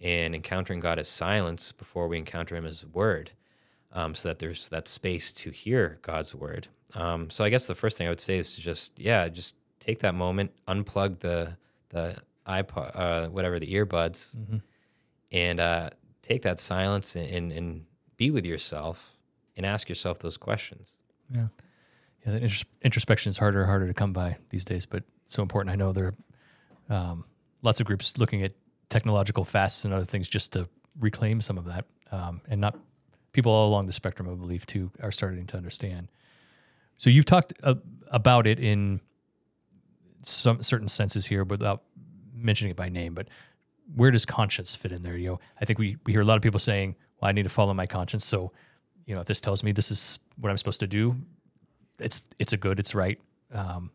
and 0.01 0.35
encountering 0.35 0.79
God 0.79 0.99
as 0.99 1.07
silence 1.07 1.71
before 1.71 2.07
we 2.07 2.17
encounter 2.17 2.55
Him 2.55 2.65
as 2.65 2.85
Word 2.85 3.31
um, 3.97 4.13
so 4.13 4.29
that 4.29 4.37
there's 4.37 4.69
that 4.69 4.87
space 4.87 5.33
to 5.33 5.49
hear 5.49 5.97
God's 6.03 6.35
word. 6.35 6.67
Um, 6.93 7.31
so 7.31 7.43
I 7.43 7.49
guess 7.49 7.65
the 7.65 7.75
first 7.75 7.97
thing 7.97 8.05
I 8.05 8.11
would 8.11 8.19
say 8.19 8.37
is 8.37 8.55
to 8.55 8.61
just 8.61 8.99
yeah, 8.99 9.27
just 9.27 9.55
take 9.79 9.99
that 9.99 10.13
moment, 10.13 10.51
unplug 10.67 11.19
the 11.19 11.57
the 11.89 12.15
iPod, 12.47 12.91
uh, 12.93 13.27
whatever 13.29 13.59
the 13.59 13.67
earbuds, 13.67 14.37
and 15.31 15.59
uh, 15.59 15.89
take 16.21 16.43
that 16.43 16.59
silence 16.59 17.15
and, 17.15 17.27
and 17.27 17.51
and 17.51 17.85
be 18.17 18.29
with 18.29 18.45
yourself 18.45 19.17
and 19.57 19.65
ask 19.65 19.89
yourself 19.89 20.19
those 20.19 20.37
questions. 20.37 20.97
Yeah. 21.33 21.47
Yeah. 22.25 22.33
That 22.33 22.43
intros- 22.43 22.65
introspection 22.83 23.31
is 23.31 23.37
harder 23.39 23.61
and 23.61 23.67
harder 23.67 23.87
to 23.87 23.93
come 23.93 24.13
by 24.13 24.37
these 24.49 24.63
days, 24.63 24.85
but 24.85 25.03
so 25.25 25.41
important. 25.41 25.73
I 25.73 25.75
know 25.75 25.91
there 25.91 26.13
are 26.89 26.95
um, 26.95 27.25
lots 27.63 27.79
of 27.79 27.87
groups 27.87 28.17
looking 28.17 28.43
at 28.43 28.53
technological 28.89 29.43
fasts 29.43 29.85
and 29.85 29.93
other 29.93 30.05
things 30.05 30.29
just 30.29 30.53
to 30.53 30.69
reclaim 30.99 31.41
some 31.41 31.57
of 31.57 31.65
that. 31.65 31.85
Um, 32.11 32.41
and 32.47 32.61
not 32.61 32.77
people 33.37 33.51
all 33.51 33.69
along 33.69 33.85
the 33.85 33.93
spectrum 33.93 34.27
of 34.27 34.39
belief 34.39 34.65
too 34.65 34.89
are 34.99 35.11
starting 35.11 35.45
to 35.45 35.55
understand. 35.55 36.07
So 36.97 37.11
you've 37.11 37.25
talked 37.25 37.53
uh, 37.61 37.75
about 38.07 38.47
it 38.47 38.59
in 38.59 38.99
some 40.23 40.63
certain 40.63 40.87
senses 40.87 41.27
here 41.27 41.43
without 41.43 41.83
mentioning 42.33 42.71
it 42.71 42.75
by 42.75 42.89
name, 42.89 43.13
but 43.13 43.27
where 43.95 44.09
does 44.09 44.25
conscience 44.25 44.75
fit 44.75 44.91
in 44.91 45.03
there? 45.03 45.15
You 45.15 45.27
know, 45.27 45.39
I 45.61 45.65
think 45.65 45.77
we, 45.77 45.97
we 46.03 46.13
hear 46.13 46.21
a 46.21 46.25
lot 46.25 46.35
of 46.35 46.41
people 46.41 46.59
saying, 46.59 46.95
well, 47.21 47.29
I 47.29 47.31
need 47.31 47.43
to 47.43 47.49
follow 47.49 47.75
my 47.75 47.85
conscience. 47.85 48.25
So, 48.25 48.53
you 49.05 49.13
know, 49.13 49.21
if 49.21 49.27
this 49.27 49.39
tells 49.39 49.63
me 49.63 49.71
this 49.71 49.91
is 49.91 50.17
what 50.35 50.49
I'm 50.49 50.57
supposed 50.57 50.79
to 50.79 50.87
do, 50.87 51.15
it's, 51.99 52.23
it's 52.39 52.53
a 52.53 52.57
good, 52.57 52.79
it's 52.79 52.95
right. 52.95 53.21
Um, 53.53 53.91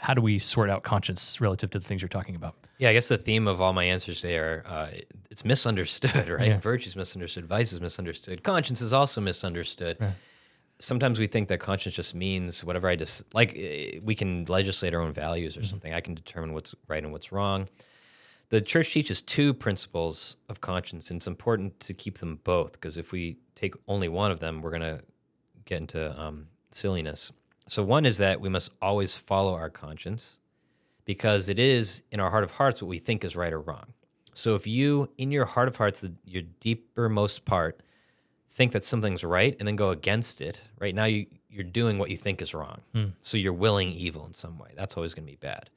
how 0.00 0.14
do 0.14 0.20
we 0.20 0.38
sort 0.38 0.70
out 0.70 0.82
conscience 0.82 1.40
relative 1.40 1.70
to 1.70 1.78
the 1.78 1.84
things 1.84 2.02
you're 2.02 2.08
talking 2.08 2.34
about? 2.36 2.54
Yeah, 2.78 2.90
I 2.90 2.92
guess 2.92 3.08
the 3.08 3.16
theme 3.18 3.46
of 3.46 3.60
all 3.60 3.72
my 3.72 3.84
answers 3.84 4.22
there, 4.22 4.64
uh, 4.66 4.88
it's 5.30 5.44
misunderstood, 5.44 6.28
right? 6.38 6.46
Yeah. 6.48 6.58
Virtue's 6.60 6.96
misunderstood, 6.96 7.46
vice 7.46 7.72
is 7.72 7.80
misunderstood, 7.80 8.42
conscience 8.42 8.80
is 8.80 8.92
also 8.92 9.20
misunderstood. 9.20 9.98
Sometimes 10.80 11.20
we 11.20 11.28
think 11.28 11.48
that 11.48 11.60
conscience 11.60 11.94
just 11.94 12.14
means 12.16 12.64
whatever 12.64 12.88
I 12.88 12.96
just 12.96 13.22
like. 13.32 13.54
eh, 13.56 14.00
We 14.02 14.14
can 14.16 14.44
legislate 14.46 14.92
our 14.92 15.00
own 15.00 15.12
values 15.12 15.56
or 15.56 15.62
something. 15.64 15.94
I 15.94 16.00
can 16.00 16.14
determine 16.16 16.52
what's 16.52 16.74
right 16.88 17.02
and 17.02 17.12
what's 17.12 17.30
wrong. 17.30 17.68
The 18.50 18.60
church 18.60 18.92
teaches 18.92 19.22
two 19.22 19.54
principles 19.54 20.36
of 20.48 20.60
conscience, 20.60 21.10
and 21.10 21.18
it's 21.18 21.26
important 21.28 21.78
to 21.80 21.94
keep 21.94 22.18
them 22.18 22.40
both 22.42 22.72
because 22.72 22.98
if 22.98 23.12
we 23.12 23.38
take 23.54 23.74
only 23.86 24.08
one 24.08 24.30
of 24.32 24.40
them, 24.40 24.62
we're 24.62 24.70
going 24.70 24.82
to 24.82 25.00
get 25.64 25.78
into 25.78 26.20
um, 26.20 26.48
silliness. 26.72 27.32
So, 27.66 27.82
one 27.82 28.04
is 28.04 28.18
that 28.18 28.40
we 28.40 28.48
must 28.48 28.70
always 28.82 29.14
follow 29.14 29.54
our 29.54 29.70
conscience 29.70 30.38
because 31.04 31.48
it 31.48 31.58
is 31.58 32.02
in 32.10 32.20
our 32.20 32.30
heart 32.30 32.44
of 32.44 32.52
hearts 32.52 32.82
what 32.82 32.88
we 32.88 32.98
think 32.98 33.24
is 33.24 33.36
right 33.36 33.52
or 33.52 33.60
wrong. 33.60 33.92
So 34.34 34.54
if 34.54 34.66
you, 34.66 35.10
in 35.16 35.30
your 35.30 35.44
heart 35.44 35.68
of 35.68 35.76
hearts, 35.76 36.00
the, 36.00 36.12
your 36.26 36.42
deepermost 36.60 37.44
part, 37.44 37.80
think 38.50 38.72
that 38.72 38.84
something's 38.84 39.24
right 39.24 39.56
and 39.58 39.66
then 39.66 39.76
go 39.76 39.90
against 39.90 40.40
it, 40.40 40.62
right 40.78 40.94
now 40.94 41.04
you, 41.04 41.26
you're 41.48 41.64
doing 41.64 41.98
what 41.98 42.10
you 42.10 42.16
think 42.16 42.42
is 42.42 42.52
wrong. 42.54 42.80
Hmm. 42.92 43.04
So 43.20 43.36
you're 43.36 43.52
willing 43.52 43.90
evil 43.92 44.26
in 44.26 44.32
some 44.32 44.58
way. 44.58 44.70
That's 44.76 44.96
always 44.96 45.14
going 45.14 45.26
to 45.26 45.32
be 45.32 45.36
bad. 45.36 45.70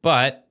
But 0.00 0.48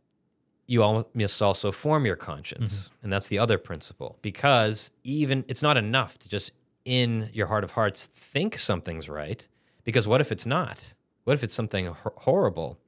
you 0.67 1.06
must 1.13 1.41
also 1.41 1.72
form 1.72 2.06
your 2.06 2.15
conscience. 2.15 2.86
Mm-hmm. 2.86 2.96
And 3.04 3.13
that's 3.13 3.28
the 3.28 3.39
other 3.39 3.58
principle 3.58 4.17
because 4.22 4.91
even 5.04 5.44
it's 5.48 5.62
not 5.62 5.76
enough 5.76 6.17
to 6.20 6.30
just 6.30 6.54
in 6.86 7.30
your 7.34 7.48
heart 7.48 7.63
of 7.63 7.72
hearts 7.72 8.06
think 8.06 8.58
something's 8.58 9.10
right 9.10 9.48
because 9.84 10.08
what 10.08 10.22
if 10.22 10.32
it's 10.32 10.46
not? 10.46 10.94
What 11.24 11.34
if 11.34 11.44
it's 11.44 11.54
something 11.54 11.86
hor- 11.88 12.13
horrible? 12.17 12.80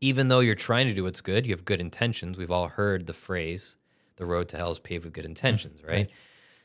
even 0.00 0.28
though 0.28 0.40
you're 0.40 0.54
trying 0.54 0.86
to 0.86 0.94
do 0.94 1.04
what's 1.04 1.20
good, 1.20 1.46
you 1.46 1.52
have 1.52 1.64
good 1.64 1.80
intentions. 1.80 2.38
We've 2.38 2.50
all 2.50 2.68
heard 2.68 3.06
the 3.06 3.12
phrase, 3.12 3.76
the 4.16 4.24
road 4.24 4.48
to 4.48 4.56
hell 4.56 4.70
is 4.70 4.78
paved 4.78 5.04
with 5.04 5.12
good 5.12 5.24
intentions, 5.26 5.82
right? 5.84 6.10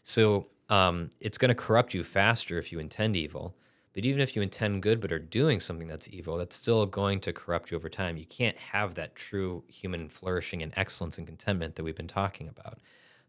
So 0.04 0.48
um, 0.70 1.10
it's 1.20 1.38
going 1.38 1.50
to 1.50 1.56
corrupt 1.56 1.94
you 1.94 2.04
faster 2.04 2.58
if 2.58 2.72
you 2.72 2.80
intend 2.80 3.16
evil. 3.16 3.56
But 3.94 4.04
even 4.04 4.20
if 4.20 4.36
you 4.36 4.42
intend 4.42 4.82
good 4.84 5.00
but 5.00 5.12
are 5.14 5.20
doing 5.20 5.60
something 5.62 5.88
that's 5.88 6.10
evil, 6.10 6.38
that's 6.38 6.56
still 6.56 6.86
going 6.86 7.22
to 7.22 7.32
corrupt 7.34 7.72
you 7.72 7.78
over 7.78 7.88
time. 7.88 8.18
You 8.18 8.26
can't 8.26 8.58
have 8.58 8.96
that 8.96 9.16
true 9.16 9.64
human 9.68 10.10
flourishing 10.10 10.62
and 10.62 10.74
excellence 10.76 11.18
and 11.18 11.26
contentment 11.26 11.76
that 11.76 11.84
we've 11.84 11.96
been 11.96 12.08
talking 12.08 12.50
about. 12.50 12.80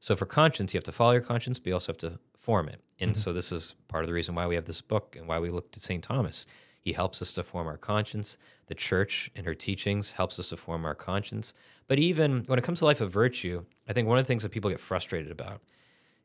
So 0.00 0.16
for 0.16 0.26
conscience, 0.26 0.74
you 0.74 0.78
have 0.78 0.84
to 0.84 0.92
follow 0.92 1.12
your 1.12 1.20
conscience, 1.20 1.58
but 1.58 1.68
you 1.68 1.72
also 1.74 1.92
have 1.92 1.98
to 1.98 2.18
form 2.46 2.68
it. 2.68 2.80
And 3.00 3.10
mm-hmm. 3.10 3.20
so 3.20 3.32
this 3.32 3.50
is 3.50 3.74
part 3.88 4.04
of 4.04 4.06
the 4.06 4.14
reason 4.14 4.36
why 4.36 4.46
we 4.46 4.54
have 4.54 4.66
this 4.66 4.80
book 4.80 5.16
and 5.18 5.26
why 5.26 5.40
we 5.40 5.50
looked 5.50 5.76
at 5.76 5.82
St. 5.82 6.00
Thomas. 6.00 6.46
He 6.80 6.92
helps 6.92 7.20
us 7.20 7.32
to 7.32 7.42
form 7.42 7.66
our 7.66 7.76
conscience. 7.76 8.38
The 8.68 8.74
church 8.76 9.32
and 9.34 9.44
her 9.46 9.54
teachings 9.54 10.12
helps 10.12 10.38
us 10.38 10.50
to 10.50 10.56
form 10.56 10.84
our 10.84 10.94
conscience. 10.94 11.54
But 11.88 11.98
even 11.98 12.44
when 12.46 12.56
it 12.56 12.62
comes 12.62 12.78
to 12.78 12.84
life 12.84 13.00
of 13.00 13.10
virtue, 13.10 13.64
I 13.88 13.92
think 13.92 14.06
one 14.06 14.16
of 14.16 14.24
the 14.24 14.28
things 14.28 14.44
that 14.44 14.52
people 14.52 14.70
get 14.70 14.78
frustrated 14.78 15.32
about 15.32 15.60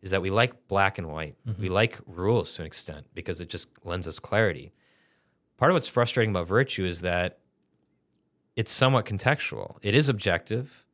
is 0.04 0.12
that 0.12 0.22
we 0.22 0.30
like 0.30 0.68
black 0.68 1.00
and 1.00 1.12
white. 1.12 1.38
Mm-hmm. 1.48 1.60
We 1.60 1.70
like 1.70 2.00
rules 2.06 2.54
to 2.54 2.62
an 2.62 2.68
extent 2.68 3.08
because 3.16 3.42
it 3.42 3.50
just 3.50 3.84
lends 3.84 4.08
us 4.08 4.20
clarity. 4.20 4.74
Part 5.58 5.72
of 5.72 5.74
what's 5.74 5.88
frustrating 5.88 6.30
about 6.30 6.48
virtue 6.48 6.86
is 6.86 7.02
that 7.02 7.40
it's 8.56 8.72
somewhat 8.72 9.06
contextual. 9.06 9.78
It 9.82 9.96
is 9.96 10.08
objective. 10.08 10.86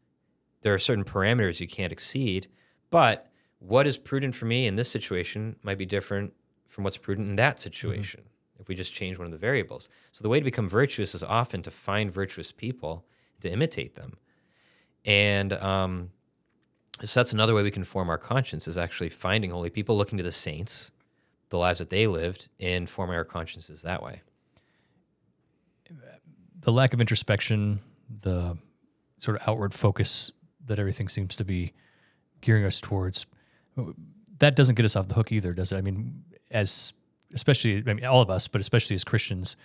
There 0.62 0.74
are 0.74 0.80
certain 0.80 1.04
parameters 1.04 1.60
you 1.60 1.68
can't 1.68 1.92
exceed, 1.92 2.48
but 2.90 3.30
what 3.60 3.88
is 3.88 3.98
prudent 3.98 4.36
for 4.36 4.46
me 4.46 4.68
in 4.68 4.76
this 4.76 4.90
situation 4.90 5.56
might 5.64 5.78
be 5.78 5.86
different 5.86 6.34
from 6.68 6.84
what's 6.84 6.98
prudent 6.98 7.30
in 7.30 7.36
that 7.38 7.60
situation 7.60 8.22
if 8.60 8.68
we 8.68 8.76
just 8.76 8.94
change 8.94 9.18
one 9.18 9.26
of 9.26 9.32
the 9.32 9.38
variables. 9.38 9.90
So 10.12 10.24
the 10.24 10.30
way 10.30 10.40
to 10.40 10.44
become 10.44 10.68
virtuous 10.68 11.14
is 11.14 11.24
often 11.24 11.62
to 11.64 11.72
find 11.72 12.12
virtuous 12.12 12.52
people, 12.52 13.06
to 13.42 13.52
imitate 13.52 13.96
them. 13.96 14.18
And 15.06 15.54
um, 15.54 16.12
so 17.04 17.20
that's 17.20 17.34
another 17.34 17.54
way 17.54 17.64
we 17.64 17.72
can 17.72 17.84
form 17.84 18.10
our 18.10 18.18
conscience 18.18 18.68
is 18.68 18.78
actually 18.78 19.10
finding 19.10 19.52
holy 19.52 19.70
people, 19.70 19.96
looking 19.96 20.18
to 20.18 20.24
the 20.24 20.32
saints, 20.32 20.92
the 21.50 21.58
lives 21.58 21.80
that 21.80 21.90
they 21.90 22.08
lived, 22.08 22.50
and 22.60 22.90
forming 22.90 23.16
our 23.16 23.26
consciences 23.26 23.84
that 23.84 24.02
way. 24.04 24.22
the 26.60 26.72
lack 26.72 26.94
of 26.94 27.00
introspection, 27.00 27.80
the 28.10 28.58
sort 29.18 29.40
of 29.40 29.48
outward 29.48 29.74
focus 29.74 30.34
that 30.66 30.80
everything 30.80 31.08
seems 31.08 31.36
to 31.36 31.46
be 31.46 31.74
gearing 32.42 32.66
us 32.66 32.82
towards, 32.82 33.26
that 34.40 34.56
doesn't 34.56 34.76
get 34.76 34.86
us 34.86 34.96
off 34.96 35.08
the 35.08 35.16
hook 35.16 35.32
either, 35.32 35.54
does 35.54 35.72
it? 35.72 35.78
I 35.78 35.82
mean, 35.82 36.24
as 36.52 36.94
especially, 37.34 37.84
I 37.86 37.94
mean, 37.94 38.06
all 38.06 38.22
of 38.22 38.30
us, 38.30 38.48
but 38.48 38.62
especially 38.62 38.96
as 38.96 39.04
Christians, 39.04 39.58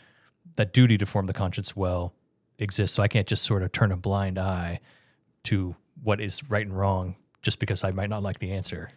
that 0.56 0.72
duty 0.72 0.98
to 0.98 1.06
form 1.06 1.26
the 1.26 1.32
conscience 1.32 1.76
well 1.76 2.14
exists. 2.58 2.96
So 2.96 3.02
I 3.02 3.08
can't 3.08 3.26
just 3.26 3.44
sort 3.44 3.62
of 3.62 3.72
turn 3.72 3.92
a 3.92 3.96
blind 3.96 4.38
eye 4.38 4.80
to 5.44 5.76
what 6.02 6.20
is 6.20 6.48
right 6.50 6.66
and 6.66 6.76
wrong 6.76 7.16
just 7.42 7.58
because 7.58 7.82
I 7.84 7.90
might 7.90 8.08
not 8.08 8.22
like 8.22 8.38
the 8.38 8.52
answer. 8.52 8.90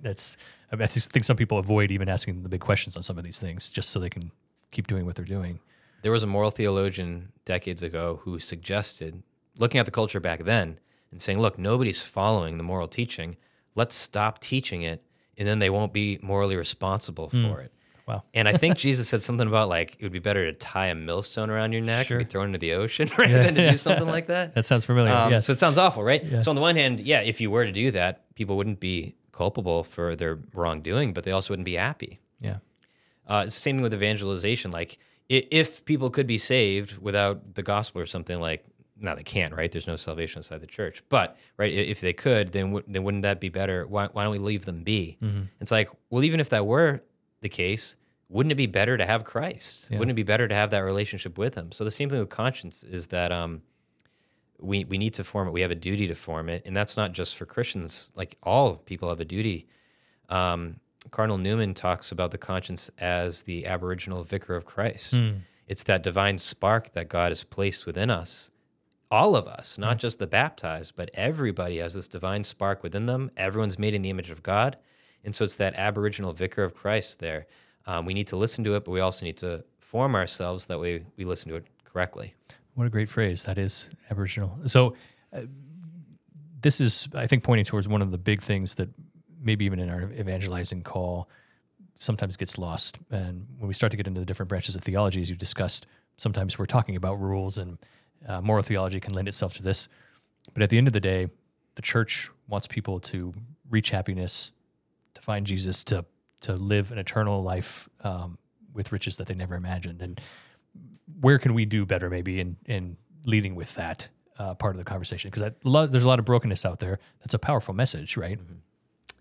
That's 0.00 0.36
I, 0.72 0.76
mean, 0.76 0.82
I 0.82 0.86
think 0.86 1.24
some 1.24 1.36
people 1.36 1.58
avoid 1.58 1.90
even 1.90 2.08
asking 2.08 2.42
the 2.42 2.48
big 2.48 2.60
questions 2.60 2.96
on 2.96 3.02
some 3.02 3.18
of 3.18 3.24
these 3.24 3.38
things 3.38 3.70
just 3.70 3.90
so 3.90 4.00
they 4.00 4.10
can 4.10 4.32
keep 4.70 4.86
doing 4.86 5.04
what 5.04 5.16
they're 5.16 5.24
doing. 5.24 5.60
There 6.02 6.12
was 6.12 6.22
a 6.22 6.26
moral 6.26 6.50
theologian 6.50 7.32
decades 7.44 7.82
ago 7.82 8.20
who 8.22 8.38
suggested, 8.38 9.22
looking 9.58 9.78
at 9.78 9.84
the 9.84 9.92
culture 9.92 10.20
back 10.20 10.44
then 10.44 10.78
and 11.10 11.20
saying, 11.20 11.38
look, 11.38 11.58
nobody's 11.58 12.02
following 12.02 12.56
the 12.56 12.62
moral 12.62 12.88
teaching. 12.88 13.36
Let's 13.74 13.94
stop 13.94 14.40
teaching 14.40 14.82
it, 14.82 15.02
and 15.38 15.46
then 15.46 15.58
they 15.58 15.70
won't 15.70 15.92
be 15.92 16.18
morally 16.22 16.56
responsible 16.56 17.28
for 17.30 17.60
it. 17.60 17.72
Wow. 18.06 18.24
And 18.34 18.48
I 18.48 18.56
think 18.56 18.76
Jesus 18.86 19.08
said 19.08 19.22
something 19.22 19.46
about 19.46 19.68
like 19.68 19.96
it 19.98 20.02
would 20.02 20.10
be 20.12 20.18
better 20.18 20.50
to 20.50 20.58
tie 20.58 20.86
a 20.88 20.94
millstone 20.96 21.48
around 21.50 21.72
your 21.72 21.82
neck 21.82 22.08
Sure. 22.08 22.18
and 22.18 22.26
be 22.26 22.30
thrown 22.30 22.46
into 22.46 22.58
the 22.58 22.72
ocean 22.72 23.08
rather 23.18 23.42
than 23.44 23.54
to 23.54 23.70
do 23.70 23.76
something 23.76 24.06
like 24.16 24.26
that. 24.26 24.54
That 24.54 24.64
sounds 24.64 24.84
familiar. 24.84 25.12
Um, 25.12 25.30
yes. 25.30 25.46
So 25.46 25.52
it 25.52 25.58
sounds 25.60 25.78
awful, 25.78 26.02
right? 26.02 26.26
So 26.42 26.50
on 26.50 26.56
the 26.56 26.60
one 26.60 26.74
hand, 26.74 26.98
yeah, 27.00 27.20
if 27.20 27.40
you 27.40 27.50
were 27.50 27.64
to 27.64 27.70
do 27.72 27.92
that, 27.92 28.34
people 28.34 28.56
wouldn't 28.56 28.80
be 28.80 29.14
culpable 29.32 29.84
for 29.84 30.16
their 30.16 30.38
wrongdoing, 30.54 31.12
but 31.12 31.22
they 31.24 31.30
also 31.30 31.52
wouldn't 31.52 31.64
be 31.66 31.74
happy. 31.76 32.18
yeah. 32.40 32.56
Uh, 33.28 33.42
it's 33.44 33.54
the 33.54 33.60
same 33.60 33.76
thing 33.76 33.84
with 33.84 33.94
evangelization. 33.94 34.72
Like, 34.72 34.98
if 35.28 35.84
people 35.84 36.10
could 36.10 36.26
be 36.26 36.36
saved 36.38 36.98
without 36.98 37.54
the 37.54 37.62
gospel 37.62 38.00
or 38.00 38.06
something, 38.06 38.40
like, 38.40 38.64
now 39.00 39.14
they 39.14 39.22
can't, 39.22 39.54
right? 39.54 39.70
There's 39.72 39.86
no 39.86 39.96
salvation 39.96 40.40
inside 40.40 40.60
the 40.60 40.66
church. 40.66 41.02
But, 41.08 41.36
right, 41.56 41.72
if 41.72 42.00
they 42.00 42.12
could, 42.12 42.52
then, 42.52 42.66
w- 42.66 42.84
then 42.86 43.02
wouldn't 43.02 43.22
that 43.22 43.40
be 43.40 43.48
better? 43.48 43.86
Why, 43.86 44.06
why 44.12 44.22
don't 44.24 44.32
we 44.32 44.38
leave 44.38 44.64
them 44.66 44.82
be? 44.82 45.16
It's 45.60 45.70
like, 45.70 45.88
well, 46.10 46.22
even 46.22 46.38
if 46.40 46.50
that 46.50 46.66
were 46.66 47.02
the 47.40 47.48
case, 47.48 47.96
wouldn't 48.28 48.52
it 48.52 48.56
be 48.56 48.66
better 48.66 48.96
to 48.96 49.04
have 49.06 49.24
Christ? 49.24 49.88
Wouldn't 49.98 50.10
it 50.12 50.14
be 50.14 50.22
better 50.22 50.46
to 50.46 50.54
have 50.54 50.70
that 50.70 50.80
relationship 50.80 51.36
with 51.38 51.54
Him? 51.56 51.72
So 51.72 51.82
the 51.84 51.90
same 51.90 52.08
thing 52.10 52.20
with 52.20 52.28
conscience 52.28 52.82
is 52.84 53.08
that 53.08 53.32
um, 53.32 53.62
we 54.60 54.84
we 54.84 54.98
need 54.98 55.14
to 55.14 55.24
form 55.24 55.48
it. 55.48 55.52
We 55.52 55.62
have 55.62 55.70
a 55.70 55.74
duty 55.74 56.06
to 56.06 56.14
form 56.14 56.48
it, 56.48 56.62
and 56.66 56.76
that's 56.76 56.96
not 56.96 57.12
just 57.12 57.36
for 57.36 57.46
Christians. 57.46 58.10
Like 58.14 58.36
all 58.42 58.76
people 58.76 59.08
have 59.08 59.18
a 59.20 59.24
duty. 59.24 59.66
Um, 60.28 60.80
Cardinal 61.10 61.38
Newman 61.38 61.74
talks 61.74 62.12
about 62.12 62.30
the 62.30 62.38
conscience 62.38 62.90
as 62.98 63.42
the 63.42 63.66
aboriginal 63.66 64.22
vicar 64.22 64.54
of 64.54 64.64
Christ. 64.64 65.14
It's 65.66 65.82
that 65.84 66.02
divine 66.02 66.38
spark 66.38 66.92
that 66.92 67.08
God 67.08 67.28
has 67.30 67.42
placed 67.42 67.86
within 67.86 68.10
us. 68.10 68.50
All 69.10 69.34
of 69.34 69.48
us, 69.48 69.76
not 69.76 69.98
just 69.98 70.18
the 70.18 70.26
baptized, 70.26 70.94
but 70.96 71.10
everybody 71.14 71.78
has 71.78 71.94
this 71.94 72.06
divine 72.06 72.44
spark 72.44 72.82
within 72.82 73.06
them. 73.06 73.30
Everyone's 73.36 73.78
made 73.78 73.94
in 73.94 74.02
the 74.02 74.10
image 74.10 74.30
of 74.30 74.42
God. 74.42 74.76
And 75.24 75.34
so 75.34 75.44
it's 75.44 75.56
that 75.56 75.74
aboriginal 75.74 76.32
vicar 76.32 76.62
of 76.62 76.74
Christ 76.74 77.18
there. 77.18 77.46
Um, 77.86 78.06
we 78.06 78.14
need 78.14 78.28
to 78.28 78.36
listen 78.36 78.62
to 78.64 78.76
it, 78.76 78.84
but 78.84 78.92
we 78.92 79.00
also 79.00 79.26
need 79.26 79.36
to 79.38 79.64
form 79.78 80.14
ourselves 80.14 80.66
that 80.66 80.78
way 80.78 81.04
we 81.16 81.24
listen 81.24 81.50
to 81.50 81.56
it 81.56 81.66
correctly. 81.84 82.34
What 82.74 82.86
a 82.86 82.90
great 82.90 83.08
phrase 83.08 83.42
that 83.44 83.58
is 83.58 83.90
Aboriginal. 84.10 84.56
So, 84.66 84.94
uh, 85.32 85.42
this 86.62 86.80
is, 86.80 87.08
I 87.14 87.26
think, 87.26 87.42
pointing 87.42 87.64
towards 87.64 87.88
one 87.88 88.02
of 88.02 88.10
the 88.10 88.18
big 88.18 88.42
things 88.42 88.74
that 88.74 88.90
maybe 89.42 89.64
even 89.64 89.78
in 89.78 89.90
our 89.90 90.12
evangelizing 90.12 90.82
call 90.82 91.28
sometimes 91.96 92.36
gets 92.36 92.58
lost. 92.58 92.98
And 93.10 93.46
when 93.58 93.66
we 93.66 93.74
start 93.74 93.90
to 93.92 93.96
get 93.96 94.06
into 94.06 94.20
the 94.20 94.26
different 94.26 94.48
branches 94.48 94.74
of 94.74 94.82
theology, 94.82 95.22
as 95.22 95.30
you've 95.30 95.38
discussed, 95.38 95.86
sometimes 96.16 96.58
we're 96.58 96.66
talking 96.66 96.96
about 96.96 97.18
rules 97.18 97.56
and 97.58 97.78
uh, 98.26 98.40
moral 98.40 98.62
theology 98.62 99.00
can 99.00 99.12
lend 99.12 99.28
itself 99.28 99.54
to 99.54 99.62
this. 99.62 99.88
But 100.52 100.62
at 100.62 100.70
the 100.70 100.78
end 100.78 100.86
of 100.86 100.92
the 100.92 101.00
day, 101.00 101.28
the 101.74 101.82
church 101.82 102.30
wants 102.48 102.66
people 102.66 103.00
to 103.00 103.32
reach 103.68 103.90
happiness, 103.90 104.52
to 105.14 105.22
find 105.22 105.46
Jesus, 105.46 105.84
to 105.84 106.04
to 106.40 106.54
live 106.54 106.90
an 106.90 106.98
eternal 106.98 107.42
life 107.42 107.88
um, 108.02 108.38
with 108.72 108.92
riches 108.92 109.18
that 109.18 109.26
they 109.26 109.34
never 109.34 109.54
imagined. 109.54 110.00
And 110.00 110.18
where 111.20 111.38
can 111.38 111.52
we 111.52 111.66
do 111.66 111.84
better 111.84 112.08
maybe 112.08 112.40
in 112.40 112.56
in 112.66 112.96
leading 113.24 113.54
with 113.54 113.74
that 113.74 114.08
uh, 114.38 114.54
part 114.54 114.74
of 114.74 114.78
the 114.78 114.84
conversation 114.84 115.30
because 115.30 115.52
there's 115.90 116.04
a 116.04 116.08
lot 116.08 116.18
of 116.18 116.24
brokenness 116.24 116.64
out 116.64 116.80
there 116.80 116.98
that's 117.18 117.34
a 117.34 117.38
powerful 117.38 117.74
message 117.74 118.16
right 118.16 118.38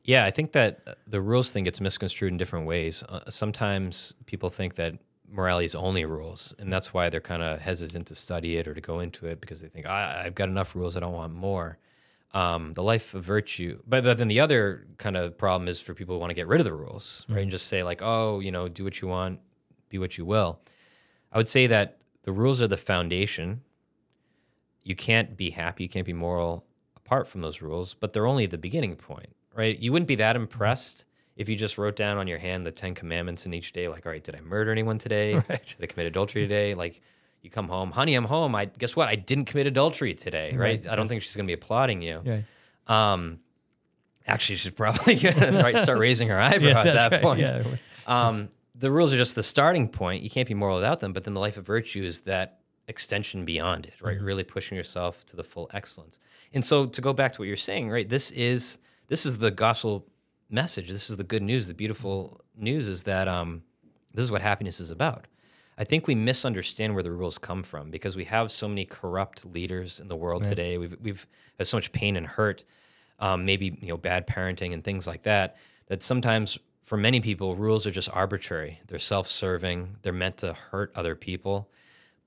Yeah, 0.05 0.25
I 0.25 0.31
think 0.31 0.53
that 0.53 0.97
the 1.05 1.21
rules 1.21 1.51
thing 1.51 1.65
gets 1.65 1.79
misconstrued 1.81 2.31
in 2.31 2.37
different 2.37 2.65
ways. 2.65 3.03
Uh, 3.03 3.29
sometimes 3.29 4.15
people 4.25 4.49
think 4.49 4.75
that 4.75 4.95
morality 5.31 5.65
is 5.65 5.75
only 5.75 6.05
rules, 6.05 6.55
and 6.59 6.71
that's 6.71 6.93
why 6.93 7.09
they're 7.09 7.21
kind 7.21 7.43
of 7.43 7.61
hesitant 7.61 8.07
to 8.07 8.15
study 8.15 8.57
it 8.57 8.67
or 8.67 8.73
to 8.73 8.81
go 8.81 8.99
into 8.99 9.27
it 9.27 9.41
because 9.41 9.61
they 9.61 9.67
think 9.67 9.85
I, 9.85 10.23
I've 10.25 10.35
got 10.35 10.49
enough 10.49 10.75
rules, 10.75 10.97
I 10.97 10.99
don't 10.99 11.13
want 11.13 11.33
more. 11.33 11.77
Um, 12.31 12.73
the 12.73 12.83
life 12.83 13.15
of 13.15 13.23
virtue, 13.23 13.81
but 13.87 14.03
but 14.03 14.19
then 14.19 14.27
the 14.27 14.39
other 14.39 14.85
kind 14.97 15.17
of 15.17 15.35
problem 15.37 15.67
is 15.67 15.81
for 15.81 15.95
people 15.95 16.15
who 16.15 16.19
want 16.19 16.29
to 16.29 16.35
get 16.35 16.47
rid 16.47 16.61
of 16.61 16.65
the 16.65 16.73
rules, 16.73 17.25
right, 17.27 17.41
and 17.41 17.49
just 17.49 17.67
say 17.67 17.81
like, 17.81 18.01
oh, 18.03 18.39
you 18.39 18.51
know, 18.51 18.67
do 18.67 18.83
what 18.83 19.01
you 19.01 19.07
want, 19.07 19.39
be 19.89 19.97
what 19.97 20.17
you 20.17 20.25
will. 20.25 20.61
I 21.31 21.37
would 21.37 21.49
say 21.49 21.65
that 21.67 22.01
the 22.23 22.31
rules 22.31 22.61
are 22.61 22.67
the 22.67 22.77
foundation. 22.77 23.61
You 24.83 24.95
can't 24.95 25.35
be 25.35 25.49
happy, 25.49 25.83
you 25.83 25.89
can't 25.89 26.05
be 26.05 26.13
moral 26.13 26.65
apart 26.95 27.27
from 27.27 27.41
those 27.41 27.61
rules, 27.61 27.95
but 27.95 28.13
they're 28.13 28.27
only 28.27 28.45
the 28.45 28.57
beginning 28.57 28.95
point, 28.95 29.35
right? 29.55 29.77
You 29.79 29.91
wouldn't 29.91 30.07
be 30.07 30.15
that 30.15 30.35
impressed 30.35 31.05
if 31.39 31.47
you 31.47 31.55
just 31.55 31.77
wrote 31.77 31.95
down 31.95 32.17
on 32.17 32.27
your 32.27 32.37
hand 32.37 32.65
the 32.65 32.71
10 32.71 32.93
commandments 32.93 33.45
in 33.45 33.53
each 33.53 33.71
day, 33.71 33.87
like, 33.87 34.05
all 34.05 34.11
right, 34.11 34.21
did 34.23 34.35
I 34.35 34.41
murder 34.41 34.71
anyone 34.71 34.97
today? 34.99 35.33
Right. 35.49 35.65
Did 35.65 35.77
I 35.81 35.85
commit 35.85 36.05
adultery 36.05 36.41
today? 36.43 36.73
Like, 36.75 37.01
you 37.41 37.49
come 37.49 37.69
home, 37.69 37.91
honey, 37.91 38.13
I'm 38.13 38.25
home. 38.25 38.53
I 38.55 38.65
guess 38.65 38.93
what? 38.93 39.07
I 39.07 39.15
didn't 39.15 39.45
commit 39.45 39.65
adultery 39.65 40.13
today, 40.13 40.51
right? 40.51 40.59
Right, 40.59 40.87
I 40.87 40.95
don't 40.95 41.05
yes. 41.05 41.09
think 41.09 41.23
she's 41.23 41.35
gonna 41.37 41.47
be 41.47 41.53
applauding 41.53 42.01
you. 42.01 42.21
yeah 42.25 42.41
Um, 42.87 43.39
actually, 44.27 44.57
she's 44.57 44.73
probably 44.73 45.15
gonna 45.23 45.63
right, 45.63 45.79
start 45.79 45.97
raising 45.97 46.27
her 46.27 46.37
eyebrow 46.37 46.71
at 46.81 46.83
that 46.83 47.11
right, 47.13 47.21
point. 47.21 47.39
yeah. 47.39 47.63
Um, 48.05 48.49
the 48.75 48.91
rules 48.91 49.13
are 49.13 49.17
just 49.17 49.35
the 49.35 49.43
starting 49.43 49.87
point. 49.87 50.21
You 50.23 50.29
can't 50.29 50.47
be 50.47 50.53
moral 50.53 50.75
without 50.75 50.99
them. 50.99 51.13
But 51.13 51.23
then 51.23 51.33
the 51.33 51.39
life 51.39 51.55
of 51.57 51.65
virtue 51.65 52.03
is 52.03 52.21
that 52.21 52.59
extension 52.89 53.45
beyond 53.45 53.85
it, 53.85 53.93
right? 54.01 54.19
Really 54.19 54.43
pushing 54.43 54.75
yourself 54.75 55.25
to 55.27 55.35
the 55.37 55.43
full 55.43 55.69
excellence. 55.73 56.19
And 56.53 56.65
so 56.65 56.85
to 56.85 57.01
go 57.01 57.13
back 57.13 57.31
to 57.33 57.41
what 57.41 57.47
you're 57.47 57.55
saying, 57.57 57.89
right? 57.89 58.07
This 58.09 58.31
is 58.31 58.79
this 59.07 59.25
is 59.25 59.37
the 59.37 59.51
gospel 59.51 60.05
message. 60.49 60.89
This 60.89 61.09
is 61.09 61.17
the 61.17 61.23
good 61.23 61.43
news. 61.43 61.67
The 61.67 61.73
beautiful 61.73 62.41
news 62.55 62.87
is 62.87 63.03
that 63.03 63.27
um, 63.27 63.63
this 64.13 64.23
is 64.23 64.31
what 64.31 64.41
happiness 64.41 64.79
is 64.79 64.91
about. 64.91 65.27
I 65.77 65.85
think 65.85 66.07
we 66.07 66.15
misunderstand 66.15 66.93
where 66.93 67.03
the 67.03 67.11
rules 67.11 67.37
come 67.37 67.63
from 67.63 67.89
because 67.89 68.17
we 68.17 68.25
have 68.25 68.51
so 68.51 68.67
many 68.67 68.83
corrupt 68.83 69.45
leaders 69.45 69.99
in 70.01 70.07
the 70.07 70.15
world 70.15 70.43
today. 70.43 70.77
We've 70.77 70.97
we've 71.01 71.25
had 71.57 71.67
so 71.67 71.77
much 71.77 71.93
pain 71.93 72.17
and 72.17 72.27
hurt, 72.27 72.65
um, 73.19 73.45
maybe 73.45 73.77
you 73.79 73.87
know 73.87 73.97
bad 73.97 74.27
parenting 74.27 74.73
and 74.73 74.83
things 74.83 75.07
like 75.07 75.23
that. 75.23 75.55
That 75.87 76.03
sometimes 76.03 76.59
for 76.81 76.97
many 76.97 77.21
people, 77.21 77.55
rules 77.55 77.85
are 77.87 77.91
just 77.91 78.09
arbitrary. 78.11 78.81
They're 78.87 78.99
self-serving. 78.99 79.97
They're 80.01 80.11
meant 80.11 80.37
to 80.37 80.53
hurt 80.53 80.91
other 80.95 81.15
people. 81.15 81.69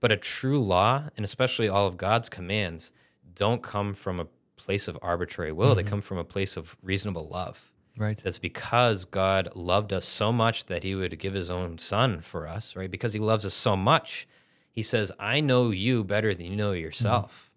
But 0.00 0.12
a 0.12 0.16
true 0.16 0.62
law, 0.62 1.08
and 1.16 1.24
especially 1.24 1.68
all 1.68 1.86
of 1.86 1.96
God's 1.96 2.28
commands, 2.28 2.92
don't 3.34 3.62
come 3.62 3.92
from 3.92 4.20
a 4.20 4.28
place 4.56 4.86
of 4.88 4.96
arbitrary 5.02 5.52
will. 5.52 5.74
They 5.74 5.82
come 5.82 6.00
from 6.00 6.18
a 6.18 6.24
place 6.24 6.56
of 6.56 6.76
reasonable 6.80 7.28
love. 7.28 7.71
Right. 7.96 8.20
That's 8.22 8.38
because 8.38 9.04
God 9.04 9.54
loved 9.54 9.92
us 9.92 10.06
so 10.06 10.32
much 10.32 10.66
that 10.66 10.82
he 10.82 10.94
would 10.94 11.18
give 11.18 11.34
his 11.34 11.50
own 11.50 11.78
son 11.78 12.20
for 12.20 12.46
us, 12.48 12.74
right? 12.74 12.90
Because 12.90 13.12
he 13.12 13.18
loves 13.18 13.44
us 13.44 13.54
so 13.54 13.76
much. 13.76 14.26
He 14.70 14.82
says, 14.82 15.12
I 15.18 15.40
know 15.40 15.70
you 15.70 16.02
better 16.02 16.34
than 16.34 16.46
you 16.46 16.56
know 16.56 16.72
mm-hmm. 16.72 16.80
yourself. 16.80 17.52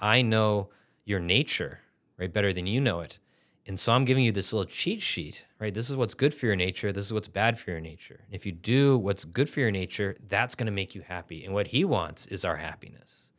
I 0.00 0.22
know 0.22 0.70
your 1.04 1.20
nature, 1.20 1.80
right, 2.18 2.32
better 2.32 2.52
than 2.52 2.66
you 2.66 2.80
know 2.80 3.00
it. 3.00 3.18
And 3.66 3.80
so 3.80 3.92
I'm 3.92 4.04
giving 4.04 4.24
you 4.24 4.32
this 4.32 4.52
little 4.52 4.70
cheat 4.70 5.00
sheet, 5.00 5.46
right? 5.58 5.72
This 5.72 5.88
is 5.88 5.96
what's 5.96 6.12
good 6.12 6.34
for 6.34 6.46
your 6.46 6.56
nature. 6.56 6.92
This 6.92 7.06
is 7.06 7.12
what's 7.12 7.28
bad 7.28 7.58
for 7.58 7.70
your 7.70 7.80
nature. 7.80 8.20
And 8.26 8.34
if 8.34 8.44
you 8.44 8.52
do 8.52 8.98
what's 8.98 9.24
good 9.24 9.48
for 9.48 9.60
your 9.60 9.70
nature, 9.70 10.16
that's 10.28 10.54
going 10.54 10.66
to 10.66 10.72
make 10.72 10.94
you 10.94 11.00
happy. 11.00 11.44
And 11.44 11.54
what 11.54 11.68
he 11.68 11.84
wants 11.84 12.26
is 12.26 12.44
our 12.44 12.56
happiness. 12.56 13.32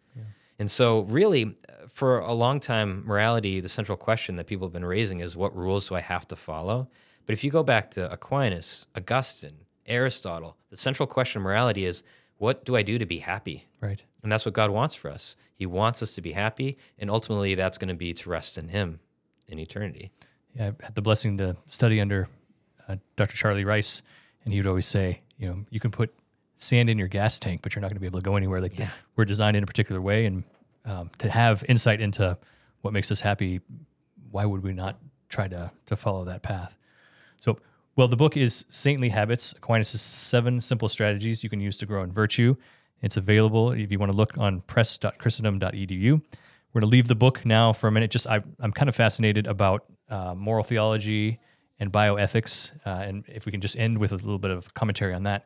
And 0.58 0.72
so, 0.72 1.02
really, 1.02 1.56
uh, 1.68 1.88
for 1.88 2.20
a 2.20 2.34
long 2.34 2.60
time, 2.60 3.04
morality, 3.06 3.60
the 3.60 3.70
central 3.70 3.98
question 3.98 4.36
that 4.36 4.48
people 4.48 4.68
have 4.68 4.74
been 4.74 4.86
raising 4.86 5.20
is 5.20 5.36
what 5.36 5.56
rules 5.56 5.90
do 5.90 5.96
I 5.96 6.02
have 6.02 6.28
to 6.30 6.36
follow? 6.36 6.88
But 7.26 7.34
if 7.34 7.44
you 7.44 7.52
go 7.52 7.64
back 7.64 7.92
to 7.92 8.12
Aquinas, 8.12 8.88
Augustine, 8.96 9.66
Aristotle, 9.86 10.58
the 10.70 10.78
central 10.78 11.08
question 11.08 11.42
of 11.42 11.44
morality 11.44 11.86
is 11.86 12.04
what 12.38 12.66
do 12.66 12.76
I 12.76 12.82
do 12.82 12.98
to 12.98 13.06
be 13.06 13.20
happy? 13.20 13.66
Right. 13.82 14.04
And 14.24 14.32
that's 14.32 14.46
what 14.46 14.54
God 14.54 14.72
wants 14.72 14.96
for 14.96 15.10
us. 15.10 15.36
He 15.54 15.66
wants 15.66 16.02
us 16.02 16.16
to 16.16 16.22
be 16.22 16.34
happy. 16.34 16.78
And 17.00 17.10
ultimately, 17.10 17.56
that's 17.56 17.78
going 17.78 17.90
to 17.90 17.96
be 17.96 18.14
to 18.14 18.30
rest 18.30 18.58
in 18.58 18.70
Him 18.70 19.00
in 19.48 19.60
eternity. 19.60 20.12
Yeah, 20.56 20.72
I 20.80 20.86
had 20.86 20.96
the 20.96 21.02
blessing 21.02 21.38
to 21.38 21.58
study 21.66 22.00
under 22.02 22.28
uh, 22.88 22.98
Dr. 23.16 23.36
Charlie 23.36 23.66
Rice, 23.66 24.02
and 24.44 24.54
he 24.54 24.60
would 24.60 24.68
always 24.68 24.86
say, 24.86 25.22
you 25.38 25.48
know, 25.48 25.66
you 25.70 25.80
can 25.80 25.92
put 25.92 26.14
sand 26.58 26.90
in 26.90 26.98
your 26.98 27.08
gas 27.08 27.40
tank, 27.40 27.62
but 27.62 27.76
you're 27.76 27.82
not 27.82 27.90
going 27.90 27.98
to 27.98 28.02
be 28.02 28.08
able 28.08 28.20
to 28.20 28.26
go 28.26 28.36
anywhere. 28.36 28.62
Like 28.62 28.76
the- 28.76 28.90
we're 29.16 29.26
designed 29.26 29.58
in 29.58 29.64
a 29.64 29.68
particular 29.68 30.02
way, 30.02 30.26
and 30.26 30.44
um, 30.86 31.10
to 31.20 31.30
have 31.30 31.64
insight 31.68 32.02
into 32.02 32.38
what 32.82 32.94
makes 32.94 33.12
us 33.12 33.22
happy, 33.22 33.62
why 34.32 34.46
would 34.46 34.64
we 34.64 34.74
not 34.74 35.00
try 35.30 35.48
to 35.48 35.72
to 35.88 35.96
follow 35.96 36.24
that 36.26 36.44
path? 36.44 36.78
So, 37.40 37.58
well, 37.96 38.08
the 38.08 38.16
book 38.16 38.38
is 38.38 38.66
Saintly 38.70 39.10
Habits: 39.10 39.54
Aquinas' 39.54 40.02
Seven 40.02 40.62
Simple 40.62 40.88
Strategies 40.90 41.44
You 41.44 41.50
Can 41.50 41.60
Use 41.60 41.78
to 41.78 41.86
Grow 41.86 42.04
in 42.04 42.12
Virtue. 42.12 42.56
It's 43.02 43.18
available 43.18 43.72
if 43.72 43.92
you 43.92 44.00
want 44.00 44.12
to 44.12 44.18
look 44.18 44.38
on 44.38 44.62
press.christendom.edu. 44.62 46.22
We're 46.74 46.82
going 46.82 46.90
to 46.90 46.92
leave 46.92 47.08
the 47.08 47.16
book 47.16 47.46
now 47.46 47.72
for 47.74 47.88
a 47.88 47.92
minute. 47.92 48.12
Just 48.12 48.28
I, 48.28 48.42
I'm 48.60 48.72
kind 48.72 48.90
of 48.90 48.96
fascinated 48.96 49.48
about 49.48 49.86
uh, 50.10 50.34
moral 50.36 50.64
theology 50.64 51.40
and 51.80 51.92
bioethics, 51.92 52.74
uh, 52.86 52.90
and 52.90 53.26
if 53.28 53.46
we 53.46 53.52
can 53.52 53.62
just 53.62 53.78
end 53.78 53.98
with 53.98 54.12
a 54.12 54.16
little 54.16 54.40
bit 54.40 54.52
of 54.52 54.74
commentary 54.74 55.14
on 55.14 55.24
that. 55.24 55.46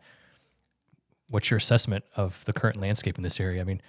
What's 1.30 1.49
your 1.51 1.57
assessment 1.57 2.03
of 2.15 2.43
the 2.45 2.53
current 2.53 2.77
landscape 2.77 3.15
in 3.17 3.21
this 3.21 3.39
area? 3.39 3.61
I 3.61 3.63
mean, 3.63 3.82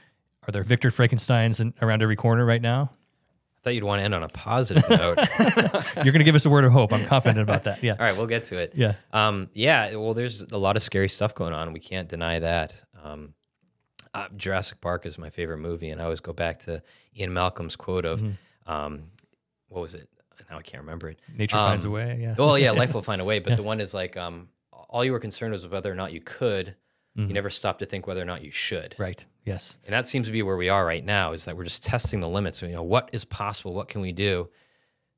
are 0.46 0.52
there 0.52 0.62
Victor 0.62 0.90
Frankenstein's 0.90 1.58
in, 1.60 1.74
around 1.82 2.02
every 2.02 2.16
corner 2.16 2.44
right 2.44 2.60
now? 2.62 2.90
I 2.92 3.62
thought 3.62 3.74
you'd 3.74 3.84
want 3.84 4.00
to 4.00 4.04
end 4.04 4.14
on 4.14 4.22
a 4.22 4.28
positive 4.28 4.88
note. 4.88 5.18
You're 5.96 6.12
going 6.12 6.18
to 6.20 6.24
give 6.24 6.34
us 6.34 6.46
a 6.46 6.50
word 6.50 6.64
of 6.64 6.72
hope. 6.72 6.92
I'm 6.94 7.04
confident 7.04 7.40
about 7.42 7.64
that. 7.64 7.82
Yeah. 7.82 7.92
All 7.92 7.98
right, 7.98 8.16
we'll 8.16 8.26
get 8.26 8.44
to 8.44 8.56
it. 8.58 8.72
Yeah. 8.74 8.94
Um, 9.12 9.50
yeah. 9.52 9.94
Well, 9.96 10.14
there's 10.14 10.42
a 10.42 10.56
lot 10.56 10.76
of 10.76 10.82
scary 10.82 11.10
stuff 11.10 11.34
going 11.34 11.52
on. 11.52 11.72
We 11.74 11.80
can't 11.80 12.08
deny 12.08 12.38
that. 12.38 12.82
Um, 13.02 13.34
uh, 14.14 14.28
Jurassic 14.34 14.80
Park 14.80 15.04
is 15.04 15.18
my 15.18 15.28
favorite 15.30 15.58
movie, 15.58 15.90
and 15.90 16.00
I 16.00 16.04
always 16.04 16.20
go 16.20 16.32
back 16.32 16.58
to 16.60 16.82
Ian 17.16 17.32
Malcolm's 17.34 17.76
quote 17.76 18.06
of, 18.06 18.22
um, 18.66 19.04
what 19.68 19.82
was 19.82 19.94
it? 19.94 20.08
Now 20.50 20.58
I 20.58 20.62
can't 20.62 20.82
remember 20.82 21.10
it. 21.10 21.20
Nature 21.36 21.56
finds 21.56 21.84
a 21.84 21.88
Um, 21.88 21.92
way. 21.92 22.18
Yeah. 22.20 22.34
Well, 22.38 22.58
yeah, 22.58 22.70
life 22.70 22.94
will 22.94 23.02
find 23.02 23.20
a 23.20 23.24
way. 23.26 23.40
But 23.40 23.56
the 23.56 23.62
one 23.62 23.80
is 23.80 23.92
like, 23.92 24.16
um, 24.16 24.48
all 24.72 25.04
you 25.04 25.12
were 25.12 25.20
concerned 25.20 25.52
was 25.52 25.68
whether 25.68 25.92
or 25.92 25.94
not 25.94 26.12
you 26.12 26.20
could. 26.22 26.76
You 27.16 27.34
never 27.34 27.50
stop 27.50 27.80
to 27.80 27.86
think 27.86 28.06
whether 28.06 28.22
or 28.22 28.24
not 28.24 28.42
you 28.42 28.50
should. 28.50 28.94
Right. 28.98 29.26
Yes. 29.44 29.78
And 29.84 29.92
that 29.92 30.06
seems 30.06 30.26
to 30.26 30.32
be 30.32 30.42
where 30.42 30.56
we 30.56 30.68
are 30.68 30.86
right 30.86 31.04
now. 31.04 31.32
Is 31.32 31.44
that 31.44 31.56
we're 31.56 31.64
just 31.64 31.84
testing 31.84 32.20
the 32.20 32.28
limits. 32.28 32.62
You 32.62 32.68
know, 32.68 32.82
what 32.82 33.10
is 33.12 33.24
possible? 33.24 33.74
What 33.74 33.88
can 33.88 34.00
we 34.00 34.12
do? 34.12 34.48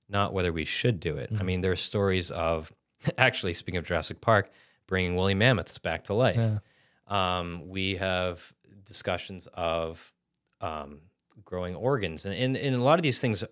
Not 0.08 0.32
whether 0.32 0.52
we 0.52 0.64
should 0.64 0.98
do 0.98 1.16
it. 1.16 1.30
I 1.38 1.42
mean, 1.42 1.60
there 1.60 1.70
are 1.70 1.76
stories 1.76 2.30
of, 2.30 2.72
actually, 3.18 3.52
speaking 3.52 3.78
of 3.78 3.84
Jurassic 3.84 4.20
Park, 4.20 4.50
bringing 4.86 5.16
woolly 5.16 5.34
mammoths 5.34 5.78
back 5.78 6.02
to 6.04 6.14
life. 6.14 6.60
Um, 7.06 7.68
we 7.68 7.96
have 7.96 8.52
discussions 8.84 9.46
of 9.54 10.12
um, 10.60 11.02
growing 11.44 11.76
organs, 11.76 12.24
and, 12.24 12.34
and, 12.34 12.56
and 12.56 12.74
a 12.74 12.82
lot 12.82 12.98
of 12.98 13.02
these 13.02 13.20
things 13.20 13.44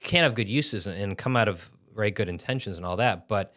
can 0.00 0.24
have 0.24 0.34
good 0.34 0.48
uses 0.48 0.86
and, 0.86 1.00
and 1.00 1.18
come 1.18 1.36
out 1.36 1.48
of 1.48 1.70
right 1.94 2.14
good 2.14 2.28
intentions 2.28 2.76
and 2.76 2.86
all 2.86 2.96
that, 2.96 3.28
but 3.28 3.54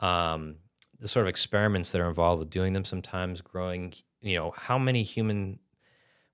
um, 0.00 0.56
the 1.00 1.08
sort 1.08 1.24
of 1.24 1.28
experiments 1.28 1.92
that 1.92 2.00
are 2.00 2.08
involved 2.08 2.40
with 2.40 2.50
doing 2.50 2.72
them 2.72 2.84
sometimes 2.84 3.40
growing 3.40 3.92
you 4.20 4.36
know 4.36 4.52
how 4.56 4.78
many 4.78 5.02
human 5.02 5.58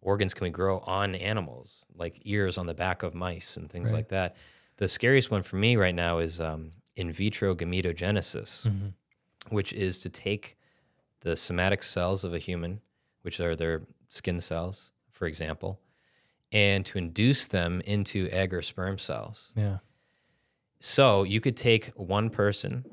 organs 0.01 0.33
can 0.35 0.45
we 0.45 0.51
grow 0.51 0.79
on 0.81 1.15
animals 1.15 1.87
like 1.97 2.21
ears 2.25 2.57
on 2.57 2.67
the 2.67 2.75
back 2.75 3.03
of 3.03 3.15
mice 3.15 3.57
and 3.57 3.69
things 3.71 3.93
like 3.93 4.09
that? 4.09 4.37
The 4.77 4.89
scariest 4.89 5.31
one 5.31 5.43
for 5.43 5.57
me 5.57 5.77
right 5.77 5.95
now 5.95 6.19
is 6.19 6.41
um, 6.41 6.73
in 6.97 7.13
vitro 7.13 7.55
gametogenesis 7.55 8.67
which 9.49 9.73
is 9.73 9.99
to 9.99 10.09
take 10.09 10.57
the 11.21 11.35
somatic 11.37 11.83
cells 11.83 12.25
of 12.25 12.33
a 12.33 12.39
human 12.39 12.81
which 13.23 13.41
are 13.41 13.55
their 13.57 13.83
skin 14.09 14.41
cells 14.41 14.93
for 15.11 15.27
example 15.27 15.81
and 16.53 16.85
to 16.87 16.99
induce 16.99 17.47
them 17.47 17.81
into 17.85 18.29
egg 18.31 18.53
or 18.55 18.63
sperm 18.63 18.99
cells. 18.99 19.53
Yeah. 19.57 19.79
so 20.79 21.23
you 21.25 21.41
could 21.41 21.57
take 21.57 21.87
one 21.95 22.31
person, 22.31 22.85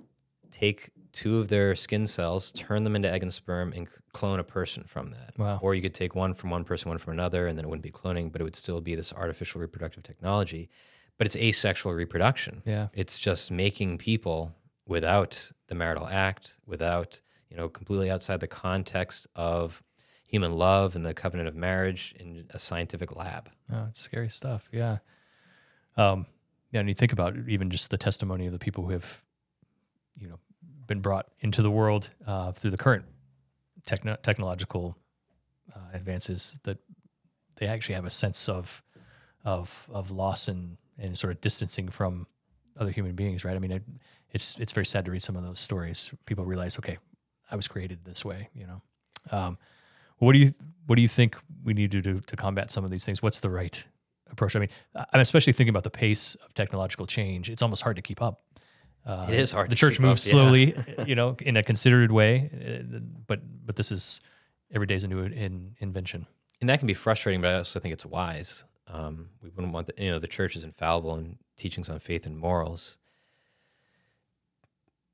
take 0.51 0.91
two 1.17 1.39
of 1.39 1.47
their 1.47 1.75
skin 1.75 2.05
cells, 2.05 2.51
turn 2.51 2.83
them 2.83 2.95
into 2.95 3.11
egg 3.11 3.23
and 3.23 3.33
sperm, 3.33 3.73
and 3.73 3.87
clone 4.13 4.39
a 4.39 4.43
person 4.43 4.83
from 4.83 5.09
that. 5.09 5.33
Wow. 5.35 5.57
Or 5.63 5.73
you 5.73 5.81
could 5.81 5.95
take 5.95 6.13
one 6.13 6.35
from 6.35 6.51
one 6.51 6.63
person, 6.63 6.89
one 6.89 6.99
from 6.99 7.13
another, 7.13 7.47
and 7.47 7.57
then 7.57 7.65
it 7.65 7.67
wouldn't 7.67 7.83
be 7.83 7.89
cloning, 7.91 8.31
but 8.31 8.39
it 8.39 8.43
would 8.43 8.55
still 8.55 8.81
be 8.81 8.93
this 8.93 9.11
artificial 9.11 9.59
reproductive 9.59 10.03
technology. 10.03 10.69
But 11.17 11.25
it's 11.25 11.35
asexual 11.35 11.93
reproduction. 11.93 12.61
Yeah. 12.65 12.89
It's 12.93 13.17
just 13.17 13.49
making 13.49 13.97
people 13.97 14.55
without 14.85 15.51
the 15.69 15.73
marital 15.73 16.05
act, 16.07 16.59
without, 16.67 17.19
you 17.49 17.57
know, 17.57 17.67
completely 17.67 18.11
outside 18.11 18.39
the 18.39 18.47
context 18.47 19.25
of 19.35 19.81
human 20.27 20.51
love 20.51 20.95
and 20.95 21.03
the 21.03 21.15
covenant 21.15 21.47
of 21.47 21.55
marriage 21.55 22.13
in 22.19 22.45
a 22.51 22.59
scientific 22.59 23.15
lab. 23.15 23.49
Oh, 23.73 23.85
it's 23.89 23.99
scary 23.99 24.29
stuff. 24.29 24.69
Yeah. 24.71 24.99
Um, 25.95 26.27
yeah, 26.71 26.81
and 26.81 26.89
you 26.89 26.93
think 26.93 27.11
about 27.11 27.35
even 27.47 27.71
just 27.71 27.89
the 27.89 27.97
testimony 27.97 28.45
of 28.45 28.53
the 28.53 28.59
people 28.59 28.85
who 28.85 28.91
have, 28.91 29.23
you 30.15 30.27
know, 30.27 30.37
been 30.87 31.01
brought 31.01 31.27
into 31.39 31.61
the 31.61 31.71
world 31.71 32.09
uh, 32.25 32.51
through 32.51 32.71
the 32.71 32.77
current 32.77 33.05
techno- 33.85 34.17
technological 34.21 34.97
uh, 35.75 35.79
advances 35.93 36.59
that 36.63 36.77
they 37.57 37.67
actually 37.67 37.95
have 37.95 38.05
a 38.05 38.11
sense 38.11 38.47
of 38.47 38.81
of 39.43 39.87
of 39.91 40.11
loss 40.11 40.47
and 40.47 40.77
and 40.97 41.17
sort 41.17 41.31
of 41.31 41.41
distancing 41.41 41.89
from 41.89 42.27
other 42.79 42.91
human 42.91 43.13
beings, 43.13 43.43
right? 43.45 43.55
I 43.55 43.59
mean, 43.59 43.71
it, 43.71 43.83
it's 44.31 44.57
it's 44.59 44.71
very 44.71 44.85
sad 44.85 45.05
to 45.05 45.11
read 45.11 45.21
some 45.21 45.35
of 45.35 45.43
those 45.43 45.59
stories. 45.59 46.13
People 46.25 46.45
realize, 46.45 46.77
okay, 46.79 46.97
I 47.51 47.55
was 47.55 47.67
created 47.67 48.05
this 48.05 48.25
way, 48.25 48.49
you 48.53 48.67
know. 48.67 48.81
Um, 49.31 49.57
what 50.17 50.33
do 50.33 50.39
you 50.39 50.51
what 50.85 50.95
do 50.95 51.01
you 51.01 51.07
think 51.07 51.37
we 51.63 51.73
need 51.73 51.91
to 51.91 52.01
do 52.01 52.19
to 52.21 52.35
combat 52.35 52.71
some 52.71 52.83
of 52.83 52.91
these 52.91 53.05
things? 53.05 53.21
What's 53.21 53.39
the 53.39 53.49
right 53.49 53.85
approach? 54.29 54.55
I 54.55 54.59
mean, 54.59 54.69
I'm 54.95 55.19
especially 55.19 55.53
thinking 55.53 55.69
about 55.69 55.83
the 55.83 55.89
pace 55.89 56.35
of 56.35 56.53
technological 56.53 57.05
change. 57.05 57.49
It's 57.49 57.61
almost 57.61 57.83
hard 57.83 57.95
to 57.95 58.01
keep 58.01 58.21
up. 58.21 58.41
It 59.07 59.39
is 59.39 59.51
hard. 59.51 59.69
The 59.69 59.75
to 59.75 59.79
church 59.79 59.93
keep 59.93 60.01
up, 60.01 60.09
moves 60.09 60.27
yeah. 60.27 60.31
slowly, 60.31 60.75
you 61.05 61.15
know, 61.15 61.35
in 61.39 61.57
a 61.57 61.63
considered 61.63 62.11
way, 62.11 62.49
uh, 62.53 62.99
but 63.25 63.41
but 63.65 63.75
this 63.75 63.91
is 63.91 64.21
every 64.73 64.87
day's 64.87 65.03
a 65.03 65.07
new 65.07 65.19
in, 65.19 65.75
invention. 65.79 66.27
and 66.59 66.69
that 66.69 66.79
can 66.79 66.87
be 66.87 66.93
frustrating, 66.93 67.41
but 67.41 67.51
I 67.51 67.57
also 67.57 67.79
think 67.79 67.93
it's 67.93 68.05
wise. 68.05 68.65
Um, 68.87 69.29
we 69.41 69.49
wouldn't 69.49 69.73
want 69.73 69.87
the 69.87 69.93
you 70.03 70.11
know 70.11 70.19
the 70.19 70.27
church 70.27 70.55
is 70.55 70.63
infallible 70.63 71.15
in 71.15 71.37
teachings 71.55 71.89
on 71.89 71.99
faith 71.99 72.25
and 72.25 72.37
morals, 72.37 72.97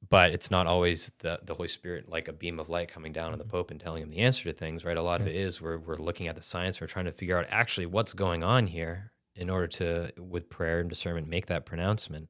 but 0.07 0.31
it's 0.31 0.49
not 0.49 0.67
always 0.67 1.11
the 1.19 1.39
the 1.43 1.53
Holy 1.53 1.67
Spirit 1.67 2.09
like 2.09 2.27
a 2.27 2.33
beam 2.33 2.59
of 2.59 2.69
light 2.69 2.87
coming 2.87 3.13
down 3.13 3.31
on 3.31 3.37
the 3.37 3.45
Pope 3.45 3.71
and 3.71 3.79
telling 3.79 4.03
him 4.03 4.09
the 4.09 4.19
answer 4.19 4.43
to 4.45 4.53
things. 4.53 4.85
Right, 4.85 4.97
a 4.97 5.01
lot 5.01 5.21
of 5.21 5.27
it 5.27 5.35
is 5.35 5.61
we're 5.61 5.77
we're 5.77 5.97
looking 5.97 6.27
at 6.27 6.35
the 6.35 6.41
science, 6.41 6.81
we're 6.81 6.87
trying 6.87 7.05
to 7.05 7.11
figure 7.11 7.37
out 7.37 7.45
actually 7.49 7.85
what's 7.85 8.13
going 8.13 8.43
on 8.43 8.67
here 8.67 9.11
in 9.35 9.49
order 9.49 9.67
to 9.67 10.11
with 10.17 10.49
prayer 10.49 10.79
and 10.79 10.89
discernment 10.89 11.27
make 11.27 11.47
that 11.47 11.65
pronouncement. 11.65 12.29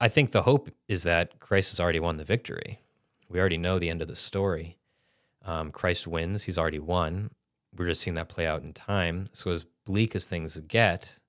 I 0.00 0.08
think 0.08 0.32
the 0.32 0.42
hope 0.42 0.70
is 0.88 1.02
that 1.02 1.38
Christ 1.38 1.70
has 1.70 1.80
already 1.80 2.00
won 2.00 2.16
the 2.16 2.24
victory. 2.24 2.80
We 3.28 3.38
already 3.38 3.58
know 3.58 3.78
the 3.78 3.90
end 3.90 4.02
of 4.02 4.08
the 4.08 4.16
story. 4.16 4.78
Um, 5.44 5.70
Christ 5.70 6.06
wins; 6.06 6.44
He's 6.44 6.58
already 6.58 6.78
won 6.78 7.30
we're 7.76 7.86
just 7.86 8.00
seeing 8.00 8.14
that 8.14 8.28
play 8.28 8.46
out 8.46 8.62
in 8.62 8.72
time. 8.72 9.26
So 9.32 9.50
as 9.50 9.66
bleak 9.84 10.14
as 10.14 10.26
things 10.26 10.58
get, 10.60 11.20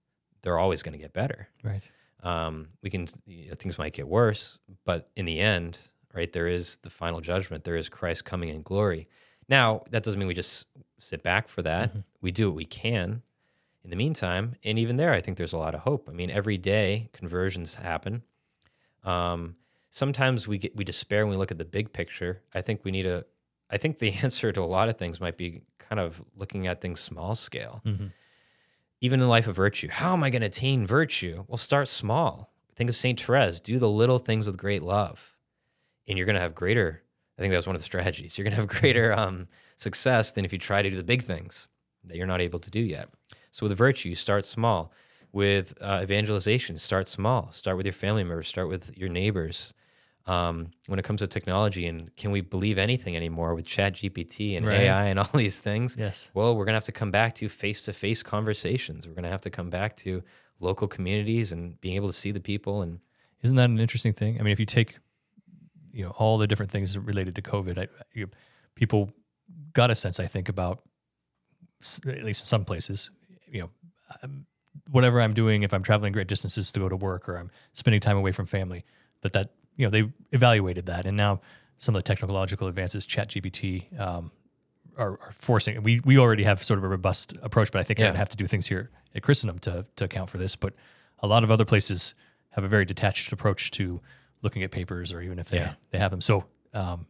they're 0.42 0.58
always 0.58 0.84
going 0.84 0.94
to 0.94 1.00
get 1.00 1.14
better. 1.14 1.48
Right. 1.64 1.90
Um, 2.24 2.70
we 2.82 2.90
can 2.90 3.08
you 3.26 3.50
know, 3.50 3.56
things 3.56 3.78
might 3.78 3.94
get 3.94 4.08
worse, 4.08 4.60
but 4.86 5.10
in 5.16 5.26
the 5.26 5.40
end, 5.40 5.80
right, 6.14 6.32
there 6.32 6.48
is 6.48 6.78
the 6.78 6.90
final 6.90 7.22
judgment. 7.22 7.64
There 7.64 7.76
is 7.76 7.90
Christ 7.90 8.26
coming 8.26 8.50
in 8.50 8.62
glory. 8.62 9.08
Now 9.50 9.84
that 9.90 10.04
doesn't 10.04 10.20
mean 10.20 10.28
we 10.28 10.34
just 10.34 10.68
sit 11.00 11.24
back 11.24 11.48
for 11.48 11.62
that. 11.64 11.92
We 12.22 12.32
do 12.32 12.50
what 12.50 12.56
we 12.56 12.66
can. 12.66 13.24
In 13.84 13.90
the 13.90 13.96
meantime, 13.96 14.58
and 14.64 14.78
even 14.78 14.98
there, 14.98 15.12
I 15.12 15.22
think 15.22 15.38
there's 15.38 15.54
a 15.54 15.58
lot 15.58 15.74
of 15.74 15.82
hope. 15.82 16.08
I 16.08 16.12
mean, 16.12 16.30
every 16.30 16.60
day 16.60 17.10
conversions 17.14 17.74
happen. 17.76 18.22
Um, 19.04 19.56
sometimes 19.90 20.48
we 20.48 20.58
get 20.58 20.76
we 20.76 20.84
despair 20.84 21.26
when 21.26 21.32
we 21.32 21.38
look 21.38 21.52
at 21.52 21.58
the 21.58 21.66
big 21.66 21.94
picture. 21.94 22.42
I 22.54 22.62
think 22.62 22.84
we 22.84 22.92
need 22.92 23.06
a 23.06 23.26
I 23.70 23.78
think 23.78 24.00
the 24.00 24.12
answer 24.24 24.52
to 24.52 24.62
a 24.62 24.66
lot 24.66 24.90
of 24.90 24.98
things 24.98 25.20
might 25.22 25.38
be 25.38 25.62
kind 25.78 26.00
of 26.00 26.24
looking 26.36 26.68
at 26.68 26.82
things 26.82 27.00
small 27.00 27.36
scale. 27.36 27.82
even 29.02 29.20
in 29.20 29.26
the 29.26 29.30
life 29.30 29.48
of 29.48 29.56
virtue, 29.56 29.90
how 29.90 30.14
am 30.14 30.24
I 30.24 30.30
going 30.30 30.42
to 30.42 30.48
attain 30.48 30.86
virtue? 30.86 31.44
Well, 31.48 31.58
start 31.58 31.88
small. 31.88 32.54
Think 32.76 32.90
of 32.90 32.96
St. 32.96 33.20
Therese. 33.20 33.60
Do 33.60 33.80
the 33.80 33.90
little 33.90 34.20
things 34.20 34.46
with 34.46 34.58
great 34.58 34.84
love, 34.84 35.36
and 36.08 36.18
you're 36.18 36.26
going 36.26 36.36
to 36.36 36.42
have 36.42 36.56
greater. 36.56 37.04
I 37.38 37.42
think 37.42 37.52
that 37.52 37.58
was 37.58 37.68
one 37.68 37.76
of 37.76 37.82
the 37.82 37.86
strategies. 37.86 38.38
You're 38.38 38.44
going 38.44 38.56
to 38.56 38.62
have 38.62 38.68
greater 38.82 39.12
um, 39.12 39.48
success 39.76 40.32
than 40.32 40.46
if 40.46 40.54
you 40.54 40.60
try 40.60 40.82
to 40.82 40.90
do 40.90 40.96
the 40.96 41.04
big 41.04 41.24
things 41.24 41.68
that 42.04 42.16
you're 42.18 42.28
not 42.28 42.42
able 42.42 42.60
to 42.60 42.72
do 42.72 42.80
yet. 42.80 43.10
So 43.52 43.68
with 43.68 43.78
virtue, 43.78 44.16
start 44.16 44.46
small. 44.46 44.92
With 45.34 45.74
uh, 45.80 46.02
evangelization, 46.04 46.78
start 46.78 47.08
small. 47.08 47.52
Start 47.52 47.78
with 47.78 47.86
your 47.86 47.94
family 47.94 48.24
members. 48.24 48.48
Start 48.48 48.68
with 48.68 48.98
your 48.98 49.10
neighbors. 49.10 49.74
Um, 50.28 50.68
when 50.88 51.00
it 51.00 51.04
comes 51.06 51.22
to 51.22 51.28
technology, 51.28 51.88
and 51.88 52.16
can 52.16 52.32
we 52.32 52.42
believe 52.42 52.78
anything 52.78 53.16
anymore 53.16 53.56
with 53.56 53.66
Chat 53.66 53.94
GPT 53.94 54.56
and 54.56 54.66
Right. 54.66 54.82
AI 54.82 55.08
and 55.08 55.20
all 55.20 55.30
these 55.34 55.60
things? 55.60 55.96
Yes. 55.98 56.32
Well, 56.36 56.56
we're 56.56 56.66
gonna 56.66 56.76
have 56.76 56.84
to 56.86 56.92
come 56.92 57.10
back 57.12 57.34
to 57.36 57.50
face-to-face 57.50 58.22
conversations. 58.24 59.08
We're 59.08 59.16
gonna 59.16 59.30
have 59.30 59.42
to 59.42 59.50
come 59.50 59.70
back 59.70 59.96
to 59.98 60.22
local 60.60 60.88
communities 60.88 61.52
and 61.52 61.80
being 61.82 61.96
able 61.96 62.08
to 62.08 62.14
see 62.14 62.32
the 62.32 62.40
people 62.40 62.82
and 62.84 63.00
Isn't 63.42 63.56
that 63.56 63.70
an 63.70 63.80
interesting 63.80 64.14
thing? 64.14 64.40
I 64.40 64.44
mean, 64.44 64.52
if 64.52 64.60
you 64.60 64.68
take, 64.68 65.00
you 65.92 66.04
know, 66.06 66.12
all 66.12 66.38
the 66.38 66.46
different 66.46 66.72
things 66.72 66.96
related 66.98 67.34
to 67.36 67.42
COVID, 67.42 67.80
I, 67.80 67.88
you, 68.14 68.30
people 68.76 69.12
got 69.74 69.90
a 69.90 69.96
sense, 69.96 70.20
I 70.20 70.28
think, 70.28 70.50
about 70.50 70.84
at 72.08 72.24
least 72.24 72.44
in 72.44 72.46
some 72.46 72.64
places, 72.64 73.10
you 73.50 73.62
know, 73.62 73.70
um, 74.22 74.46
whatever 74.90 75.22
I'm 75.22 75.34
doing, 75.34 75.64
if 75.64 75.74
I'm 75.74 75.84
traveling 75.84 76.14
great 76.14 76.28
distances 76.28 76.72
to 76.72 76.80
go 76.80 76.90
to 76.90 76.96
work 76.96 77.28
or 77.30 77.38
I'm 77.38 77.52
spending 77.74 78.02
time 78.02 78.18
away 78.18 78.32
from 78.32 78.46
family, 78.46 78.84
that 79.22 79.34
that 79.34 79.50
you 79.78 79.86
know 79.86 79.90
they 79.90 80.12
evaluated 80.32 80.86
that, 80.88 81.06
and 81.06 81.16
now 81.18 81.42
some 81.78 81.96
of 81.96 82.04
the 82.04 82.08
technological 82.14 82.68
advances, 82.68 83.08
ChatGPT, 83.08 84.00
um, 84.00 84.32
are, 84.98 85.12
are 85.20 85.32
forcing. 85.36 85.82
We 85.84 86.00
we 86.04 86.18
already 86.18 86.44
have 86.44 86.62
sort 86.64 86.78
of 86.78 86.84
a 86.84 86.88
robust 86.88 87.34
approach, 87.42 87.72
but 87.72 87.80
I 87.80 87.84
think 87.84 88.00
I 88.00 88.04
Yeah. 88.04 88.10
would 88.10 88.18
have 88.18 88.30
to 88.30 88.38
do 88.38 88.48
things 88.48 88.68
here 88.68 88.90
at 89.16 89.24
Christendom 89.24 89.60
to 89.60 89.86
to 89.96 90.06
account 90.06 90.30
for 90.30 90.38
this. 90.38 90.56
But 90.56 90.74
a 91.20 91.28
lot 91.28 91.44
of 91.44 91.52
other 91.52 91.66
places 91.66 92.16
have 92.52 92.64
a 92.64 92.68
very 92.68 92.86
detached 92.86 93.32
approach 93.32 93.72
to 93.72 94.02
looking 94.42 94.64
at 94.64 94.72
papers, 94.72 95.12
or 95.14 95.22
even 95.22 95.40
if 95.40 95.50
they 95.50 95.58
Yeah. 95.60 95.74
they 95.92 95.98
have 96.00 96.12
them. 96.12 96.22
So 96.22 96.46
um, 96.74 97.08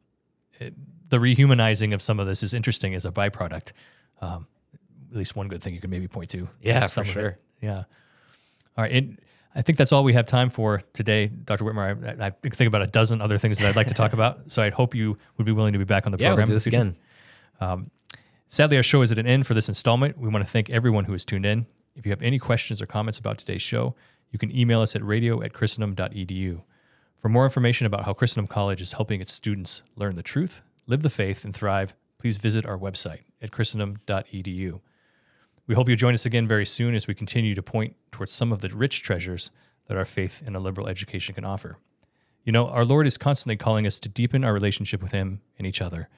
it, 0.60 0.74
the 1.10 1.18
rehumanizing 1.18 1.94
of 1.94 2.02
some 2.02 2.20
of 2.20 2.28
this 2.28 2.42
is 2.44 2.54
interesting 2.54 2.94
as 2.96 3.06
a 3.06 3.12
byproduct. 3.12 3.74
Um, 4.22 4.48
at 5.10 5.18
least 5.18 5.36
one 5.36 5.50
good 5.50 5.62
thing 5.62 5.74
you 5.74 5.82
can 5.82 5.90
maybe 5.90 6.08
point 6.08 6.30
to. 6.30 6.48
Yeah, 6.62 6.86
for 6.88 7.04
sure. 7.04 7.38
Yeah. 7.62 7.84
All 8.78 8.84
right. 8.84 8.92
And 8.92 9.20
I 9.54 9.62
think 9.62 9.78
that's 9.78 9.92
all 9.92 10.04
we 10.04 10.14
have 10.14 10.26
time 10.26 10.50
for 10.50 10.82
today, 10.94 11.28
Dr. 11.28 11.66
Whitmore. 11.66 11.98
I, 12.06 12.28
I 12.28 12.30
think 12.30 12.68
about 12.68 12.82
a 12.82 12.88
dozen 12.88 13.22
other 13.22 13.38
things 13.38 13.60
that 13.60 13.68
I'd 13.68 13.76
like 13.76 13.88
to 13.88 13.94
talk 13.94 14.14
about. 14.20 14.52
So 14.52 14.64
I'd 14.64 14.74
hope 14.74 14.96
you 14.96 15.18
would 15.38 15.46
be 15.46 15.52
willing 15.52 15.74
to 15.74 15.80
be 15.80 15.86
back 15.86 16.06
on 16.06 16.12
the 16.12 16.18
yeah, 16.18 16.30
we'll 16.30 16.38
program. 16.38 16.48
do 16.48 16.54
in 16.54 16.56
this 16.56 16.68
again. 16.68 16.98
Um, 17.60 17.92
sadly, 18.48 18.78
our 18.78 18.84
show 18.84 19.02
is 19.02 19.12
at 19.12 19.18
an 19.18 19.28
end 19.28 19.46
for 19.46 19.54
this 19.54 19.68
installment. 19.68 20.18
We 20.18 20.30
want 20.30 20.46
to 20.46 20.50
thank 20.50 20.70
everyone 20.70 21.06
who 21.06 21.12
has 21.12 21.26
tuned 21.26 21.46
in. 21.46 21.66
If 21.96 22.06
you 22.06 22.12
have 22.12 22.22
any 22.22 22.40
questions 22.40 22.82
or 22.82 22.86
comments 22.86 23.20
about 23.20 23.38
today's 23.38 23.62
show, 23.62 23.96
you 24.32 24.40
can 24.40 24.56
email 24.56 24.82
us 24.82 24.96
at 24.96 25.04
radio 25.04 25.42
at 25.44 25.54
christendom.edu. 25.54 26.64
For 27.18 27.30
more 27.30 27.44
information 27.44 27.86
about 27.86 28.06
how 28.06 28.14
Christendom 28.14 28.48
College 28.48 28.82
is 28.82 28.94
helping 28.94 29.22
its 29.22 29.32
students 29.32 29.84
learn 29.96 30.16
the 30.16 30.24
truth, 30.24 30.62
live 30.88 31.04
the 31.04 31.10
faith, 31.10 31.46
and 31.46 31.54
thrive, 31.54 31.94
please 32.18 32.38
visit 32.38 32.66
our 32.66 32.78
website 32.78 33.22
at 33.42 33.52
christendom.edu. 33.52 34.80
We 35.72 35.76
hope 35.76 35.88
you'll 35.88 35.96
join 35.96 36.14
us 36.14 36.26
again 36.26 36.50
very 36.50 36.66
soon 36.66 36.96
as 36.96 37.08
we 37.08 37.14
continue 37.14 37.56
to 37.56 37.64
point 37.64 37.96
towards 38.12 38.34
some 38.34 38.52
of 38.52 38.60
the 38.60 38.68
rich 38.68 39.04
treasures 39.04 39.52
that 39.88 39.96
our 39.96 40.04
faith 40.04 40.44
and 40.46 40.54
a 40.54 40.60
liberal 40.60 40.90
education 40.90 41.34
can 41.34 41.46
offer. 41.46 41.78
You 42.44 42.52
know, 42.52 42.68
our 42.68 42.84
Lord 42.84 43.08
is 43.08 43.18
constantly 43.18 43.56
calling 43.56 43.88
us 43.88 43.98
to 44.02 44.10
deepen 44.10 44.44
our 44.44 44.52
relationship 44.52 45.02
with 45.02 45.14
Him 45.14 45.40
and 45.58 45.66
each 45.66 45.82
other. 45.82 46.10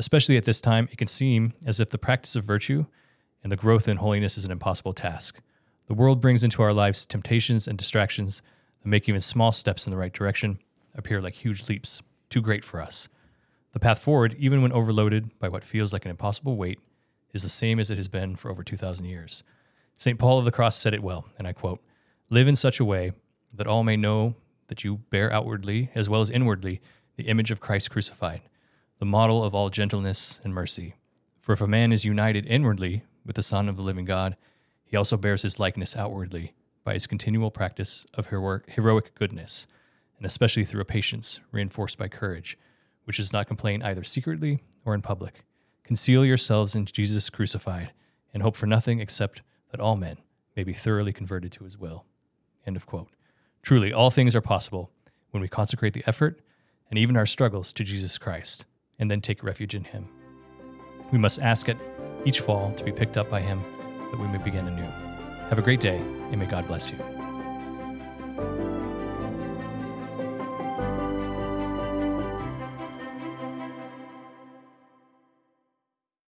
Especially 0.00 0.36
at 0.36 0.46
this 0.46 0.60
time, 0.60 0.88
it 0.90 0.98
can 0.98 1.06
seem 1.06 1.52
as 1.64 1.78
if 1.78 1.90
the 1.90 1.96
practice 1.96 2.34
of 2.34 2.42
virtue 2.42 2.86
and 3.44 3.52
the 3.52 3.56
growth 3.56 3.86
in 3.86 3.98
holiness 3.98 4.36
is 4.36 4.44
an 4.44 4.50
impossible 4.50 4.92
task. 4.92 5.40
The 5.86 5.94
world 5.94 6.20
brings 6.20 6.42
into 6.42 6.60
our 6.62 6.72
lives 6.72 7.06
temptations 7.06 7.68
and 7.68 7.78
distractions 7.78 8.42
that 8.82 8.88
make 8.88 9.08
even 9.08 9.20
small 9.20 9.52
steps 9.52 9.86
in 9.86 9.92
the 9.92 9.96
right 9.96 10.12
direction 10.12 10.58
appear 10.96 11.20
like 11.20 11.34
huge 11.34 11.68
leaps, 11.68 12.02
too 12.30 12.40
great 12.40 12.64
for 12.64 12.82
us. 12.82 13.08
The 13.70 13.78
path 13.78 14.00
forward, 14.00 14.34
even 14.40 14.60
when 14.60 14.72
overloaded 14.72 15.38
by 15.38 15.48
what 15.48 15.62
feels 15.62 15.92
like 15.92 16.04
an 16.04 16.10
impossible 16.10 16.56
weight, 16.56 16.80
is 17.32 17.42
the 17.42 17.48
same 17.48 17.78
as 17.78 17.90
it 17.90 17.96
has 17.96 18.08
been 18.08 18.36
for 18.36 18.50
over 18.50 18.62
2,000 18.62 19.04
years. 19.04 19.42
St. 19.94 20.18
Paul 20.18 20.38
of 20.38 20.44
the 20.44 20.52
Cross 20.52 20.76
said 20.76 20.94
it 20.94 21.02
well, 21.02 21.26
and 21.38 21.46
I 21.46 21.52
quote 21.52 21.80
Live 22.30 22.48
in 22.48 22.56
such 22.56 22.80
a 22.80 22.84
way 22.84 23.12
that 23.52 23.66
all 23.66 23.82
may 23.82 23.96
know 23.96 24.34
that 24.68 24.84
you 24.84 24.98
bear 25.10 25.32
outwardly 25.32 25.90
as 25.94 26.08
well 26.08 26.20
as 26.20 26.30
inwardly 26.30 26.80
the 27.16 27.24
image 27.24 27.50
of 27.50 27.60
Christ 27.60 27.90
crucified, 27.90 28.42
the 28.98 29.06
model 29.06 29.42
of 29.42 29.54
all 29.54 29.70
gentleness 29.70 30.40
and 30.44 30.54
mercy. 30.54 30.94
For 31.38 31.52
if 31.52 31.60
a 31.60 31.66
man 31.66 31.92
is 31.92 32.04
united 32.04 32.46
inwardly 32.46 33.04
with 33.24 33.36
the 33.36 33.42
Son 33.42 33.68
of 33.68 33.76
the 33.76 33.82
living 33.82 34.04
God, 34.04 34.36
he 34.84 34.96
also 34.96 35.16
bears 35.16 35.42
his 35.42 35.58
likeness 35.58 35.96
outwardly 35.96 36.54
by 36.84 36.94
his 36.94 37.06
continual 37.06 37.50
practice 37.50 38.06
of 38.14 38.28
heroic, 38.28 39.14
goodness, 39.14 39.66
and 40.16 40.26
especially 40.26 40.64
through 40.64 40.80
a 40.80 40.86
patience 40.86 41.40
reinforced 41.50 41.98
by 41.98 42.08
courage, 42.08 42.56
which 43.04 43.16
does 43.16 43.32
not 43.32 43.46
complain 43.46 43.82
either 43.82 44.04
secretly 44.04 44.60
or 44.84 44.94
in 44.94 45.02
public. 45.02 45.44
Conceal 45.88 46.22
yourselves 46.22 46.74
in 46.74 46.84
Jesus 46.84 47.30
crucified, 47.30 47.92
and 48.34 48.42
hope 48.42 48.56
for 48.56 48.66
nothing 48.66 49.00
except 49.00 49.40
that 49.70 49.80
all 49.80 49.96
men 49.96 50.18
may 50.54 50.62
be 50.62 50.74
thoroughly 50.74 51.14
converted 51.14 51.50
to 51.50 51.64
his 51.64 51.78
will. 51.78 52.04
End 52.66 52.76
of 52.76 52.84
quote. 52.84 53.08
Truly, 53.62 53.90
all 53.90 54.10
things 54.10 54.36
are 54.36 54.42
possible 54.42 54.90
when 55.30 55.40
we 55.40 55.48
consecrate 55.48 55.94
the 55.94 56.04
effort 56.06 56.42
and 56.90 56.98
even 56.98 57.16
our 57.16 57.24
struggles 57.24 57.72
to 57.72 57.84
Jesus 57.84 58.18
Christ, 58.18 58.66
and 58.98 59.10
then 59.10 59.22
take 59.22 59.42
refuge 59.42 59.74
in 59.74 59.84
him. 59.84 60.10
We 61.10 61.16
must 61.16 61.40
ask 61.40 61.70
at 61.70 61.78
each 62.26 62.40
fall 62.40 62.70
to 62.74 62.84
be 62.84 62.92
picked 62.92 63.16
up 63.16 63.30
by 63.30 63.40
him 63.40 63.64
that 64.10 64.20
we 64.20 64.28
may 64.28 64.36
begin 64.36 64.66
anew. 64.66 64.92
Have 65.48 65.58
a 65.58 65.62
great 65.62 65.80
day, 65.80 65.96
and 65.96 66.38
may 66.38 66.44
God 66.44 66.66
bless 66.66 66.90
you. 66.90 67.17